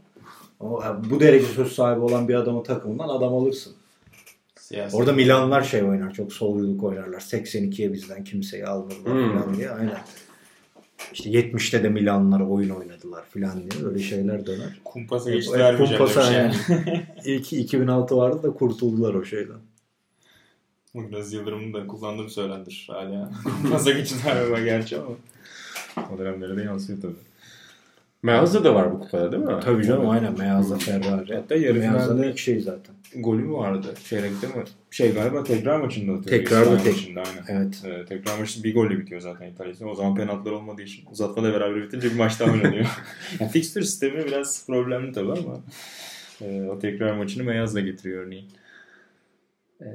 Ama 0.62 1.02
bu 1.10 1.20
derece 1.20 1.46
söz 1.46 1.72
sahibi 1.72 2.00
olan 2.00 2.28
bir 2.28 2.34
adamın 2.34 2.62
takımından 2.62 3.08
adam 3.08 3.34
alırsın. 3.34 3.72
Siyasi. 4.56 4.96
Orada 4.96 5.12
Milanlar 5.12 5.62
şey 5.62 5.82
oynar. 5.82 6.12
Çok 6.14 6.32
solculuk 6.32 6.82
oynarlar. 6.84 7.20
82'ye 7.20 7.92
bizden 7.92 8.24
kimseyi 8.24 8.66
almadılar 8.66 9.14
Hmm. 9.14 9.40
falan 9.40 9.54
diye. 9.56 9.70
Aynen. 9.70 9.98
İşte 11.12 11.30
70'te 11.30 11.82
de 11.82 11.88
Milanlar 11.88 12.40
oyun 12.40 12.70
oynadılar 12.70 13.24
falan 13.24 13.70
diye. 13.70 13.84
Öyle 13.86 13.98
şeyler 13.98 14.46
döner. 14.46 14.80
Kumpasa 14.84 15.30
Hep- 15.30 15.36
geçti 15.36 15.52
hep 15.52 15.60
vermeyeceğim 15.60 16.04
kumpasa 16.04 16.32
yani. 16.32 16.54
İlk 17.24 17.52
2006 17.52 18.16
vardı 18.16 18.42
da 18.42 18.50
kurtuldular 18.50 19.14
o 19.14 19.24
şeyden. 19.24 19.56
Bu 20.94 21.08
biraz 21.08 21.32
Yıldırım'ın 21.32 21.74
da 21.74 21.86
kullandığım 21.86 22.28
söylendir 22.28 22.86
hala. 22.90 23.32
Kumpasa 23.62 23.90
geçti 23.90 24.16
vermeme 24.26 24.64
gerçi 24.64 24.96
ama. 24.98 25.14
O 26.14 26.18
dönemlere 26.18 26.56
de 26.56 26.62
yansıyor 26.62 27.00
tabii. 27.02 27.31
Meazza 28.22 28.64
da 28.64 28.74
var 28.74 28.92
bu 28.92 29.00
kupada 29.00 29.32
değil 29.32 29.42
mi? 29.42 29.60
Tabii 29.64 29.86
canım 29.86 30.10
aynen. 30.10 30.38
Meazza 30.38 30.78
Ferrari. 30.78 31.34
Hatta 31.34 31.54
yarı 31.56 31.80
finalde 31.80 32.30
ilk 32.30 32.38
şey 32.38 32.60
zaten. 32.60 32.94
golü 33.16 33.50
vardı? 33.52 33.94
Çeyrekte 34.04 34.46
mi? 34.46 34.52
Şey 34.90 35.12
galiba 35.14 35.44
tekrar 35.44 35.80
maçında 35.80 36.12
atıyor. 36.12 36.38
Tekrar 36.38 36.66
da 36.70 36.76
tek- 36.78 36.92
maçında, 36.92 37.22
aynen. 37.22 37.62
Evet. 37.64 37.82
Ee, 37.84 38.04
tekrar 38.04 38.38
maçı 38.38 38.64
bir 38.64 38.74
golle 38.74 38.98
bitiyor 38.98 39.20
zaten 39.20 39.46
İtalya'da. 39.46 39.86
O 39.86 39.94
zaman 39.94 40.14
penaltılar 40.14 40.52
olmadığı 40.52 40.82
için 40.82 41.04
uzatma 41.10 41.42
da 41.42 41.52
beraber 41.52 41.82
bitince 41.82 42.10
bir 42.10 42.16
maç 42.16 42.40
daha 42.40 42.52
oynanıyor. 42.52 42.86
yani 43.40 43.50
fixture 43.50 43.84
sistemi 43.84 44.26
biraz 44.26 44.66
problemli 44.66 45.12
tabii 45.12 45.32
ama 45.32 45.60
e, 46.40 46.62
o 46.62 46.78
tekrar 46.78 47.12
maçını 47.16 47.44
Meyaz'la 47.44 47.80
getiriyor 47.80 48.26
örneğin. 48.26 48.46
Ee, 49.82 49.88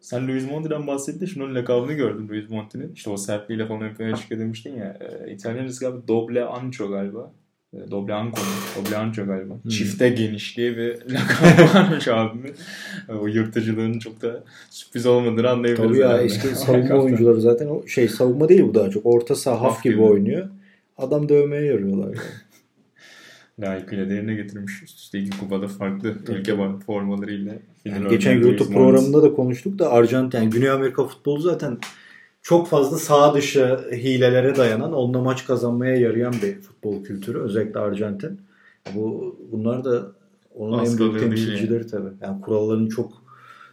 sen 0.00 0.28
Luis 0.28 0.50
Monti'den 0.50 0.86
bahsettin. 0.86 1.26
Şunun 1.26 1.54
lakabını 1.54 1.92
gördüm 1.92 2.28
Luis 2.28 2.50
Monti'nin. 2.50 2.92
İşte 2.92 3.10
o 3.10 3.16
sertliğiyle 3.16 3.66
falan 3.66 3.82
ön 3.82 3.94
plana 3.94 4.16
çıkıyor 4.16 4.40
demiştin 4.40 4.76
ya. 4.76 4.98
E, 5.00 5.32
İtalyanız 5.32 5.78
galiba 5.78 6.08
Doble 6.08 6.44
Ancho 6.44 6.90
galiba. 6.90 7.32
E, 7.74 7.90
Doble 7.90 8.14
Anco? 8.14 8.40
Doble 8.76 8.96
Ancho 8.96 9.26
galiba. 9.26 9.54
Hmm. 9.62 9.70
Çifte 9.70 10.08
geniş 10.08 10.56
diye 10.56 10.76
bir 10.76 10.88
lakabı 11.10 11.74
varmış 11.78 12.08
abimin. 12.08 12.54
E, 13.08 13.12
o 13.12 13.26
yırtıcılığının 13.26 13.98
çok 13.98 14.22
da 14.22 14.44
sürpriz 14.70 15.06
olmadığını 15.06 15.50
anlayabiliriz. 15.50 15.88
Tabii 15.88 15.98
ya 15.98 16.08
herhalde. 16.08 16.24
eski 16.24 16.48
savunma 16.56 16.94
oyuncuları 16.94 17.40
zaten 17.40 17.66
o 17.66 17.86
şey 17.86 18.08
savunma 18.08 18.48
değil 18.48 18.62
bu 18.62 18.74
daha 18.74 18.90
çok. 18.90 19.06
Orta 19.06 19.34
saha 19.34 19.60
Haf 19.60 19.82
gibi 19.82 19.94
gibi. 19.94 20.02
oynuyor. 20.02 20.48
Adam 20.98 21.28
dövmeye 21.28 21.64
yarıyorlar. 21.64 22.06
Yani. 22.06 22.16
Layıkıyla 23.60 24.08
değerine 24.10 24.34
getirmiş. 24.34 24.82
Üst 24.82 24.98
üste 24.98 25.18
iki 25.18 25.38
kupada 25.38 25.68
farklı 25.68 26.14
ülke 26.28 26.58
var 26.58 26.80
formalarıyla. 26.80 27.54
Yani 27.84 28.08
geçen 28.08 28.40
YouTube 28.40 28.74
programında 28.74 29.22
da 29.22 29.34
konuştuk 29.34 29.78
da 29.78 29.90
Arjantin, 29.90 30.38
yani 30.38 30.50
Güney 30.50 30.70
Amerika 30.70 31.04
futbolu 31.04 31.40
zaten 31.40 31.78
çok 32.42 32.68
fazla 32.68 32.98
sağ 32.98 33.34
dışı 33.34 33.78
hilelere 33.92 34.56
dayanan, 34.56 34.92
onunla 34.92 35.20
maç 35.20 35.46
kazanmaya 35.46 35.96
yarayan 35.96 36.34
bir 36.42 36.60
futbol 36.60 37.04
kültürü. 37.04 37.38
Özellikle 37.38 37.80
Arjantin. 37.80 38.40
Bu 38.94 39.36
bunlar 39.52 39.84
da 39.84 40.12
onun 40.54 40.84
en 40.84 40.98
büyük 40.98 41.14
değil 41.14 41.24
temsilcileri 41.24 41.86
tabii. 41.86 42.10
Yani 42.22 42.40
kuralların 42.40 42.88
çok 42.88 43.12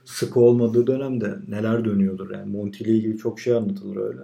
sıkı 0.05 0.39
olmadığı 0.39 0.87
dönemde 0.87 1.35
neler 1.47 1.85
dönüyordur. 1.85 2.31
Yani 2.31 2.51
Monti 2.51 2.83
ile 2.83 2.91
ilgili 2.91 3.17
çok 3.17 3.39
şey 3.39 3.53
anlatılır 3.53 3.95
öyle. 3.95 4.21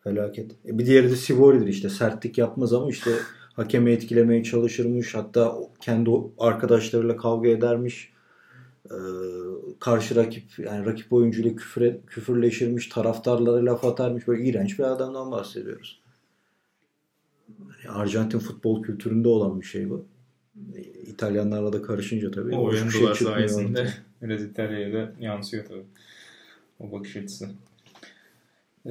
Felaket. 0.00 0.50
E 0.68 0.78
bir 0.78 0.86
diğeri 0.86 1.10
de 1.10 1.16
Sivori'dir 1.16 1.66
işte. 1.66 1.88
Sertlik 1.88 2.38
yapmaz 2.38 2.72
ama 2.72 2.90
işte 2.90 3.10
hakemi 3.52 3.90
etkilemeye 3.90 4.44
çalışırmış. 4.44 5.14
Hatta 5.14 5.56
kendi 5.80 6.10
arkadaşlarıyla 6.38 7.16
kavga 7.16 7.48
edermiş. 7.48 8.12
Ee, 8.90 8.94
karşı 9.80 10.16
rakip 10.16 10.58
yani 10.58 10.86
rakip 10.86 11.12
oyuncuyla 11.12 11.56
küfür, 11.56 11.94
küfürleşirmiş. 12.06 12.88
Taraftarlara 12.88 13.64
laf 13.64 13.84
atarmış. 13.84 14.28
Böyle 14.28 14.44
iğrenç 14.44 14.78
bir 14.78 14.84
adamdan 14.84 15.30
bahsediyoruz. 15.30 16.02
Yani 17.84 17.96
Arjantin 17.96 18.38
futbol 18.38 18.82
kültüründe 18.82 19.28
olan 19.28 19.60
bir 19.60 19.66
şey 19.66 19.90
bu. 19.90 20.04
İtalyanlarla 21.06 21.72
da 21.72 21.82
karışınca 21.82 22.30
tabii. 22.30 22.56
O 22.56 22.72
bir 22.72 22.76
oyuncular 22.76 23.14
çıkmıyor 23.14 23.34
sayesinde 23.34 23.88
biraz 24.22 24.42
İtalya'ya 24.42 24.92
da 24.92 25.12
yansıyor 25.20 25.64
tabii. 25.64 25.84
O 26.80 26.92
bakış 26.92 27.16
açısı. 27.16 27.50
Ee, 28.86 28.90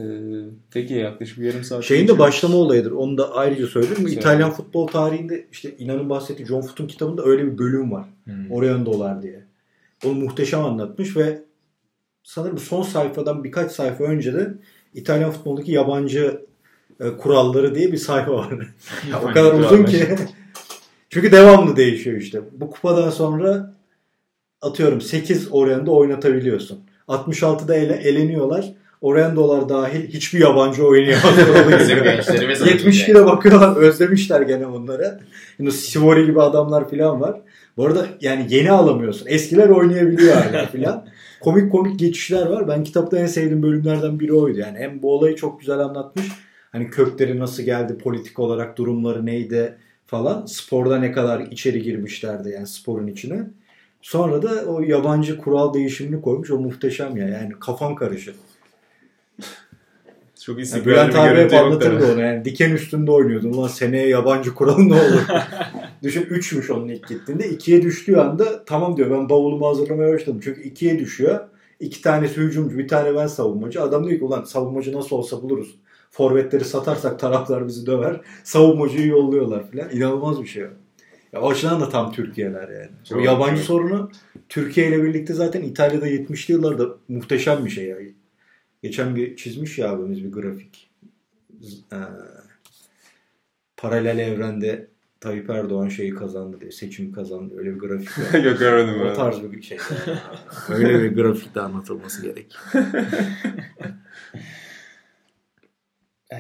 peki 0.72 0.94
yaklaşık 0.94 1.40
bir 1.40 1.46
yarım 1.46 1.64
saat. 1.64 1.84
Şeyin 1.84 2.08
de 2.08 2.20
başlama 2.20 2.58
olayıdır. 2.58 2.92
Onu 2.92 3.18
da 3.18 3.36
ayrıca 3.36 3.68
söyleyeyim. 3.68 3.96
Söyle. 3.96 4.12
İtalyan 4.12 4.52
futbol 4.52 4.88
tarihinde 4.88 5.48
işte 5.52 5.76
inanın 5.78 6.10
bahsettiği 6.10 6.48
John 6.48 6.62
Foot'un 6.62 6.88
kitabında 6.88 7.24
öyle 7.26 7.46
bir 7.46 7.58
bölüm 7.58 7.92
var. 7.92 8.06
Hmm. 8.24 8.52
Oraya 8.52 8.86
dolar 8.86 9.22
diye. 9.22 9.44
Onu 10.06 10.14
muhteşem 10.14 10.66
anlatmış 10.66 11.18
ve 11.18 11.42
sanırım 12.24 12.58
son 12.58 12.82
sayfadan 12.82 13.44
birkaç 13.44 13.72
sayfa 13.72 14.04
önce 14.04 14.34
de 14.34 14.54
İtalyan 14.94 15.32
futbolundaki 15.32 15.72
yabancı 15.72 16.42
e, 17.00 17.10
kuralları 17.18 17.76
diye 17.76 17.92
bir 17.92 17.98
sayfa 17.98 18.34
var. 18.34 18.54
Ya 19.12 19.22
o 19.22 19.34
kadar 19.34 19.54
uzun 19.54 19.86
ki. 19.86 20.08
Çünkü 21.10 21.32
devamlı 21.32 21.76
değişiyor 21.76 22.18
işte. 22.18 22.42
Bu 22.52 22.72
kupadan 22.72 23.10
sonra 23.10 23.74
atıyorum 24.62 25.02
8 25.02 25.48
Orion'da 25.52 25.92
oynatabiliyorsun. 25.92 26.80
66'da 27.08 27.76
ele, 27.76 27.94
eleniyorlar. 27.94 28.74
Oriendolar 29.02 29.70
dahil 29.70 30.08
hiçbir 30.08 30.40
yabancı 30.40 30.88
oynayamaz. 30.88 31.38
Bizim 31.80 32.04
gençlerimiz 32.04 32.62
72'de 32.62 33.26
bakıyorlar 33.26 33.76
özlemişler 33.76 34.42
gene 34.42 34.72
bunları. 34.72 35.20
Yine 35.60 35.72
Sivori 35.72 36.26
gibi 36.26 36.42
adamlar 36.42 36.90
falan 36.90 37.22
var. 37.22 37.42
Bu 37.78 37.86
arada 37.86 38.06
yani 38.22 38.46
yeni 38.50 38.72
alamıyorsun. 38.72 39.28
Eskiler 39.30 39.70
oynayabiliyor 39.70 40.36
hala 40.36 40.66
falan. 40.72 41.06
komik 41.42 41.72
komik 41.72 42.00
geçişler 42.00 42.46
var. 42.46 42.68
Ben 42.68 42.84
kitapta 42.84 43.18
en 43.18 43.26
sevdiğim 43.26 43.64
bölümlerden 43.64 44.20
biri 44.20 44.34
oydu. 44.34 44.60
Yani 44.60 44.78
hem 44.78 45.02
bu 45.02 45.14
olayı 45.14 45.36
çok 45.36 45.60
güzel 45.60 45.80
anlatmış. 45.80 46.26
Hani 46.72 46.90
kökleri 46.90 47.40
nasıl 47.40 47.64
geldi, 47.64 47.98
politik 47.98 48.40
olarak 48.40 48.78
durumları 48.78 49.26
neydi 49.26 49.78
falan. 50.06 50.46
Sporda 50.46 51.00
ne 51.00 51.12
kadar 51.12 51.40
içeri 51.40 51.82
girmişlerdi 51.82 52.50
yani 52.50 52.68
sporun 52.68 53.08
içine. 53.08 53.48
Sonra 54.02 54.42
da 54.42 54.66
o 54.68 54.82
yabancı 54.82 55.38
kural 55.38 55.74
değişimini 55.74 56.22
koymuş. 56.22 56.52
O 56.52 56.60
muhteşem 56.60 57.18
ya. 57.18 57.28
Yani 57.28 57.52
kafam 57.60 57.96
karışır. 57.96 58.36
Çok 60.46 60.74
Yani 60.74 60.86
Bülent 60.86 61.16
abi 61.16 61.40
hep 61.40 61.54
anlatırdı 61.54 62.14
onu. 62.14 62.22
Yani 62.22 62.46
diken 62.46 62.72
üstünde 62.72 63.12
oynuyordun. 63.12 63.54
Ulan 63.54 63.68
seneye 63.68 64.08
yabancı 64.08 64.54
kural 64.54 64.78
ne 64.78 64.94
olur? 64.94 65.22
Düşün 66.04 66.22
3'müş 66.22 66.74
onun 66.74 66.88
ilk 66.88 67.08
gittiğinde. 67.08 67.44
2'ye 67.50 67.82
düştüğü 67.82 68.16
anda 68.16 68.66
tamam 68.66 68.98
diyor 68.98 69.12
ben 69.12 69.30
bavulumu 69.30 69.68
hazırlamaya 69.68 70.14
başladım. 70.14 70.40
Çünkü 70.44 70.62
2'ye 70.62 71.00
düşüyor. 71.00 71.40
İki 71.80 72.02
tanesi 72.02 72.38
hücumcu 72.38 72.78
bir 72.78 72.88
tane 72.88 73.16
ben 73.16 73.28
savunmacı. 73.28 73.82
Adam 73.82 74.08
diyor 74.08 74.20
ki 74.20 74.26
ulan 74.26 74.44
savunmacı 74.44 74.94
nasıl 74.94 75.16
olsa 75.16 75.42
buluruz. 75.42 75.76
Forvetleri 76.12 76.66
satarsak 76.66 77.20
taraflar 77.20 77.68
bizi 77.68 77.86
döver. 77.86 78.22
Savunmacıyı 78.44 79.08
yolluyorlar 79.08 79.72
falan. 79.72 79.90
İnanılmaz 79.94 80.42
bir 80.42 80.48
şey. 80.48 80.64
o. 80.64 80.68
Ya 81.34 81.42
o 81.42 81.50
açıdan 81.50 81.82
da 81.82 81.90
tam 81.90 82.12
Türkiye'ler 82.12 82.70
yani. 82.70 82.92
Çok, 83.10 83.18
o 83.18 83.22
yabancı 83.22 83.56
çok. 83.56 83.66
sorunu 83.66 84.12
Türkiye 84.50 84.88
ile 84.88 85.04
birlikte 85.04 85.34
zaten 85.34 85.62
İtalya'da 85.62 86.08
70'li 86.08 86.52
yıllarda 86.52 86.88
muhteşem 87.08 87.66
bir 87.66 87.70
şey 87.70 87.86
ya. 87.86 87.98
Geçen 88.84 89.16
bir 89.16 89.36
çizmiş 89.36 89.78
ya 89.80 89.92
abimiz 89.92 90.24
bir 90.24 90.32
grafik. 90.32 90.90
Eee, 91.92 91.98
paralel 93.78 94.20
evrende 94.20 94.88
Tayyip 95.20 95.50
Erdoğan 95.50 95.90
şeyi 95.90 96.14
kazandı 96.16 96.62
diye 96.62 96.72
seçim 96.72 97.12
kazandı. 97.12 97.58
Öyle 97.58 97.76
bir 97.76 97.80
grafik. 97.80 98.10
Yok 98.46 98.60
görmedim 98.60 99.02
o 99.02 99.06
ben. 99.06 99.16
tarz 99.16 99.52
bir 99.52 99.62
şey. 99.62 99.78
Öyle 100.70 101.04
bir 101.04 101.16
grafikte 101.16 101.62
anlatılması 101.62 102.22
gerek. 102.22 102.56
Ee, 106.34 106.38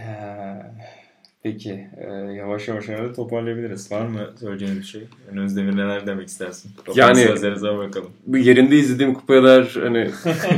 peki 1.43 1.87
e, 1.97 2.13
yavaş 2.13 2.67
yavaş 2.67 2.87
herhalde 2.87 3.13
toparlayabiliriz. 3.13 3.91
Var 3.91 4.01
mı 4.01 4.19
söyleyeceğin 4.39 4.79
bir 4.79 4.83
şey? 4.85 5.01
Önümüzde 5.31 5.61
Demir 5.61 5.77
neler 5.77 6.07
demek 6.07 6.27
istersin? 6.27 6.71
Yani- 6.95 7.19
Yani 7.19 7.27
sözlerinize 7.27 7.77
bakalım. 7.77 8.09
Bu 8.27 8.37
yerinde 8.37 8.75
izlediğim 8.75 9.13
kupalar 9.13 9.77
hani 9.83 10.09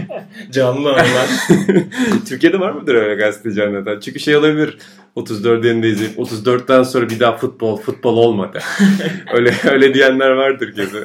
Canlı 0.51 0.89
anılar. 0.89 1.29
Türkiye'de 2.27 2.59
var 2.59 2.71
mıdır 2.71 2.95
öyle 2.95 3.15
gazeteci 3.15 3.63
anlatan? 3.63 3.99
Çünkü 3.99 4.19
şey 4.19 4.35
olabilir. 4.35 4.77
34 5.15 5.65
yerinde 5.65 5.89
izleyip 5.89 6.17
34'ten 6.19 6.83
sonra 6.83 7.09
bir 7.09 7.19
daha 7.19 7.37
futbol 7.37 7.77
futbol 7.77 8.17
olmadı. 8.17 8.59
öyle 9.33 9.53
öyle 9.71 9.93
diyenler 9.93 10.29
vardır 10.31 10.73
kesin. 10.75 10.99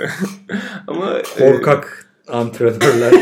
Ama 0.86 1.18
e, 1.18 1.22
Korkak 1.38 2.06
antrenörler. 2.28 3.14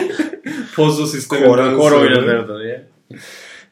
Pozzo 0.76 1.06
sisteminden 1.06 1.76
Kor, 1.76 1.92
oynanırdı 1.92 2.60
diye. 2.62 2.86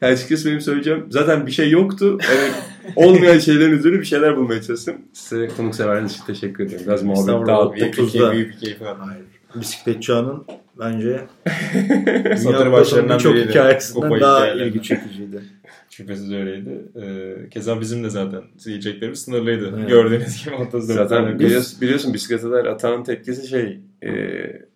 Yani 0.01 0.13
açıkçası 0.13 0.49
benim 0.49 0.61
söyleyeceğim 0.61 1.05
zaten 1.09 1.47
bir 1.47 1.51
şey 1.51 1.69
yoktu. 1.69 2.17
Yani 2.29 2.51
olmayan 2.95 3.39
şeylerin 3.39 3.71
üzerine 3.71 3.99
bir 3.99 4.05
şeyler 4.05 4.37
bulmaya 4.37 4.61
çalıştım. 4.61 4.95
Size 5.13 5.47
konukseverliğiniz 5.47 6.11
için 6.11 6.23
teşekkür 6.25 6.65
ederim. 6.65 6.81
Biraz 6.87 7.03
muhabbet 7.03 7.47
dağıttık. 7.47 7.81
Büyük 7.81 7.97
bir, 7.97 8.03
30'da. 8.03 8.11
keyif, 8.11 8.31
büyük 8.31 8.53
bir 8.53 8.59
keyif 8.59 8.81
var. 8.81 8.97
Hayır. 8.97 9.25
Bisiklet 9.55 10.03
çağının 10.03 10.45
bence 10.79 11.21
Satır 12.37 12.71
başlarından 12.71 13.17
çok 13.17 13.35
hikayesinden 13.35 14.19
daha 14.21 14.47
ilgi 14.47 14.83
çekiciydi. 14.83 15.41
Şüphesiz 15.89 16.33
öyleydi. 16.33 16.81
Ee, 17.01 17.49
keza 17.49 17.81
bizim 17.81 18.03
de 18.03 18.09
zaten 18.09 18.41
yiyeceklerimiz 18.65 19.19
sınırlıydı. 19.19 19.73
Evet. 19.77 19.89
Gördüğünüz 19.89 20.45
gibi 20.45 20.55
34 20.55 20.83
Zaten 20.83 21.39
biliyorsun, 21.39 21.81
biliyorsun 21.81 22.13
bisikleteler 22.13 22.65
Atan'ın 22.65 23.03
tepkisi 23.03 23.47
şey 23.47 23.79
e, 24.03 24.11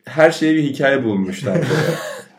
her 0.05 0.31
şeye 0.31 0.55
bir 0.55 0.63
hikaye 0.63 1.03
bulmuşlar. 1.03 1.57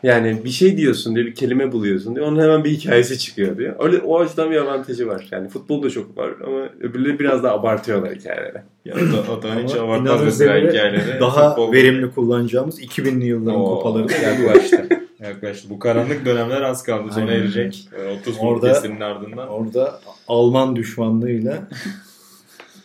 Yani 0.03 0.41
bir 0.45 0.49
şey 0.49 0.77
diyorsun 0.77 1.15
diye 1.15 1.25
bir 1.25 1.35
kelime 1.35 1.71
buluyorsun 1.71 2.15
diye 2.15 2.25
onun 2.25 2.41
hemen 2.43 2.63
bir 2.63 2.69
hikayesi 2.69 3.19
çıkıyor 3.19 3.57
diye. 3.57 3.75
Öyle 3.79 3.97
o 3.97 4.19
açıdan 4.19 4.51
bir 4.51 4.55
avantajı 4.55 5.07
var. 5.07 5.27
Yani 5.31 5.49
futbolda 5.49 5.89
çok 5.89 6.17
var 6.17 6.29
ama 6.47 6.59
öbürleri 6.81 7.19
biraz 7.19 7.43
daha 7.43 7.53
abartıyorlar 7.53 8.15
hikayeleri. 8.15 8.57
Ya 8.85 8.95
da 8.95 9.33
Atan 9.33 9.63
hiç 9.63 9.75
Ama 9.75 9.83
abartmaz 9.93 10.23
mesela 10.23 10.57
hikayeleri. 10.57 11.19
Daha 11.19 11.49
Futbol- 11.55 11.73
verimli 11.73 12.11
kullanacağımız 12.11 12.79
2000'li 12.79 13.25
yılların 13.25 13.59
Oo, 13.61 13.75
kupaları 13.77 14.09
da 14.09 14.13
yaklaştı. 14.13 14.87
yaklaştı. 15.19 15.69
Bu 15.69 15.79
karanlık 15.79 16.25
dönemler 16.25 16.61
az 16.61 16.83
kaldı. 16.83 17.13
Sona 17.13 17.31
erecek. 17.31 17.89
Ee, 17.99 18.19
30 18.19 18.35
Orada- 18.39 18.81
ardından. 19.05 19.47
Orada 19.47 19.99
Alman 20.27 20.75
düşmanlığıyla 20.75 21.67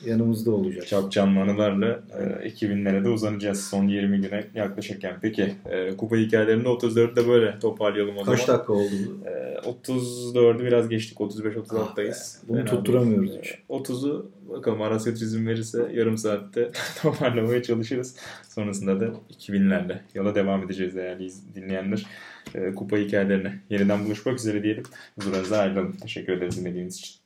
yanımızda 0.06 0.50
olacak. 0.50 0.86
Çapcanlı 0.86 1.40
anılarla 1.40 2.00
e, 2.42 2.48
2000'lere 2.48 3.04
de 3.04 3.08
uzanacağız 3.08 3.64
son 3.64 3.88
20 3.88 4.20
güne 4.20 4.44
yaklaşırken. 4.54 5.16
Peki 5.22 5.54
e, 5.70 5.96
kupa 5.96 6.16
hikayelerinde 6.16 6.68
34'te 6.68 7.28
böyle 7.28 7.58
toparlayalım 7.58 8.16
o 8.18 8.22
Kaç 8.22 8.40
zaman. 8.40 8.58
dakika 8.58 8.72
oldu? 8.72 9.18
E, 9.24 9.56
34'ü 9.88 10.66
biraz 10.66 10.88
geçtik. 10.88 11.18
35-36'dayız. 11.18 12.38
Bunu 12.48 12.56
Fena 12.56 12.66
tutturamıyoruz 12.66 13.30
hiç. 13.42 13.50
E, 13.50 13.72
30'u 13.72 14.30
bakalım 14.48 14.82
Arasya 14.82 15.12
izin 15.12 15.46
verirse 15.46 15.90
yarım 15.94 16.18
saatte 16.18 16.70
toparlamaya 17.02 17.62
çalışırız. 17.62 18.16
Sonrasında 18.48 19.00
da 19.00 19.10
2000'lerle 19.38 19.98
yola 20.14 20.34
devam 20.34 20.62
edeceğiz 20.64 20.94
değerli 20.94 21.30
dinleyenler. 21.54 22.06
E, 22.54 22.74
kupa 22.74 22.96
hikayelerine 22.96 23.60
yeniden 23.70 24.04
buluşmak 24.04 24.38
üzere 24.38 24.62
diyelim. 24.62 24.82
Huzurlarınızdan 25.18 25.58
ayrılalım. 25.58 25.92
Teşekkür 25.92 26.32
ederiz 26.32 26.60
dinlediğiniz 26.60 26.98
için. 26.98 27.25